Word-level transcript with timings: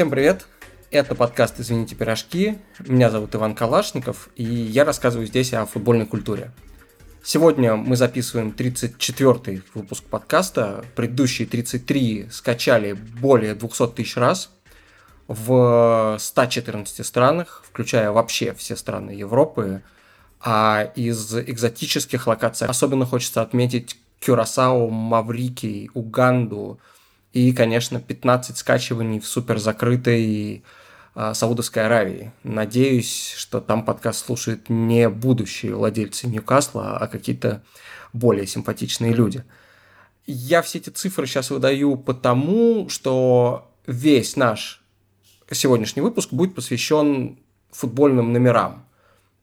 Всем 0.00 0.08
привет! 0.08 0.46
Это 0.90 1.14
подкаст 1.14 1.60
«Извините, 1.60 1.94
пирожки». 1.94 2.56
Меня 2.78 3.10
зовут 3.10 3.34
Иван 3.34 3.54
Калашников, 3.54 4.30
и 4.34 4.44
я 4.44 4.86
рассказываю 4.86 5.26
здесь 5.26 5.52
о 5.52 5.66
футбольной 5.66 6.06
культуре. 6.06 6.52
Сегодня 7.22 7.76
мы 7.76 7.96
записываем 7.96 8.54
34-й 8.56 9.62
выпуск 9.74 10.04
подкаста. 10.04 10.86
Предыдущие 10.96 11.46
33 11.46 12.28
скачали 12.30 12.92
более 12.94 13.54
200 13.54 13.88
тысяч 13.88 14.16
раз 14.16 14.48
в 15.28 16.16
114 16.18 17.06
странах, 17.06 17.62
включая 17.68 18.10
вообще 18.10 18.54
все 18.54 18.76
страны 18.76 19.10
Европы. 19.10 19.82
А 20.40 20.92
из 20.96 21.36
экзотических 21.36 22.26
локаций 22.26 22.66
особенно 22.66 23.04
хочется 23.04 23.42
отметить 23.42 23.98
Кюрасао, 24.18 24.88
Маврикий, 24.88 25.90
Уганду 25.92 26.80
и, 27.32 27.52
конечно, 27.52 28.00
15 28.00 28.56
скачиваний 28.56 29.20
в 29.20 29.26
суперзакрытой 29.26 30.64
а, 31.14 31.34
Саудовской 31.34 31.86
Аравии. 31.86 32.32
Надеюсь, 32.42 33.34
что 33.36 33.60
там 33.60 33.84
подкаст 33.84 34.26
слушают 34.26 34.68
не 34.68 35.08
будущие 35.08 35.74
владельцы 35.74 36.26
Ньюкасла, 36.26 36.98
а 36.98 37.06
какие-то 37.06 37.62
более 38.12 38.46
симпатичные 38.46 39.12
люди. 39.12 39.44
Я 40.26 40.62
все 40.62 40.78
эти 40.78 40.90
цифры 40.90 41.26
сейчас 41.26 41.50
выдаю 41.50 41.96
потому, 41.96 42.88
что 42.88 43.70
весь 43.86 44.36
наш 44.36 44.82
сегодняшний 45.50 46.02
выпуск 46.02 46.32
будет 46.32 46.54
посвящен 46.54 47.38
футбольным 47.70 48.32
номерам. 48.32 48.84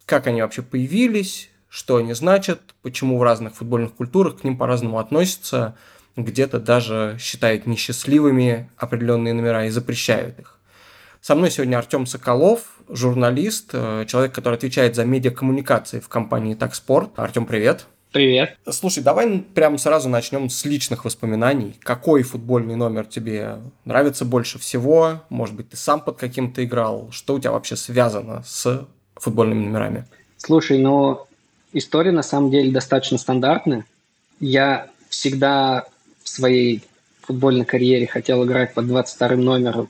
Как 0.05 0.27
они 0.27 0.41
вообще 0.41 0.62
появились, 0.62 1.49
что 1.70 1.98
они 1.98 2.13
значат, 2.13 2.76
почему 2.82 3.18
в 3.18 3.24
разных 3.24 3.55
футбольных 3.55 3.94
культурах 3.94 4.40
к 4.40 4.44
ним 4.44 4.58
по-разному 4.58 4.99
относятся, 4.99 5.76
где-то 6.18 6.60
даже 6.60 7.15
считают 7.20 7.68
несчастливыми 7.68 8.70
определенные 8.76 9.34
номера 9.34 9.65
и 9.65 9.70
запрещают 9.70 10.40
их. 10.40 10.57
Со 11.21 11.35
мной 11.35 11.51
сегодня 11.51 11.77
Артем 11.77 12.05
Соколов, 12.05 12.79
журналист, 12.90 13.70
э, 13.73 14.05
человек, 14.07 14.34
который 14.34 14.55
отвечает 14.55 14.95
за 14.95 15.05
медиакоммуникации 15.05 15.99
в 15.99 16.07
компании 16.10 16.55
«Такспорт». 16.55 17.12
Артем, 17.15 17.45
привет. 17.45 17.85
Привет. 18.12 18.57
Слушай, 18.70 19.04
давай 19.04 19.45
прямо 19.54 19.77
сразу 19.77 20.10
начнем 20.10 20.49
с 20.49 20.63
личных 20.65 21.05
воспоминаний. 21.05 21.76
Какой 21.84 22.23
футбольный 22.23 22.76
номер 22.76 23.05
тебе 23.05 23.57
нравится 23.84 24.26
больше 24.26 24.57
всего? 24.57 25.21
Может 25.29 25.55
быть, 25.55 25.70
ты 25.70 25.77
сам 25.77 25.99
под 25.99 26.18
каким-то 26.18 26.63
играл? 26.63 27.10
Что 27.12 27.35
у 27.35 27.40
тебя 27.40 27.51
вообще 27.51 27.76
связано 27.76 28.43
с 28.45 28.88
футбольными 29.15 29.65
номерами? 29.65 30.05
Слушай, 30.38 30.79
ну, 30.79 31.27
история 31.73 32.12
на 32.12 32.23
самом 32.23 32.49
деле 32.49 32.71
достаточно 32.71 33.18
стандартная. 33.18 33.85
Я 34.40 34.88
всегда 35.10 35.85
в 36.27 36.35
своей 36.35 36.83
футбольной 37.21 37.65
карьере 37.65 38.07
хотел 38.07 38.45
играть 38.45 38.73
под 38.73 38.87
22 38.87 39.29
номером 39.37 39.89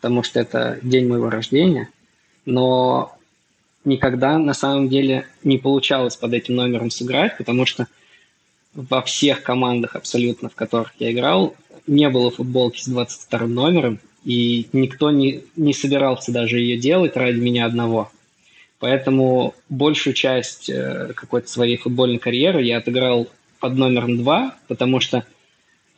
потому 0.00 0.22
что 0.22 0.40
это 0.40 0.78
день 0.82 1.06
моего 1.06 1.28
рождения, 1.28 1.90
но 2.46 3.14
никогда 3.84 4.38
на 4.38 4.54
самом 4.54 4.88
деле 4.88 5.26
не 5.44 5.58
получалось 5.58 6.16
под 6.16 6.32
этим 6.32 6.56
номером 6.56 6.90
сыграть, 6.90 7.36
потому 7.36 7.66
что 7.66 7.86
во 8.74 9.02
всех 9.02 9.42
командах 9.42 9.96
абсолютно, 9.96 10.48
в 10.48 10.54
которых 10.54 10.92
я 10.98 11.12
играл, 11.12 11.54
не 11.86 12.08
было 12.08 12.30
футболки 12.30 12.80
с 12.80 12.86
22 12.86 13.46
номером, 13.46 13.98
и 14.24 14.68
никто 14.72 15.10
не, 15.10 15.44
не 15.56 15.74
собирался 15.74 16.32
даже 16.32 16.60
ее 16.60 16.78
делать 16.78 17.16
ради 17.16 17.38
меня 17.38 17.66
одного. 17.66 18.10
Поэтому 18.78 19.54
большую 19.68 20.14
часть 20.14 20.70
э, 20.70 21.12
какой-то 21.14 21.48
своей 21.48 21.76
футбольной 21.76 22.18
карьеры 22.18 22.62
я 22.62 22.78
отыграл 22.78 23.28
под 23.58 23.76
номером 23.76 24.16
2, 24.16 24.56
потому 24.68 25.00
что 25.00 25.26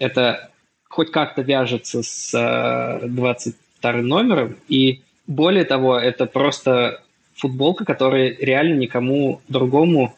это 0.02 0.50
хоть 0.88 1.12
как-то 1.12 1.42
вяжется 1.42 2.02
с 2.02 2.34
э, 2.34 3.06
20 3.06 3.56
вторым 3.78 4.08
номером. 4.08 4.56
И 4.68 5.02
более 5.28 5.64
того, 5.64 5.96
это 5.96 6.26
просто 6.26 7.02
футболка, 7.34 7.84
которая 7.84 8.36
реально 8.38 8.74
никому 8.74 9.40
другому 9.48 10.14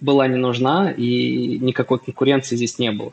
была 0.00 0.26
не 0.28 0.36
нужна, 0.36 0.90
и 0.90 1.58
никакой 1.58 1.98
конкуренции 1.98 2.56
здесь 2.56 2.78
не 2.78 2.90
было. 2.90 3.12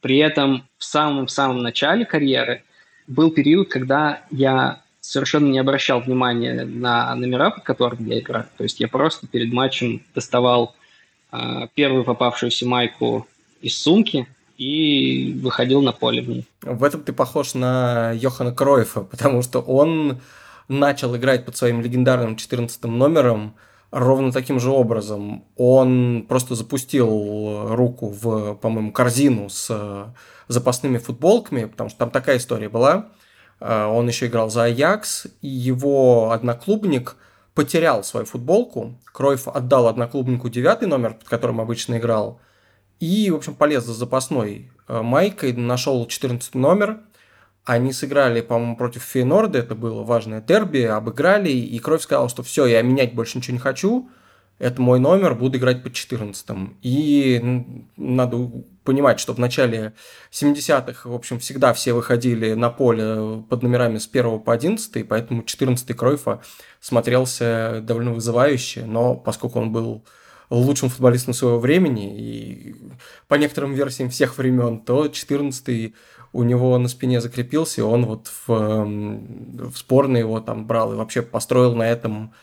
При 0.00 0.18
этом 0.18 0.66
в 0.78 0.84
самом-самом 0.84 1.62
начале 1.62 2.04
карьеры 2.04 2.64
был 3.06 3.30
период, 3.30 3.68
когда 3.68 4.22
я 4.30 4.80
совершенно 5.00 5.48
не 5.48 5.60
обращал 5.60 6.00
внимания 6.00 6.64
на 6.64 7.14
номера, 7.14 7.50
под 7.50 7.62
которыми 7.62 8.08
я 8.08 8.18
играю. 8.18 8.46
То 8.56 8.64
есть 8.64 8.80
я 8.80 8.88
просто 8.88 9.28
перед 9.28 9.52
матчем 9.52 10.02
доставал 10.12 10.74
э, 11.30 11.68
первую 11.74 12.02
попавшуюся 12.02 12.66
майку 12.66 13.28
из 13.60 13.78
сумки, 13.78 14.26
и 14.56 15.38
выходил 15.42 15.82
на 15.82 15.92
поле 15.92 16.44
в 16.62 16.84
этом 16.84 17.02
ты 17.02 17.12
похож 17.12 17.54
на 17.54 18.12
Йохана 18.12 18.52
Кройфа, 18.52 19.02
потому 19.02 19.42
что 19.42 19.60
он 19.60 20.20
начал 20.68 21.14
играть 21.16 21.44
под 21.44 21.56
своим 21.56 21.80
легендарным 21.80 22.36
14 22.36 22.84
номером 22.84 23.54
ровно 23.90 24.32
таким 24.32 24.58
же 24.58 24.70
образом. 24.70 25.44
Он 25.56 26.26
просто 26.28 26.54
запустил 26.54 27.68
руку 27.74 28.08
в, 28.08 28.54
по-моему, 28.54 28.92
корзину 28.92 29.48
с 29.48 30.14
запасными 30.48 30.98
футболками, 30.98 31.64
потому 31.64 31.90
что 31.90 32.00
там 32.00 32.10
такая 32.10 32.38
история 32.38 32.68
была. 32.68 33.08
А, 33.60 33.88
он 33.88 34.08
еще 34.08 34.26
играл 34.26 34.50
за 34.50 34.64
Аякс, 34.64 35.26
и 35.40 35.48
его 35.48 36.30
одноклубник 36.30 37.16
потерял 37.54 38.04
свою 38.04 38.26
футболку. 38.26 38.98
Кройф 39.12 39.48
отдал 39.48 39.88
одноклубнику 39.88 40.48
девятый 40.48 40.88
номер, 40.88 41.14
под 41.14 41.28
которым 41.28 41.60
обычно 41.60 41.96
играл, 41.96 42.40
и, 43.00 43.30
в 43.30 43.36
общем, 43.36 43.54
полез 43.54 43.84
за 43.84 43.94
запасной 43.94 44.70
э, 44.88 45.02
майкой, 45.02 45.52
нашел 45.52 46.06
14 46.06 46.54
номер. 46.54 47.00
Они 47.64 47.92
сыграли, 47.92 48.40
по-моему, 48.40 48.76
против 48.76 49.02
Фейнорда, 49.02 49.58
это 49.58 49.74
было 49.74 50.04
важное 50.04 50.40
дерби, 50.40 50.82
обыграли, 50.82 51.50
и 51.50 51.78
Кровь 51.80 52.02
сказал, 52.02 52.28
что 52.28 52.42
все, 52.42 52.66
я 52.66 52.80
менять 52.82 53.14
больше 53.14 53.38
ничего 53.38 53.54
не 53.54 53.60
хочу, 53.60 54.08
это 54.58 54.80
мой 54.80 54.98
номер, 54.98 55.34
буду 55.34 55.58
играть 55.58 55.82
по 55.82 55.90
14 55.90 56.46
И 56.82 57.84
надо 57.96 58.50
понимать, 58.84 59.20
что 59.20 59.34
в 59.34 59.38
начале 59.38 59.92
70-х, 60.30 61.08
в 61.10 61.14
общем, 61.14 61.38
всегда 61.40 61.74
все 61.74 61.92
выходили 61.92 62.54
на 62.54 62.70
поле 62.70 63.42
под 63.50 63.62
номерами 63.62 63.98
с 63.98 64.08
1 64.08 64.40
по 64.40 64.54
11, 64.54 65.06
поэтому 65.06 65.42
14-й 65.42 65.94
Кройфа 65.94 66.40
смотрелся 66.80 67.80
довольно 67.82 68.12
вызывающе, 68.12 68.86
но 68.86 69.14
поскольку 69.14 69.60
он 69.60 69.72
был 69.72 70.04
лучшим 70.50 70.88
футболистом 70.88 71.34
своего 71.34 71.58
времени, 71.58 72.16
и 72.18 72.76
по 73.28 73.34
некоторым 73.34 73.74
версиям 73.74 74.10
всех 74.10 74.38
времен, 74.38 74.80
то 74.80 75.08
14 75.08 75.94
у 76.32 76.42
него 76.42 76.76
на 76.78 76.88
спине 76.88 77.20
закрепился, 77.20 77.80
и 77.80 77.84
он 77.84 78.06
вот 78.06 78.28
в, 78.46 78.52
эм, 78.52 79.70
в 79.70 79.76
спорный 79.76 80.20
его 80.20 80.40
там 80.40 80.66
брал 80.66 80.92
и 80.92 80.96
вообще 80.96 81.22
построил 81.22 81.74
на 81.74 81.88
этом 81.88 82.34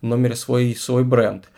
номере 0.00 0.36
свой, 0.36 0.74
свой 0.74 1.04
бренд. 1.04 1.50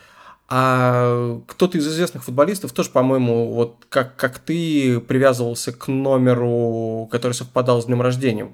А 0.48 1.40
кто-то 1.46 1.78
из 1.78 1.86
известных 1.86 2.24
футболистов 2.24 2.72
тоже, 2.72 2.90
по-моему, 2.90 3.52
вот 3.52 3.86
как, 3.88 4.16
как 4.16 4.40
ты 4.40 4.98
привязывался 4.98 5.72
к 5.72 5.86
номеру, 5.86 7.08
который 7.10 7.32
совпадал 7.34 7.80
с 7.80 7.86
днем 7.86 8.02
рождения. 8.02 8.52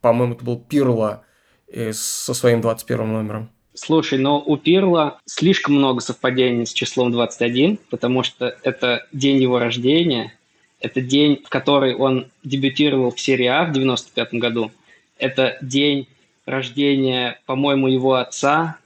По-моему, 0.00 0.34
это 0.34 0.44
был 0.44 0.58
Пирло 0.58 1.22
э, 1.68 1.92
со 1.92 2.34
своим 2.34 2.60
21 2.60 3.12
номером. 3.12 3.50
Слушай, 3.82 4.18
но 4.18 4.38
у 4.38 4.58
Пирла 4.58 5.20
слишком 5.24 5.76
много 5.76 6.02
совпадений 6.02 6.66
с 6.66 6.72
числом 6.74 7.12
21, 7.12 7.78
потому 7.88 8.22
что 8.22 8.54
это 8.62 9.06
день 9.10 9.40
его 9.40 9.58
рождения, 9.58 10.34
это 10.80 11.00
день, 11.00 11.40
в 11.42 11.48
который 11.48 11.94
он 11.94 12.26
дебютировал 12.44 13.10
в 13.10 13.18
серии 13.18 13.46
А 13.46 13.64
в 13.64 13.72
95 13.72 14.34
году, 14.34 14.70
это 15.16 15.56
день 15.62 16.08
рождения, 16.44 17.40
по-моему, 17.46 17.88
его 17.88 18.16
отца 18.16 18.76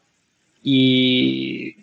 и 0.63 1.77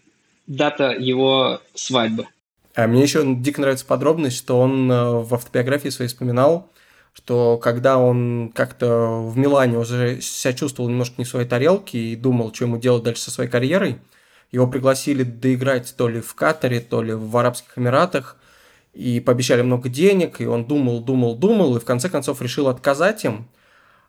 дата 0.47 0.91
его 0.97 1.59
свадьбы. 1.75 2.27
А 2.75 2.87
мне 2.87 3.03
еще 3.03 3.23
дико 3.25 3.59
нравится 3.59 3.85
подробность, 3.85 4.37
что 4.37 4.57
он 4.57 4.89
э, 4.89 5.19
в 5.19 5.33
автобиографии 5.33 5.89
своей 5.89 6.07
вспоминал, 6.07 6.69
что 7.13 7.57
когда 7.57 7.97
он 7.97 8.51
как-то 8.53 9.21
в 9.21 9.37
Милане 9.37 9.77
уже 9.77 10.21
себя 10.21 10.53
чувствовал 10.53 10.89
немножко 10.89 11.15
не 11.17 11.25
в 11.25 11.27
своей 11.27 11.47
тарелке 11.47 11.97
и 11.97 12.15
думал, 12.15 12.53
что 12.53 12.65
ему 12.65 12.77
делать 12.77 13.03
дальше 13.03 13.23
со 13.23 13.31
своей 13.31 13.49
карьерой, 13.49 13.99
его 14.51 14.67
пригласили 14.67 15.23
доиграть 15.23 15.93
то 15.97 16.07
ли 16.07 16.21
в 16.21 16.33
Катаре, 16.35 16.79
то 16.79 17.01
ли 17.01 17.13
в 17.13 17.35
Арабских 17.37 17.77
Эмиратах, 17.77 18.37
и 18.93 19.19
пообещали 19.19 19.61
много 19.61 19.87
денег, 19.87 20.41
и 20.41 20.45
он 20.45 20.65
думал, 20.65 21.01
думал, 21.01 21.35
думал, 21.35 21.77
и 21.77 21.79
в 21.79 21.85
конце 21.85 22.09
концов 22.09 22.41
решил 22.41 22.67
отказать 22.67 23.23
им, 23.23 23.47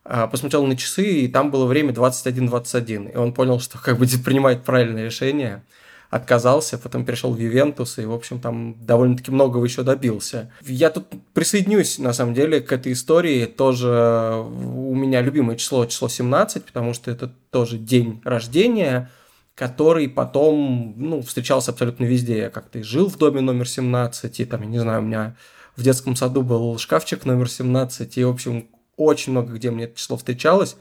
а, 0.05 0.26
посмотрел 0.26 0.66
на 0.66 0.76
часы, 0.76 1.05
и 1.05 1.28
там 1.28 1.52
было 1.52 1.66
время 1.66 1.93
21-21, 1.93 3.12
и 3.12 3.16
он 3.16 3.32
понял, 3.32 3.60
что 3.60 3.78
как 3.78 3.98
бы 3.98 4.06
принимает 4.25 4.64
правильное 4.64 5.05
решение– 5.05 5.62
отказался, 6.12 6.76
потом 6.76 7.06
перешел 7.06 7.32
в 7.32 7.38
Ювентус, 7.38 7.96
и, 7.96 8.04
в 8.04 8.12
общем, 8.12 8.38
там 8.38 8.76
довольно-таки 8.84 9.30
многого 9.30 9.64
еще 9.64 9.82
добился. 9.82 10.52
Я 10.60 10.90
тут 10.90 11.06
присоединюсь, 11.32 11.98
на 11.98 12.12
самом 12.12 12.34
деле, 12.34 12.60
к 12.60 12.70
этой 12.70 12.92
истории. 12.92 13.46
Тоже 13.46 14.44
у 14.46 14.94
меня 14.94 15.22
любимое 15.22 15.56
число, 15.56 15.86
число 15.86 16.08
17, 16.08 16.66
потому 16.66 16.92
что 16.92 17.10
это 17.10 17.32
тоже 17.50 17.78
день 17.78 18.20
рождения, 18.24 19.10
который 19.54 20.06
потом, 20.06 20.92
ну, 20.98 21.22
встречался 21.22 21.70
абсолютно 21.70 22.04
везде. 22.04 22.40
Я 22.40 22.50
как-то 22.50 22.80
и 22.80 22.82
жил 22.82 23.08
в 23.08 23.16
доме 23.16 23.40
номер 23.40 23.66
17, 23.66 24.40
и 24.40 24.44
там, 24.44 24.60
я 24.60 24.68
не 24.68 24.78
знаю, 24.80 25.00
у 25.00 25.06
меня 25.06 25.34
в 25.76 25.82
детском 25.82 26.14
саду 26.14 26.42
был 26.42 26.76
шкафчик 26.76 27.24
номер 27.24 27.48
17, 27.48 28.18
и, 28.18 28.24
в 28.24 28.28
общем, 28.28 28.68
очень 28.98 29.32
много 29.32 29.54
где 29.54 29.70
мне 29.70 29.84
это 29.84 29.98
число 29.98 30.18
встречалось. 30.18 30.76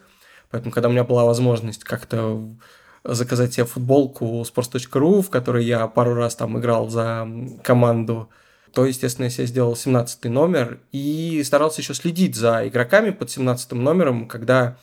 Поэтому, 0.50 0.74
когда 0.74 0.90
у 0.90 0.92
меня 0.92 1.06
была 1.06 1.24
возможность 1.24 1.86
как-то 1.86 2.54
заказать 3.04 3.54
себе 3.54 3.66
футболку 3.66 4.42
sports.ru, 4.42 5.22
в 5.22 5.30
которой 5.30 5.66
я 5.66 5.88
пару 5.88 6.14
раз 6.14 6.36
там 6.36 6.60
играл 6.60 6.90
за 6.90 7.28
команду, 7.64 8.30
то, 8.74 8.86
естественно, 8.86 9.26
я 9.26 9.30
себе 9.32 9.48
сделал 9.48 9.76
17 9.76 10.26
номер 10.26 10.80
и 10.92 11.42
старался 11.44 11.82
еще 11.82 11.94
следить 11.94 12.36
за 12.36 12.68
игроками 12.68 13.10
под 13.10 13.30
17 13.30 13.74
номером, 13.74 14.28
когда 14.28 14.78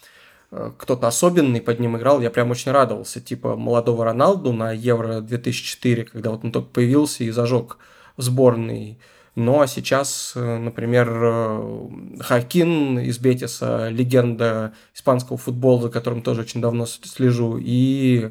э, 0.50 0.73
кто-то 0.76 1.06
особенный 1.06 1.61
под 1.61 1.81
ним 1.81 1.97
играл, 1.97 2.20
я 2.20 2.31
прям 2.31 2.50
очень 2.50 2.73
радовался, 2.73 3.20
типа 3.20 3.56
молодого 3.56 4.05
Роналду 4.05 4.53
на 4.53 4.73
Евро 4.73 5.20
2004, 5.20 6.05
когда 6.05 6.31
вот 6.31 6.44
он 6.44 6.53
только 6.53 6.69
появился 6.69 7.25
и 7.25 7.31
зажег 7.31 7.79
в 8.17 8.23
а 9.61 9.67
сейчас, 9.67 10.32
э, 10.35 10.58
например, 10.58 11.08
э, 11.11 11.88
Хакин 12.20 12.99
из 12.99 13.19
Бетиса, 13.19 13.88
легенда 13.88 14.73
испанского 14.94 15.38
футбола, 15.38 15.82
за 15.82 15.90
которым 15.90 16.23
тоже 16.23 16.43
очень 16.43 16.61
давно 16.61 16.87
слежу, 16.87 17.58
и 17.61 18.31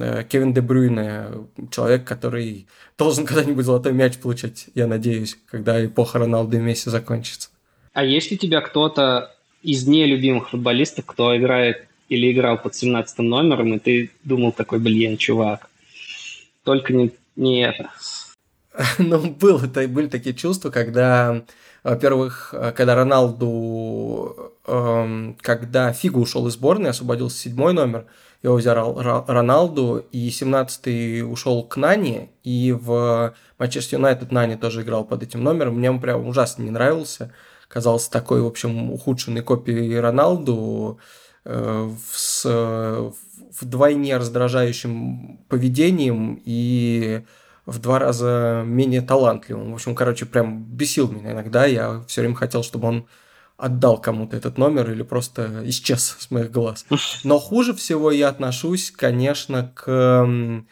Э, 0.00 0.24
Кевин 0.28 0.54
Де 0.54 0.60
Брюйне, 0.60 1.26
человек, 1.70 2.04
который 2.04 2.66
должен 2.96 3.26
когда-нибудь 3.26 3.64
золотой 3.64 3.92
мяч 3.92 4.18
получать, 4.18 4.66
я 4.74 4.86
надеюсь, 4.86 5.36
когда 5.46 5.84
эпоха 5.84 6.18
Роналду 6.18 6.56
и 6.56 6.60
Месси 6.60 6.90
закончится. 6.90 7.50
А 7.92 8.04
есть 8.04 8.32
у 8.32 8.36
тебя 8.36 8.60
кто-то 8.60 9.34
из 9.62 9.86
нелюбимых 9.86 10.50
футболистов, 10.50 11.04
кто 11.06 11.36
играет 11.36 11.86
или 12.08 12.32
играл 12.32 12.58
под 12.58 12.74
17 12.74 13.18
номером, 13.18 13.74
и 13.74 13.78
ты 13.78 14.10
думал 14.24 14.52
такой, 14.52 14.78
блин, 14.78 15.16
чувак, 15.16 15.68
только 16.64 16.92
не, 16.92 17.10
не 17.36 17.62
это. 17.62 17.90
Ну, 18.98 19.30
было, 19.30 19.64
это, 19.64 19.86
были 19.88 20.06
такие 20.08 20.34
чувства, 20.34 20.70
когда, 20.70 21.42
во-первых, 21.82 22.54
когда 22.76 22.94
Роналду, 22.94 24.52
эм, 24.66 25.36
когда 25.40 25.92
Фигу 25.92 26.20
ушел 26.20 26.46
из 26.48 26.54
сборной, 26.54 26.90
освободился 26.90 27.38
седьмой 27.38 27.72
номер, 27.72 28.06
его 28.42 28.56
взял 28.56 29.00
Роналду, 29.00 30.04
и 30.10 30.28
17-й 30.28 31.22
ушел 31.22 31.62
к 31.64 31.76
Нани, 31.76 32.30
и 32.42 32.72
в 32.72 33.34
Манчестер 33.58 33.98
Юнайтед 33.98 34.32
Нани 34.32 34.56
тоже 34.56 34.82
играл 34.82 35.04
под 35.04 35.22
этим 35.22 35.44
номером. 35.44 35.76
Мне 35.76 35.90
он 35.90 36.00
прям 36.00 36.26
ужасно 36.26 36.62
не 36.64 36.70
нравился. 36.70 37.32
Казался 37.68 38.10
такой, 38.10 38.42
в 38.42 38.46
общем, 38.46 38.90
ухудшенной 38.90 39.42
копией 39.42 39.98
Роналду 39.98 40.98
э, 41.44 41.90
с 42.12 43.12
вдвойне 43.60 44.16
раздражающим 44.16 45.38
поведением 45.48 46.40
и 46.44 47.22
в 47.66 47.78
два 47.78 47.98
раза 47.98 48.62
менее 48.66 49.02
талантливым. 49.02 49.72
В 49.72 49.74
общем, 49.74 49.94
короче, 49.94 50.26
прям 50.26 50.64
бесил 50.64 51.10
меня 51.10 51.32
иногда. 51.32 51.64
Я 51.66 52.02
все 52.06 52.22
время 52.22 52.34
хотел, 52.34 52.62
чтобы 52.62 52.88
он 52.88 53.06
отдал 53.56 53.98
кому-то 53.98 54.36
этот 54.36 54.58
номер 54.58 54.90
или 54.90 55.02
просто 55.02 55.62
исчез 55.68 56.16
с 56.18 56.30
моих 56.30 56.50
глаз. 56.50 56.84
Но 57.24 57.38
хуже 57.38 57.74
всего 57.74 58.10
я 58.10 58.28
отношусь, 58.28 58.90
конечно, 58.90 59.72
к 59.74 60.64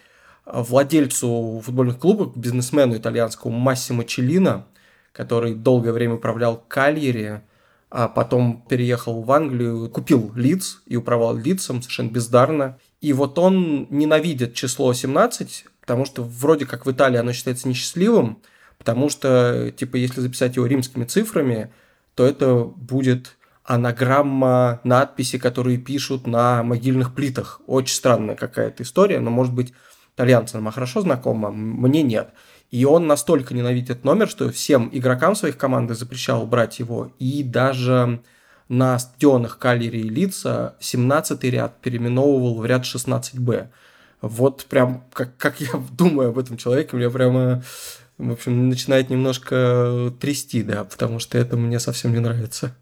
владельцу 0.47 1.63
футбольных 1.65 1.99
клубов, 1.99 2.37
бизнесмену 2.37 2.97
итальянскому 2.97 3.57
Массимо 3.57 4.05
Челлино, 4.05 4.67
который 5.13 5.55
долгое 5.55 5.93
время 5.93 6.15
управлял 6.15 6.63
Кальери, 6.69 7.43
а 7.91 8.09
потом 8.09 8.65
переехал 8.69 9.23
в 9.23 9.31
Англию, 9.33 9.89
купил 9.89 10.33
Лидс 10.35 10.79
и 10.87 10.97
управлял 10.97 11.37
Лидсом 11.37 11.83
совершенно 11.83 12.11
бездарно. 12.11 12.79
И 13.01 13.13
вот 13.13 13.39
он 13.39 13.87
ненавидит 13.91 14.55
число 14.55 14.93
17, 14.93 15.65
потому 15.91 16.07
что 16.07 16.23
вроде 16.23 16.67
как 16.67 16.87
в 16.87 16.93
Италии 16.93 17.19
оно 17.19 17.33
считается 17.33 17.67
несчастливым, 17.67 18.39
потому 18.79 19.09
что, 19.09 19.73
типа, 19.77 19.97
если 19.97 20.21
записать 20.21 20.55
его 20.55 20.67
римскими 20.67 21.05
цифрами, 21.05 21.73
то 22.15 22.25
это 22.25 22.63
будет 22.63 23.37
анаграмма 23.65 24.81
надписи, 24.85 25.37
которые 25.37 25.79
пишут 25.79 26.29
на 26.29 26.63
могильных 26.63 27.13
плитах. 27.13 27.61
Очень 27.67 27.97
странная 27.97 28.37
какая-то 28.37 28.85
история, 28.85 29.19
но, 29.19 29.33
может 29.33 29.53
быть, 29.53 29.73
итальянцам 30.15 30.63
нам 30.63 30.73
хорошо 30.73 31.01
знакома, 31.01 31.51
мне 31.51 32.05
нет. 32.05 32.35
И 32.71 32.85
он 32.85 33.09
настолько 33.09 33.53
ненавидит 33.53 34.05
номер, 34.05 34.29
что 34.29 34.53
всем 34.53 34.91
игрокам 34.93 35.35
своих 35.35 35.57
команды 35.57 35.97
запрещал 35.97 36.47
брать 36.47 36.79
его. 36.79 37.11
И 37.19 37.43
даже 37.43 38.21
на 38.69 38.97
стадионах 38.97 39.59
Калери 39.59 40.03
и 40.03 40.09
Лица 40.09 40.77
17 40.79 41.43
ряд 41.43 41.81
переименовывал 41.81 42.61
в 42.61 42.65
ряд 42.65 42.85
16Б. 42.85 43.71
Вот 44.21 44.67
прям, 44.67 45.05
как, 45.13 45.37
как 45.37 45.61
я 45.61 45.69
думаю 45.93 46.31
об 46.31 46.39
этом 46.39 46.57
человеке, 46.57 46.97
мне 46.97 47.11
прямо 47.11 47.63
в 48.21 48.33
общем, 48.33 48.69
начинает 48.69 49.09
немножко 49.09 50.13
трясти, 50.21 50.63
да, 50.63 50.85
потому 50.85 51.19
что 51.19 51.39
это 51.39 51.57
мне 51.57 51.81
совсем 51.81 52.13
не 52.13 52.21
нравится. 52.21 52.77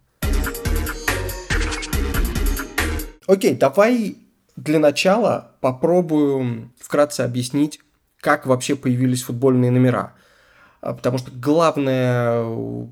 Окей, 3.27 3.55
давай 3.55 4.17
для 4.57 4.79
начала 4.81 5.53
попробую 5.61 6.73
вкратце 6.81 7.21
объяснить, 7.21 7.79
как 8.21 8.47
вообще 8.47 8.75
появились 8.75 9.23
футбольные 9.23 9.71
номера. 9.71 10.15
А, 10.81 10.95
потому 10.95 11.19
что 11.19 11.31
главная 11.31 12.45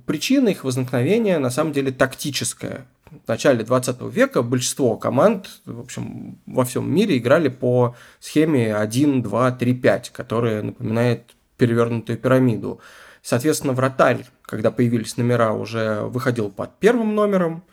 причина 0.07 0.51
их 0.51 0.63
возникновения 0.63 1.39
на 1.39 1.51
самом 1.51 1.73
деле 1.73 1.91
тактическая. 1.91 2.87
В 3.11 3.29
начале 3.29 3.63
20 3.63 4.03
века 4.03 4.43
большинство 4.43 4.97
команд 4.97 5.61
в 5.65 5.81
общем, 5.81 6.39
во 6.47 6.65
всем 6.65 6.93
мире 6.93 7.19
играли 7.19 7.49
по 7.49 7.95
схеме 8.19 8.75
1, 8.75 9.23
2, 9.23 9.53
3, 9.53 9.75
5, 9.75 10.11
которая 10.11 10.63
напоминает 10.63 11.37
перевернутую 11.57 12.19
пирамиду. 12.19 12.81
Соответственно, 13.23 13.73
вратарь, 13.75 14.27
когда 14.43 14.71
появились 14.71 15.17
номера, 15.17 15.53
уже 15.53 16.03
выходил 16.03 16.51
под 16.51 16.79
первым 16.79 17.15
номером, 17.15 17.65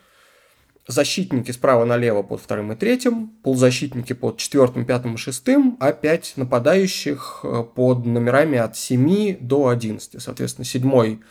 защитники 0.86 1.50
справа 1.50 1.84
налево 1.84 2.22
под 2.22 2.40
вторым 2.40 2.72
и 2.72 2.76
третьим, 2.76 3.28
полузащитники 3.42 4.12
под 4.12 4.36
четвертым, 4.38 4.84
пятым 4.84 5.14
и 5.14 5.18
шестым, 5.18 5.76
а 5.80 5.92
пять 5.92 6.34
нападающих 6.36 7.40
э, 7.42 7.64
под 7.74 8.04
номерами 8.04 8.58
от 8.58 8.76
7 8.76 9.38
до 9.40 9.68
11. 9.68 10.20
Соответственно, 10.22 10.64
седьмой 10.64 11.22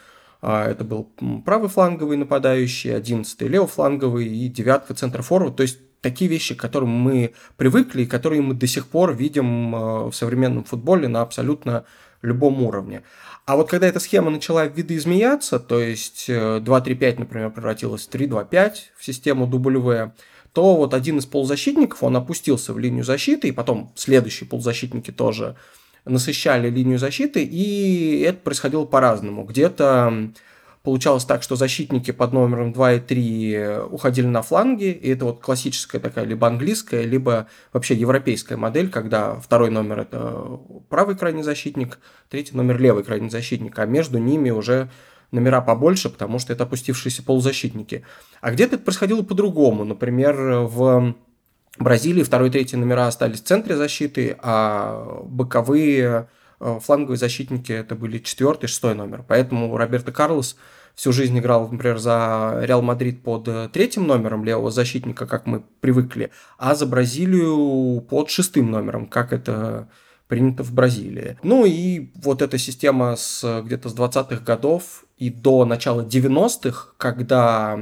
это 0.44 0.84
был 0.84 1.10
правый 1.46 1.70
фланговый 1.70 2.18
нападающий, 2.18 2.96
одиннадцатый 2.96 3.48
левофланговый 3.48 4.28
и 4.28 4.50
девятка 4.50 4.94
центр 4.94 5.22
форвард. 5.22 5.56
То 5.56 5.64
есть 5.64 5.80
такие 6.02 6.30
вещи, 6.30 6.54
к 6.54 6.60
которым 6.60 6.90
мы 6.90 7.34
привыкли 7.56 8.04
и 8.04 8.06
которые 8.06 8.42
мы 8.42 8.54
до 8.54 8.68
сих 8.68 8.88
пор 8.88 9.16
видим 9.16 9.74
э, 9.74 9.80
в 10.10 10.14
современном 10.14 10.66
футболе 10.66 11.08
на 11.08 11.22
абсолютно 11.22 11.86
любом 12.22 12.62
уровне. 12.62 13.04
А 13.46 13.56
вот 13.56 13.70
когда 13.70 13.88
эта 13.88 14.00
схема 14.00 14.32
начала 14.32 14.66
видоизменяться, 14.66 15.60
то 15.60 15.80
есть 15.80 16.30
2-3-5, 16.30 17.02
э, 17.02 17.16
например, 17.20 17.50
превратилась 17.52 18.06
в 18.06 18.10
3-2-5 18.10 18.74
в 18.98 19.04
систему 19.06 19.48
W, 19.48 20.12
то 20.54 20.76
вот 20.76 20.94
один 20.94 21.18
из 21.18 21.26
полузащитников, 21.26 22.04
он 22.04 22.16
опустился 22.16 22.74
в 22.74 22.80
линию 22.80 23.04
защиты, 23.04 23.48
и 23.48 23.52
потом 23.52 23.92
следующие 23.96 24.48
полузащитники 24.48 25.12
тоже 25.12 25.56
насыщали 26.06 26.70
линию 26.70 27.00
защиты, 27.00 27.44
и 27.44 28.22
это 28.22 28.40
происходило 28.40 28.86
по-разному. 28.86 29.44
Где-то 29.44 30.32
Получалось 30.84 31.24
так, 31.24 31.44
что 31.44 31.56
защитники 31.56 32.12
под 32.12 32.34
номером 32.34 32.74
2 32.74 32.94
и 32.94 33.00
3 33.00 33.68
уходили 33.90 34.28
на 34.28 34.42
фланги, 34.42 34.92
и 34.92 35.12
это 35.12 35.24
вот 35.24 35.40
классическая 35.40 36.00
такая 36.00 36.26
либо 36.26 36.46
английская, 36.46 37.04
либо 37.04 37.48
вообще 37.72 37.96
европейская 37.96 38.58
модель, 38.58 38.90
когда 38.90 39.36
второй 39.40 39.70
номер 39.70 40.02
это 40.02 40.60
правый 40.90 41.16
крайний 41.16 41.42
защитник, 41.42 42.00
третий 42.30 42.54
номер 42.58 42.82
левый 42.82 43.06
крайний 43.06 43.30
защитник, 43.30 43.80
а 43.80 43.86
между 43.86 44.18
ними 44.18 44.50
уже 44.50 44.90
номера 45.32 45.62
побольше, 45.62 46.10
потому 46.10 46.38
что 46.38 46.52
это 46.52 46.66
опустившиеся 46.66 47.24
полузащитники. 47.24 48.04
А 48.42 48.52
где-то 48.52 48.76
это 48.76 48.84
происходило 48.84 49.22
по-другому. 49.24 49.86
Например, 49.86 50.36
в 50.66 51.16
Бразилии 51.80 52.24
второй 52.24 52.50
и 52.50 52.52
третий 52.52 52.78
номера 52.78 53.08
остались 53.08 53.42
в 53.42 53.46
центре 53.46 53.76
защиты, 53.76 54.38
а 54.42 55.22
боковые 55.26 56.28
Э, 56.64 56.80
фланговые 56.82 57.18
защитники 57.18 57.74
это 57.74 57.94
были 57.96 58.20
четвертый, 58.20 58.68
шестой 58.68 58.96
номер. 58.96 59.26
Поэтому 59.28 59.76
Роберто 59.76 60.14
Карлос 60.14 60.56
всю 60.96 61.12
жизнь 61.12 61.38
играл, 61.38 61.68
например, 61.70 61.98
за 61.98 62.60
Реал 62.62 62.82
Мадрид 62.82 63.22
под 63.22 63.48
э, 63.50 63.70
третьим 63.72 64.08
номером 64.08 64.46
левого 64.46 64.72
защитника, 64.72 65.28
как 65.28 65.46
мы 65.46 65.64
привыкли, 65.82 66.32
а 66.58 66.74
за 66.76 66.86
Бразилию 66.86 68.00
под 68.02 68.30
шестым 68.30 68.72
номером, 68.72 69.08
как 69.08 69.34
это 69.34 69.90
принято 70.28 70.64
в 70.64 70.72
Бразилии. 70.72 71.38
Ну 71.44 71.66
и 71.66 72.12
вот 72.16 72.42
эта 72.42 72.58
система 72.58 73.18
с 73.18 73.62
где-то 73.62 73.90
с 73.90 73.96
20-х 73.96 74.38
годов 74.46 75.04
и 75.18 75.30
до 75.30 75.66
начала 75.66 76.02
90-х, 76.02 76.94
когда 76.98 77.78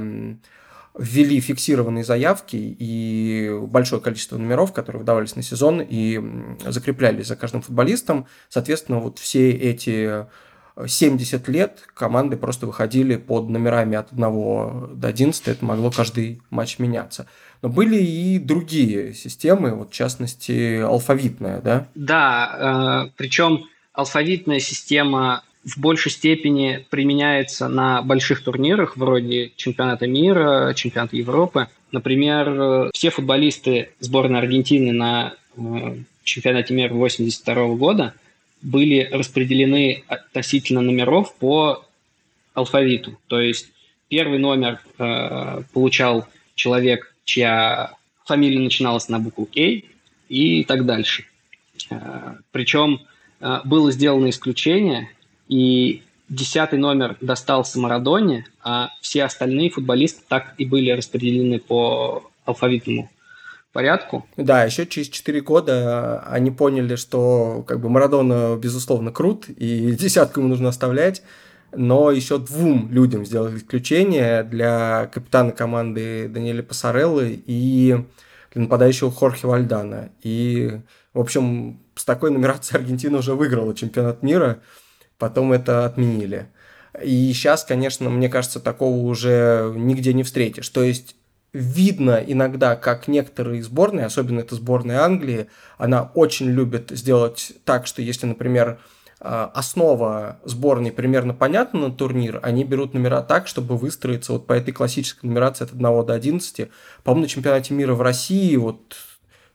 ввели 0.98 1.40
фиксированные 1.40 2.04
заявки 2.04 2.56
и 2.56 3.50
большое 3.62 4.02
количество 4.02 4.36
номеров, 4.36 4.72
которые 4.72 5.00
выдавались 5.00 5.36
на 5.36 5.42
сезон 5.42 5.80
и 5.80 6.20
закреплялись 6.66 7.26
за 7.26 7.36
каждым 7.36 7.62
футболистом. 7.62 8.26
Соответственно, 8.48 8.98
вот 8.98 9.18
все 9.18 9.50
эти 9.50 10.26
70 10.86 11.48
лет 11.48 11.80
команды 11.94 12.36
просто 12.36 12.66
выходили 12.66 13.16
под 13.16 13.48
номерами 13.48 13.96
от 13.96 14.12
1 14.12 14.98
до 14.98 15.08
11, 15.08 15.48
это 15.48 15.64
могло 15.64 15.90
каждый 15.90 16.42
матч 16.50 16.78
меняться. 16.78 17.26
Но 17.60 17.68
были 17.68 17.96
и 17.96 18.38
другие 18.38 19.14
системы, 19.14 19.74
вот 19.74 19.90
в 19.90 19.94
частности 19.94 20.80
алфавитная, 20.80 21.60
да? 21.60 21.88
Да, 21.94 23.06
э, 23.06 23.12
причем 23.16 23.64
алфавитная 23.92 24.60
система 24.60 25.44
в 25.64 25.78
большей 25.78 26.10
степени 26.10 26.84
применяется 26.90 27.68
на 27.68 28.02
больших 28.02 28.42
турнирах, 28.42 28.96
вроде 28.96 29.52
чемпионата 29.56 30.06
мира, 30.06 30.74
чемпионата 30.74 31.16
Европы. 31.16 31.68
Например, 31.92 32.90
все 32.92 33.10
футболисты 33.10 33.90
сборной 34.00 34.40
Аргентины 34.40 34.92
на 34.92 35.34
э, 35.56 35.96
чемпионате 36.24 36.74
мира 36.74 36.94
1982 36.94 37.76
года 37.76 38.14
были 38.62 39.08
распределены 39.12 40.04
относительно 40.06 40.80
номеров 40.80 41.34
по 41.36 41.84
алфавиту. 42.54 43.18
То 43.26 43.40
есть 43.40 43.70
первый 44.08 44.38
номер 44.38 44.80
э, 44.98 45.62
получал 45.72 46.26
человек, 46.54 47.14
чья 47.24 47.94
фамилия 48.24 48.60
начиналась 48.60 49.08
на 49.08 49.18
букву 49.18 49.46
К 49.46 49.82
и 50.28 50.64
так 50.64 50.86
дальше. 50.86 51.24
Э, 51.90 52.36
причем 52.52 53.00
э, 53.40 53.60
было 53.64 53.90
сделано 53.90 54.30
исключение, 54.30 55.10
и 55.52 56.02
десятый 56.30 56.78
номер 56.78 57.18
достался 57.20 57.78
Марадоне, 57.78 58.46
а 58.62 58.88
все 59.02 59.24
остальные 59.24 59.68
футболисты 59.68 60.22
так 60.26 60.54
и 60.56 60.64
были 60.64 60.90
распределены 60.90 61.58
по 61.58 62.24
алфавитному 62.46 63.10
порядку. 63.74 64.26
Да, 64.38 64.64
еще 64.64 64.86
через 64.86 65.08
4 65.08 65.42
года 65.42 66.20
они 66.20 66.50
поняли, 66.50 66.96
что 66.96 67.64
как 67.66 67.80
бы 67.80 67.90
Марадона, 67.90 68.56
безусловно, 68.56 69.12
крут, 69.12 69.50
и 69.50 69.92
десятку 70.00 70.40
ему 70.40 70.48
нужно 70.48 70.70
оставлять, 70.70 71.22
но 71.70 72.10
еще 72.10 72.38
двум 72.38 72.88
людям 72.90 73.26
сделали 73.26 73.58
исключение 73.58 74.42
для 74.42 75.10
капитана 75.12 75.52
команды 75.52 76.28
Даниэля 76.28 76.62
Пассареллы 76.62 77.42
и 77.46 77.98
для 78.54 78.62
нападающего 78.62 79.10
Хорхе 79.10 79.46
Вальдана. 79.46 80.12
И, 80.22 80.80
в 81.12 81.20
общем, 81.20 81.78
с 81.94 82.06
такой 82.06 82.30
нумерацией 82.30 82.80
Аргентина 82.80 83.18
уже 83.18 83.34
выиграла 83.34 83.74
чемпионат 83.74 84.22
мира, 84.22 84.60
потом 85.22 85.52
это 85.52 85.84
отменили. 85.84 86.48
И 87.00 87.32
сейчас, 87.32 87.62
конечно, 87.62 88.10
мне 88.10 88.28
кажется, 88.28 88.58
такого 88.58 88.96
уже 88.96 89.72
нигде 89.76 90.12
не 90.12 90.24
встретишь. 90.24 90.68
То 90.68 90.82
есть 90.82 91.14
видно 91.52 92.20
иногда, 92.26 92.74
как 92.74 93.06
некоторые 93.06 93.62
сборные, 93.62 94.06
особенно 94.06 94.40
это 94.40 94.56
сборная 94.56 95.02
Англии, 95.02 95.46
она 95.78 96.10
очень 96.14 96.46
любит 96.50 96.90
сделать 96.90 97.52
так, 97.64 97.86
что 97.86 98.02
если, 98.02 98.26
например, 98.26 98.80
а, 99.20 99.48
основа 99.54 100.40
сборной 100.42 100.90
примерно 100.90 101.34
понятна 101.34 101.86
на 101.86 101.92
турнир, 101.92 102.40
они 102.42 102.64
берут 102.64 102.92
номера 102.92 103.22
так, 103.22 103.46
чтобы 103.46 103.76
выстроиться 103.76 104.32
вот 104.32 104.48
по 104.48 104.54
этой 104.54 104.72
классической 104.72 105.26
нумерации 105.26 105.62
от 105.62 105.70
1 105.70 106.04
до 106.04 106.14
11. 106.14 106.68
По-моему, 107.04 107.22
на 107.22 107.28
чемпионате 107.28 107.74
мира 107.74 107.94
в 107.94 108.02
России 108.02 108.56
вот 108.56 108.96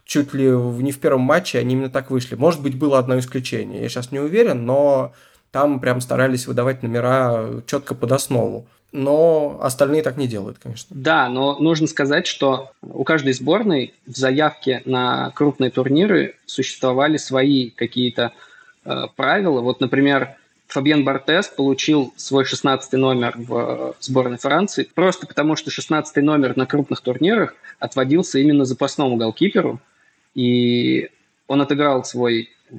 чуть 0.05 0.33
ли 0.33 0.45
не 0.45 0.93
в 0.93 0.99
первом 0.99 1.23
матче 1.23 1.59
они 1.59 1.73
именно 1.73 1.89
так 1.89 2.09
вышли. 2.09 2.35
Может 2.35 2.61
быть, 2.61 2.77
было 2.77 2.99
одно 2.99 3.19
исключение, 3.19 3.81
я 3.81 3.89
сейчас 3.89 4.13
не 4.13 4.19
уверен, 4.19 4.65
но 4.65 5.13
там 5.51 5.79
прям 5.79 6.01
старались 6.01 6.47
выдавать 6.47 6.83
номера 6.83 7.61
четко 7.65 7.95
под 7.95 8.11
основу. 8.11 8.65
Но 8.91 9.59
остальные 9.61 10.01
так 10.01 10.17
не 10.17 10.27
делают, 10.27 10.57
конечно. 10.59 10.95
Да, 10.97 11.27
но 11.27 11.59
нужно 11.59 11.87
сказать, 11.87 12.25
что 12.25 12.71
у 12.81 13.03
каждой 13.03 13.33
сборной 13.33 13.93
в 14.05 14.15
заявке 14.15 14.81
на 14.85 15.31
крупные 15.31 15.71
турниры 15.71 16.35
существовали 16.45 17.17
свои 17.17 17.69
какие-то 17.69 18.31
Э, 18.87 19.07
правила. 19.17 19.59
Вот, 19.59 19.81
например, 19.81 20.37
Фабьен 20.67 21.03
Бартес 21.03 21.47
получил 21.47 22.13
свой 22.15 22.45
16 22.45 22.93
номер 22.93 23.33
в 23.35 23.95
сборной 23.99 24.37
Франции 24.37 24.87
просто 24.95 25.27
потому, 25.27 25.57
что 25.57 25.71
16 25.71 26.15
номер 26.23 26.55
на 26.55 26.65
крупных 26.65 27.01
турнирах 27.01 27.53
отводился 27.79 28.39
именно 28.39 28.63
запасному 28.63 29.17
голкиперу, 29.17 29.81
и 30.35 31.09
он 31.47 31.61
отыграл 31.61 32.05
свой 32.05 32.49
э, 32.69 32.75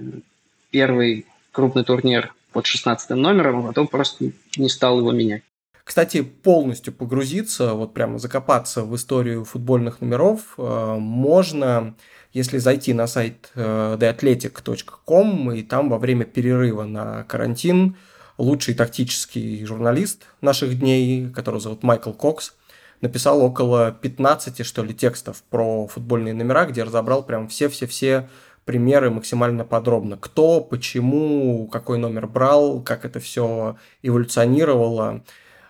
первый 0.70 1.26
крупный 1.52 1.84
турнир 1.84 2.34
под 2.52 2.66
16 2.66 3.10
номером, 3.10 3.64
а 3.64 3.68
потом 3.68 3.88
просто 3.88 4.32
не 4.56 4.68
стал 4.68 4.98
его 4.98 5.12
менять. 5.12 5.42
Кстати, 5.84 6.20
полностью 6.20 6.92
погрузиться, 6.92 7.72
вот 7.72 7.94
прямо 7.94 8.18
закопаться 8.18 8.84
в 8.84 8.94
историю 8.94 9.44
футбольных 9.44 10.00
номеров 10.02 10.54
э, 10.58 10.96
можно 10.98 11.94
если 12.32 12.58
зайти 12.58 12.92
на 12.92 13.06
сайт 13.06 13.50
э, 13.54 13.96
theathletic.com, 13.98 15.52
и 15.52 15.62
там 15.62 15.88
во 15.88 15.98
время 15.98 16.24
перерыва 16.24 16.84
на 16.84 17.24
карантин 17.24 17.96
лучший 18.36 18.74
тактический 18.74 19.64
журналист 19.64 20.26
наших 20.40 20.78
дней, 20.78 21.30
которого 21.30 21.60
зовут 21.60 21.82
Майкл 21.82 22.12
Кокс, 22.12 22.54
написал 23.00 23.42
около 23.42 23.92
15, 23.92 24.64
что 24.64 24.82
ли, 24.82 24.94
текстов 24.94 25.42
про 25.50 25.86
футбольные 25.86 26.34
номера, 26.34 26.66
где 26.66 26.82
разобрал 26.82 27.22
прям 27.22 27.48
все-все-все 27.48 28.28
примеры 28.68 29.08
максимально 29.08 29.64
подробно. 29.64 30.18
Кто, 30.18 30.60
почему, 30.60 31.66
какой 31.68 31.96
номер 31.96 32.26
брал, 32.26 32.82
как 32.82 33.06
это 33.06 33.18
все 33.18 33.78
эволюционировало 34.02 35.24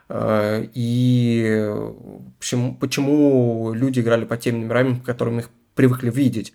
э, 0.09 0.67
и 0.75 1.71
почему, 2.41 2.75
почему 2.75 3.73
люди 3.73 4.01
играли 4.01 4.25
по 4.25 4.37
тем 4.37 4.63
номерам, 4.63 4.99
по 4.99 5.07
которым 5.07 5.39
их 5.39 5.49
привыкли 5.77 6.11
видеть. 6.11 6.55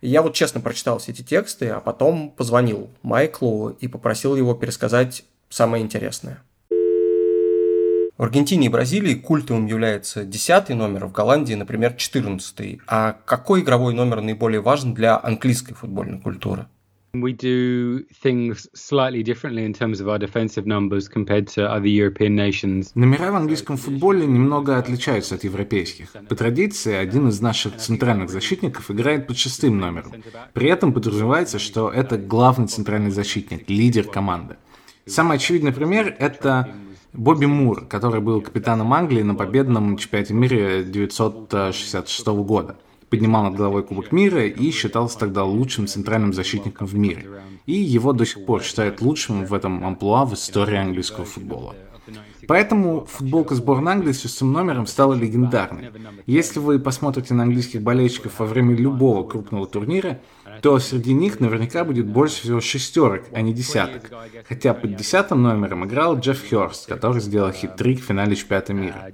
Я 0.00 0.22
вот 0.22 0.34
честно 0.34 0.60
прочитал 0.60 0.98
все 0.98 1.10
эти 1.10 1.22
тексты, 1.22 1.70
а 1.70 1.80
потом 1.80 2.30
позвонил 2.30 2.88
Майклу 3.02 3.70
и 3.70 3.88
попросил 3.88 4.36
его 4.36 4.54
пересказать 4.54 5.24
самое 5.48 5.82
интересное. 5.82 6.40
В 8.16 8.22
Аргентине 8.22 8.66
и 8.66 8.68
Бразилии 8.68 9.14
культовым 9.14 9.66
является 9.66 10.24
10 10.24 10.68
номер, 10.68 11.06
в 11.06 11.12
Голландии, 11.12 11.54
например, 11.54 11.94
14. 11.94 12.78
А 12.86 13.16
какой 13.24 13.62
игровой 13.62 13.92
номер 13.92 14.20
наиболее 14.20 14.60
важен 14.60 14.94
для 14.94 15.18
английской 15.20 15.74
футбольной 15.74 16.20
культуры? 16.20 16.66
We 17.12 17.32
do 17.32 18.06
things 18.24 18.68
slightly 18.72 19.22
differently 19.24 19.64
in 19.64 19.72
terms 19.72 20.00
of 20.00 20.08
our 20.08 20.18
defensive 20.18 20.64
numbers 20.64 21.08
compared 21.08 21.46
to 21.54 21.68
other 21.68 21.86
European 21.86 22.36
nations. 22.36 22.92
Номера 22.94 23.32
в 23.32 23.36
английском 23.36 23.76
футболе 23.76 24.26
немного 24.26 24.78
отличаются 24.78 25.34
от 25.34 25.42
европейских. 25.42 26.12
По 26.28 26.36
традиции, 26.36 26.94
один 26.94 27.28
из 27.28 27.40
наших 27.40 27.76
центральных 27.78 28.30
защитников 28.30 28.92
играет 28.92 29.26
под 29.26 29.38
шестым 29.38 29.78
номером. 29.78 30.12
При 30.52 30.68
этом 30.68 30.92
подразумевается, 30.92 31.58
что 31.58 31.90
это 31.90 32.16
главный 32.16 32.68
центральный 32.68 33.10
защитник, 33.10 33.68
лидер 33.68 34.04
команды. 34.04 34.56
Самый 35.06 35.36
очевидный 35.36 35.72
пример– 35.72 36.16
это 36.18 36.68
Бобби 37.14 37.46
Мур, 37.46 37.86
который 37.86 38.20
был 38.20 38.40
капитаном 38.40 38.92
Англии 38.92 39.22
на 39.22 39.36
победном 39.36 39.96
чемпионате 39.96 40.34
мира 40.34 40.80
1966 40.80 42.26
года 42.26 42.76
поднимал 43.08 43.44
над 43.44 43.54
головой 43.54 43.84
Кубок 43.84 44.10
мира 44.10 44.44
и 44.44 44.70
считался 44.72 45.16
тогда 45.20 45.44
лучшим 45.44 45.86
центральным 45.86 46.32
защитником 46.32 46.88
в 46.88 46.96
мире. 46.96 47.24
И 47.66 47.74
его 47.74 48.12
до 48.12 48.26
сих 48.26 48.44
пор 48.44 48.64
считают 48.64 49.00
лучшим 49.00 49.44
в 49.46 49.54
этом 49.54 49.84
амплуа 49.86 50.24
в 50.24 50.34
истории 50.34 50.76
английского 50.76 51.24
футбола. 51.24 51.76
Поэтому 52.48 53.06
футболка 53.06 53.54
сборной 53.54 53.92
Англии 53.92 54.12
с 54.12 54.22
шестым 54.22 54.52
номером 54.52 54.86
стала 54.86 55.14
легендарной. 55.14 55.90
Если 56.26 56.58
вы 56.58 56.78
посмотрите 56.78 57.34
на 57.34 57.44
английских 57.44 57.82
болельщиков 57.82 58.38
во 58.38 58.46
время 58.46 58.74
любого 58.74 59.26
крупного 59.26 59.66
турнира, 59.66 60.20
то 60.62 60.78
среди 60.78 61.12
них 61.12 61.40
наверняка 61.40 61.84
будет 61.84 62.06
больше 62.06 62.42
всего 62.42 62.60
шестерок, 62.60 63.24
а 63.32 63.40
не 63.40 63.52
десяток. 63.52 64.10
Хотя 64.48 64.74
под 64.74 64.96
десятым 64.96 65.42
номером 65.42 65.84
играл 65.84 66.18
Джефф 66.18 66.50
Хёрст, 66.50 66.86
который 66.86 67.20
сделал 67.20 67.50
хит-трик 67.50 68.00
в 68.00 68.04
финале 68.04 68.36
чемпионата 68.36 68.72
мира. 68.72 69.12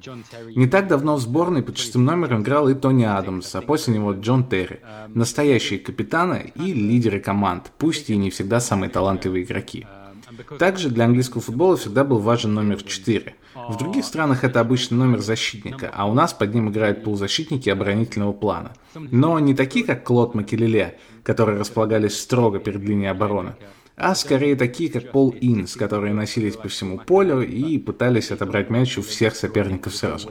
Не 0.55 0.67
так 0.67 0.89
давно 0.89 1.17
в 1.17 1.21
сборной 1.21 1.63
под 1.63 1.79
шестым 1.79 2.05
номером 2.05 2.43
играл 2.43 2.69
и 2.69 2.75
Тони 2.75 3.05
Адамс, 3.05 3.55
а 3.55 3.63
после 3.63 3.95
него 3.95 4.13
Джон 4.13 4.45
Терри. 4.45 4.81
Настоящие 5.09 5.79
капитаны 5.79 6.53
и 6.55 6.73
лидеры 6.73 7.21
команд, 7.21 7.73
пусть 7.79 8.11
и 8.11 8.17
не 8.17 8.31
всегда 8.31 8.61
самые 8.61 8.91
талантливые 8.91 9.45
игроки. 9.45 9.87
Также 10.59 10.91
для 10.91 11.05
английского 11.05 11.41
футбола 11.41 11.77
всегда 11.77 12.05
был 12.05 12.19
важен 12.19 12.55
номер 12.55 12.83
4. 12.83 13.35
В 13.69 13.77
других 13.77 14.05
странах 14.05 14.45
это 14.45 14.61
обычно 14.61 14.97
номер 14.97 15.21
защитника, 15.21 15.91
а 15.93 16.09
у 16.09 16.15
нас 16.15 16.33
под 16.33 16.55
ним 16.55 16.71
играют 16.71 17.05
полузащитники 17.05 17.69
оборонительного 17.69 18.33
плана. 18.33 18.73
Но 18.95 19.39
не 19.39 19.55
такие, 19.55 19.85
как 19.85 20.05
Клод 20.05 20.35
Макелеле, 20.35 20.99
которые 21.23 21.59
располагались 21.59 22.19
строго 22.19 22.59
перед 22.59 22.81
линией 22.83 23.11
обороны, 23.11 23.55
а 24.01 24.15
скорее 24.15 24.57
такие, 24.57 24.91
как 24.91 25.13
Пол 25.13 25.35
Инс, 25.41 25.77
которые 25.77 26.15
носились 26.15 26.57
по 26.57 26.69
всему 26.69 26.99
полю 26.99 27.43
и 27.43 27.77
пытались 27.77 28.31
отобрать 28.31 28.71
мяч 28.71 28.97
у 28.97 29.03
всех 29.03 29.37
соперников 29.37 29.95
сразу. 29.95 30.31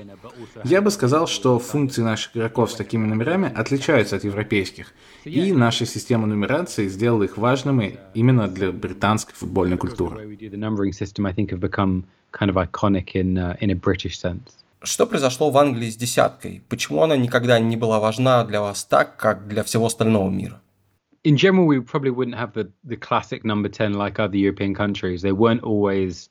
Я 0.63 0.81
бы 0.81 0.89
сказал, 0.89 1.27
что 1.27 1.59
функции 1.59 2.01
наших 2.01 2.35
игроков 2.35 2.71
с 2.71 2.75
такими 2.75 3.05
номерами 3.05 3.51
отличаются 3.55 4.15
от 4.15 4.23
европейских, 4.23 4.93
и 5.23 5.51
наша 5.51 5.85
система 5.85 6.25
нумерации 6.25 6.87
сделала 6.87 7.23
их 7.23 7.37
важными 7.37 7.99
именно 8.15 8.47
для 8.47 8.71
британской 8.71 9.35
футбольной 9.35 9.77
культуры. 9.77 10.37
Что 14.81 15.05
произошло 15.05 15.51
в 15.51 15.57
Англии 15.57 15.89
с 15.89 15.95
десяткой? 15.95 16.63
Почему 16.69 17.03
она 17.03 17.17
никогда 17.17 17.59
не 17.59 17.77
была 17.77 17.99
важна 17.99 18.43
для 18.45 18.61
вас 18.61 18.83
так, 18.85 19.17
как 19.17 19.47
для 19.47 19.63
всего 19.63 19.85
остального 19.85 20.29
мира? 20.29 20.61
In 21.29 21.37
general, 21.37 21.65
we 21.67 21.79
probably 21.91 22.13
wouldn't 22.17 22.37
have 22.43 22.53
the, 22.53 22.65
the 22.91 22.97
classic 23.07 23.41
number 23.45 23.69
10 23.69 23.93
like 23.93 24.19
other 24.19 24.35
European 24.35 24.73
countries. 24.73 25.21
They 25.21 25.31
weren't 25.31 25.63
always 25.63 26.27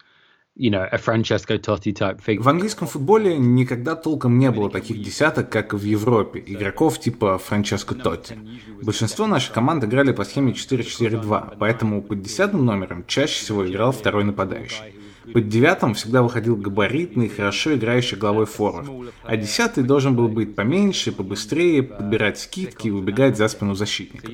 you 0.56 0.70
know, 0.70 0.88
a 0.90 0.98
Francesco 0.98 1.56
Totti 1.56 1.92
type 1.94 2.20
figure. 2.20 2.42
В 2.42 2.48
английском 2.48 2.88
футболе 2.88 3.38
никогда 3.38 3.94
толком 3.94 4.40
не 4.40 4.50
было 4.50 4.68
таких 4.68 5.00
десяток, 5.00 5.50
как 5.50 5.72
в 5.72 5.84
Европе, 5.84 6.42
игроков 6.44 6.98
типа 6.98 7.38
Франческо 7.38 7.94
Тотти. 7.94 8.36
Большинство 8.82 9.28
наших 9.28 9.54
команд 9.54 9.84
играли 9.84 10.10
по 10.10 10.24
схеме 10.24 10.52
4-4-2, 10.52 11.58
поэтому 11.60 12.02
под 12.02 12.20
десятым 12.20 12.64
номером 12.64 13.04
чаще 13.06 13.40
всего 13.40 13.64
играл 13.68 13.92
второй 13.92 14.24
нападающий. 14.24 14.97
Под 15.32 15.48
девятым 15.48 15.94
всегда 15.94 16.22
выходил 16.22 16.56
габаритный, 16.56 17.28
хорошо 17.28 17.74
играющий 17.74 18.16
головой 18.16 18.46
форвард, 18.46 18.88
а 19.24 19.36
десятый 19.36 19.84
должен 19.84 20.14
был 20.14 20.28
быть 20.28 20.54
поменьше, 20.54 21.12
побыстрее, 21.12 21.82
подбирать 21.82 22.38
скидки 22.38 22.88
и 22.88 22.90
убегать 22.90 23.36
за 23.36 23.48
спину 23.48 23.74
защитника. 23.74 24.28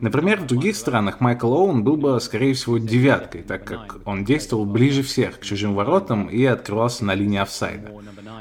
Например, 0.00 0.40
в 0.40 0.46
других 0.46 0.76
странах 0.76 1.20
Майкл 1.20 1.52
Оуэн 1.52 1.82
был 1.82 1.96
бы, 1.96 2.20
скорее 2.20 2.54
всего, 2.54 2.78
девяткой, 2.78 3.42
так 3.42 3.64
как 3.64 3.98
он 4.04 4.24
действовал 4.24 4.64
ближе 4.64 5.02
всех 5.02 5.40
к 5.40 5.44
чужим 5.44 5.74
воротам 5.74 6.26
и 6.26 6.44
открывался 6.44 7.04
на 7.04 7.14
линии 7.14 7.38
офсайда. 7.38 7.92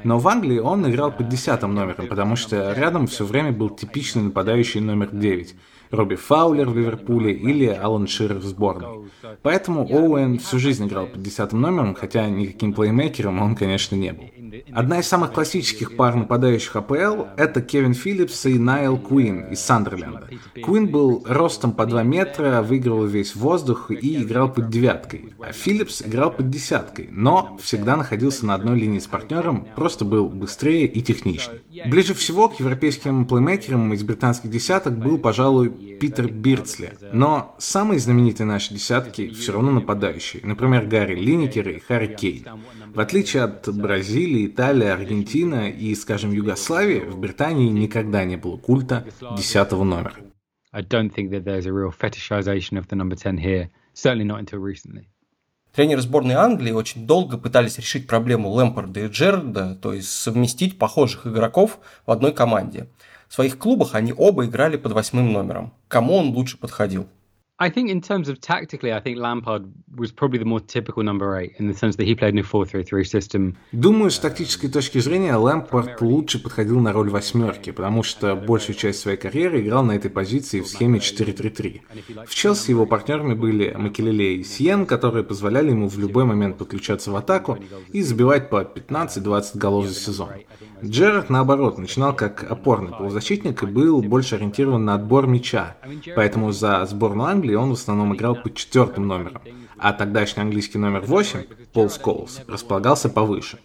Но 0.03 0.19
в 0.19 0.27
Англии 0.27 0.59
он 0.59 0.89
играл 0.89 1.11
под 1.11 1.29
десятым 1.29 1.73
номером, 1.73 2.07
потому 2.07 2.35
что 2.35 2.73
рядом 2.73 3.07
все 3.07 3.25
время 3.25 3.51
был 3.51 3.69
типичный 3.69 4.23
нападающий 4.23 4.81
номер 4.81 5.09
9, 5.11 5.55
Робби 5.93 6.15
Фаулер 6.15 6.69
в 6.69 6.75
Ливерпуле 6.75 7.33
или 7.33 7.67
Алан 7.67 8.07
Ширер 8.07 8.39
в 8.39 8.43
сборной. 8.43 9.11
Поэтому 9.43 9.85
Оуэн 9.87 10.39
всю 10.39 10.57
жизнь 10.57 10.87
играл 10.87 11.05
под 11.05 11.21
десятым 11.21 11.61
номером, 11.61 11.93
хотя 11.93 12.27
никаким 12.27 12.73
плеймейкером 12.73 13.39
он, 13.39 13.55
конечно, 13.55 13.95
не 13.95 14.11
был. 14.11 14.23
Одна 14.71 14.99
из 14.99 15.07
самых 15.07 15.33
классических 15.33 15.95
пар 15.95 16.15
нападающих 16.15 16.75
АПЛ– 16.75 17.23
это 17.37 17.61
Кевин 17.61 17.93
Филлипс 17.93 18.45
и 18.45 18.59
Найл 18.59 18.97
Куин 18.97 19.45
из 19.45 19.59
Сандерленда. 19.61 20.29
Куин 20.61 20.87
был 20.87 21.23
ростом 21.27 21.71
по 21.71 21.85
2 21.85 22.03
метра, 22.03 22.61
выигрывал 22.61 23.05
весь 23.05 23.35
воздух 23.35 23.89
и 23.91 24.21
играл 24.21 24.51
под 24.51 24.69
девяткой. 24.69 25.33
А 25.39 25.51
Филлипс 25.51 26.03
играл 26.03 26.31
под 26.31 26.49
десяткой, 26.49 27.09
но 27.11 27.57
всегда 27.61 27.95
находился 27.95 28.45
на 28.45 28.53
одной 28.53 28.79
линии 28.79 28.99
с 28.99 29.07
партнером, 29.07 29.67
просто 29.75 30.05
был 30.05 30.29
быстрее 30.29 30.85
и 30.85 31.01
техничнее. 31.01 31.61
Ближе 31.87 32.13
всего 32.13 32.49
к 32.49 32.59
европейским 32.59 33.25
плеймейкерам 33.25 33.93
из 33.93 34.03
британских 34.03 34.49
десяток 34.49 34.97
был, 34.97 35.17
пожалуй, 35.17 35.69
Питер 35.69 36.31
Бирцли. 36.31 36.93
Но 37.11 37.55
самые 37.57 37.99
знаменитые 37.99 38.45
наши 38.45 38.73
десятки 38.73 39.29
все 39.29 39.53
равно 39.53 39.71
нападающие. 39.71 40.41
Например, 40.45 40.85
Гарри 40.85 41.15
Линникер 41.15 41.69
и 41.69 41.79
Харри 41.79 42.15
Кейн. 42.15 42.45
В 42.93 42.99
отличие 42.99 43.41
от 43.41 43.67
Бразилии, 43.75 44.45
Италии, 44.45 44.85
Аргентины 44.85 45.71
и, 45.71 45.95
скажем, 45.95 46.31
Югославии, 46.31 46.99
в 46.99 47.17
Британии 47.17 47.67
никогда 47.69 48.23
не 48.23 48.35
было 48.35 48.55
культа 48.57 49.03
десятого 49.35 49.83
номера. 49.83 50.13
I 50.71 50.83
don't 50.83 51.11
think 51.11 51.31
that 51.31 51.43
there's 51.43 51.65
a 51.65 51.71
real 51.71 51.91
fetishization 51.91 52.77
of 52.77 52.87
the 52.89 52.95
number 52.95 53.15
10 53.15 53.39
here, 53.39 53.69
certainly 53.95 54.25
not 54.25 54.41
until 54.41 54.59
recently. 54.59 55.07
Тренеры 55.73 56.01
сборной 56.01 56.35
Англии 56.35 56.71
очень 56.71 57.07
долго 57.07 57.39
пытались 57.39 57.79
решить 57.79 58.05
проблему 58.05 58.51
Лэмпорда 58.51 58.99
и 58.99 59.07
Джерарда, 59.07 59.73
то 59.81 59.93
есть 59.93 60.11
совместить 60.11 60.77
похожих 60.77 61.25
игроков 61.25 61.79
в 62.05 62.11
одной 62.11 62.31
команде. 62.31 62.89
В 63.27 63.33
своих 63.33 63.57
клубах 63.57 63.95
они 63.95 64.13
оба 64.15 64.45
играли 64.45 64.77
под 64.77 64.91
восьмым 64.91 65.33
номером. 65.33 65.73
Кому 65.87 66.13
он 66.13 66.27
лучше 66.27 66.59
подходил? 66.59 67.07
I 67.59 67.69
think 67.69 67.91
in 67.91 68.01
terms 68.01 68.29
of 68.29 68.41
tactically, 68.41 68.91
I 68.91 68.99
think 68.99 69.19
Lampard 69.19 69.71
was 69.95 70.11
probably 70.11 70.39
the 70.39 70.45
more 70.45 70.59
typical 70.59 71.03
number 71.03 71.37
eight 71.37 71.53
in 71.59 71.67
the 71.67 71.75
sense 71.75 71.95
that 71.97 72.05
he 72.05 72.15
played 72.15 72.33
in 72.33 72.39
a 72.39 72.43
4-3-3 72.43 73.05
system. 73.05 73.55
Думаю, 73.71 74.09
с 74.09 74.17
тактической 74.17 74.71
точки 74.71 74.97
зрения 74.97 75.35
Лэмпорт 75.35 76.01
лучше 76.01 76.41
подходил 76.41 76.79
на 76.79 76.91
роль 76.91 77.11
восьмерки, 77.11 77.71
потому 77.71 78.01
что 78.01 78.35
большую 78.35 78.75
часть 78.75 79.01
своей 79.01 79.17
карьеры 79.17 79.61
играл 79.61 79.85
на 79.85 79.91
этой 79.91 80.09
позиции 80.09 80.61
в 80.61 80.67
схеме 80.67 80.97
4-3-3. 80.97 82.25
В 82.25 82.33
Челси 82.33 82.71
его 82.71 82.87
партнерами 82.87 83.35
были 83.35 83.71
Макелеле 83.77 84.37
и 84.37 84.43
Сиен, 84.43 84.87
которые 84.87 85.23
позволяли 85.23 85.69
ему 85.69 85.87
в 85.87 85.99
любой 85.99 86.25
момент 86.25 86.57
подключаться 86.57 87.11
в 87.11 87.15
атаку 87.15 87.59
и 87.89 88.01
забивать 88.01 88.49
по 88.49 88.63
15-20 88.63 89.57
голов 89.59 89.85
за 89.85 89.93
сезон. 89.93 90.29
Джерард, 90.83 91.29
наоборот, 91.29 91.77
начинал 91.77 92.13
как 92.13 92.43
опорный 92.43 92.91
полузащитник 92.91 93.63
и 93.63 93.65
был 93.65 94.01
больше 94.01 94.35
ориентирован 94.35 94.83
на 94.83 94.95
отбор 94.95 95.27
мяча, 95.27 95.77
поэтому 96.15 96.51
за 96.51 96.85
сборную 96.85 97.29
Англии 97.29 97.55
он 97.55 97.69
в 97.69 97.73
основном 97.73 98.13
играл 98.15 98.35
под 98.35 98.55
четвертым 98.55 99.07
номером, 99.07 99.41
а 99.77 99.93
тогдашний 99.93 100.43
английский 100.43 100.77
номер 100.77 101.01
8, 101.01 101.43
Пол 101.71 101.89
Сколс, 101.89 102.41
располагался 102.47 103.09
повыше. 103.09 103.59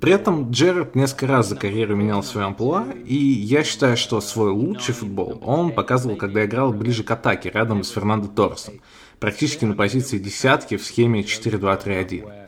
При 0.00 0.12
этом 0.12 0.50
Джерард 0.50 0.94
несколько 0.94 1.26
раз 1.26 1.48
за 1.48 1.56
карьеру 1.56 1.94
менял 1.96 2.22
свой 2.22 2.44
амплуа, 2.44 2.86
и 3.04 3.14
я 3.14 3.62
считаю, 3.62 3.96
что 3.96 4.20
свой 4.20 4.50
лучший 4.50 4.94
футбол 4.94 5.40
он 5.44 5.72
показывал, 5.72 6.16
когда 6.16 6.44
играл 6.44 6.72
ближе 6.72 7.02
к 7.02 7.10
атаке, 7.10 7.50
рядом 7.50 7.82
с 7.82 7.90
Фернандо 7.90 8.28
Торресом, 8.28 8.80
практически 9.20 9.64
на 9.64 9.74
позиции 9.74 10.18
десятки 10.18 10.76
в 10.76 10.84
схеме 10.84 11.20
4-2-3-1. 11.20 12.45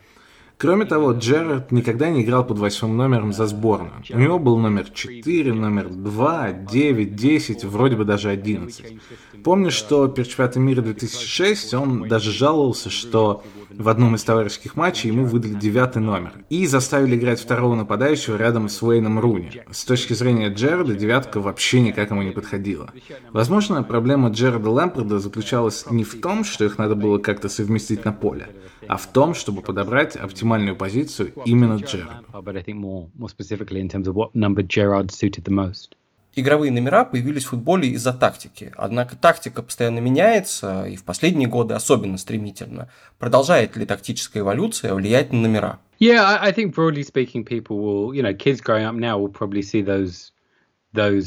Кроме 0.61 0.83
того, 0.83 1.13
Джерард 1.13 1.71
никогда 1.71 2.09
не 2.09 2.21
играл 2.21 2.45
под 2.45 2.57
восьмым 2.57 2.97
номером 2.97 3.31
за 3.31 3.45
сборную. 3.47 4.03
У 4.09 4.19
него 4.19 4.39
был 4.39 4.57
номер 4.57 4.89
4, 4.93 5.53
номер 5.53 5.87
2, 5.87 6.51
9, 6.51 7.15
10, 7.15 7.63
вроде 7.63 7.95
бы 7.95 8.03
даже 8.03 8.29
11. 8.29 8.99
Помню, 9.45 9.71
что 9.71 10.09
перед 10.09 10.27
чемпионатом 10.27 10.63
мира 10.63 10.81
2006 10.81 11.73
он 11.75 12.09
даже 12.09 12.33
жаловался, 12.33 12.89
что 12.89 13.41
в 13.69 13.87
одном 13.87 14.15
из 14.15 14.23
товарищеских 14.25 14.75
матчей 14.75 15.11
ему 15.11 15.23
выдали 15.23 15.53
девятый 15.53 16.01
номер 16.01 16.33
и 16.49 16.67
заставили 16.67 17.15
играть 17.15 17.39
второго 17.39 17.75
нападающего 17.75 18.35
рядом 18.35 18.67
с 18.67 18.83
Уэйном 18.83 19.17
Руни. 19.17 19.61
С 19.71 19.85
точки 19.85 20.11
зрения 20.11 20.49
Джерарда, 20.49 20.93
девятка 20.93 21.39
вообще 21.39 21.79
никак 21.79 22.11
ему 22.11 22.21
не 22.21 22.31
подходила. 22.31 22.91
Возможно, 23.31 23.81
проблема 23.81 24.27
Джерарда 24.27 24.69
Лэмпорда 24.69 25.19
заключалась 25.19 25.85
не 25.89 26.03
в 26.03 26.19
том, 26.19 26.43
что 26.43 26.65
их 26.65 26.77
надо 26.77 26.95
было 26.95 27.17
как-то 27.17 27.47
совместить 27.47 28.03
на 28.03 28.11
поле, 28.11 28.49
а 28.89 28.97
в 28.97 29.05
том, 29.05 29.35
чтобы 29.35 29.61
подобрать 29.61 30.15
оптимальную 30.15 30.75
позицию 30.75 31.31
именно 31.45 31.75
Джерарду. 31.75 32.25
Игровые 36.35 36.71
номера 36.71 37.05
появились 37.05 37.45
в 37.45 37.49
футболе 37.49 37.89
из-за 37.89 38.13
тактики. 38.13 38.71
Однако 38.75 39.15
тактика 39.15 39.61
постоянно 39.61 39.99
меняется, 39.99 40.85
и 40.85 40.95
в 40.95 41.03
последние 41.03 41.47
годы 41.47 41.75
особенно 41.75 42.17
стремительно. 42.17 42.89
Продолжает 43.19 43.75
ли 43.77 43.85
тактическая 43.85 44.41
эволюция 44.41 44.95
влиять 44.95 45.31
на 45.31 45.41
номера? 45.41 45.79
Yeah, 45.99 46.39
I 46.41 46.51
think 46.51 46.73
broadly 46.73 47.03
speaking, 47.03 47.43
people 47.45 47.77
will, 47.77 48.15
you 48.15 48.23
know, 48.23 48.33
kids 48.33 48.59
growing 48.59 48.85
up 48.85 48.95
now 48.95 49.19
will 49.19 49.31
probably 49.31 49.61
see 49.61 49.83
those 49.83 50.31
uh. 50.91 51.19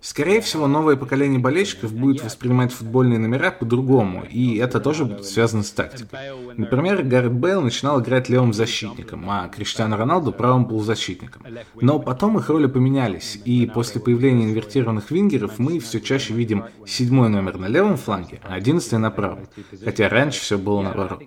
Скорее 0.00 0.40
всего, 0.42 0.66
новое 0.66 0.96
поколение 0.96 1.38
болельщиков 1.38 1.94
будет 1.94 2.22
воспринимать 2.22 2.72
футбольные 2.72 3.18
номера 3.18 3.50
по-другому, 3.50 4.24
и 4.28 4.56
это 4.56 4.78
тоже 4.78 5.06
будет 5.06 5.24
связано 5.24 5.62
с 5.62 5.70
тактикой. 5.70 6.18
Например, 6.56 7.02
Гаррет 7.02 7.32
Бейл 7.32 7.62
начинал 7.62 8.02
играть 8.02 8.28
левым 8.28 8.52
защитником, 8.52 9.24
а 9.30 9.48
Криштиано 9.48 9.96
Роналду 9.96 10.32
правым 10.32 10.66
полузащитником. 10.66 11.42
Но 11.80 11.98
потом 11.98 12.36
их 12.38 12.50
роли 12.50 12.66
поменялись, 12.66 13.40
и 13.44 13.66
после 13.66 14.02
появления 14.02 14.44
инвертированных 14.44 15.10
вингеров 15.10 15.58
мы 15.58 15.78
все 15.78 16.00
чаще 16.00 16.34
видим 16.34 16.64
седьмой 16.86 17.30
номер 17.30 17.56
на 17.56 17.66
левом 17.66 17.96
фланге, 17.96 18.40
а 18.42 18.54
одиннадцатый 18.54 18.98
на 18.98 19.10
правом, 19.10 19.46
хотя 19.82 20.10
раньше 20.10 20.40
все 20.40 20.58
было 20.58 20.82
наоборот. 20.82 21.22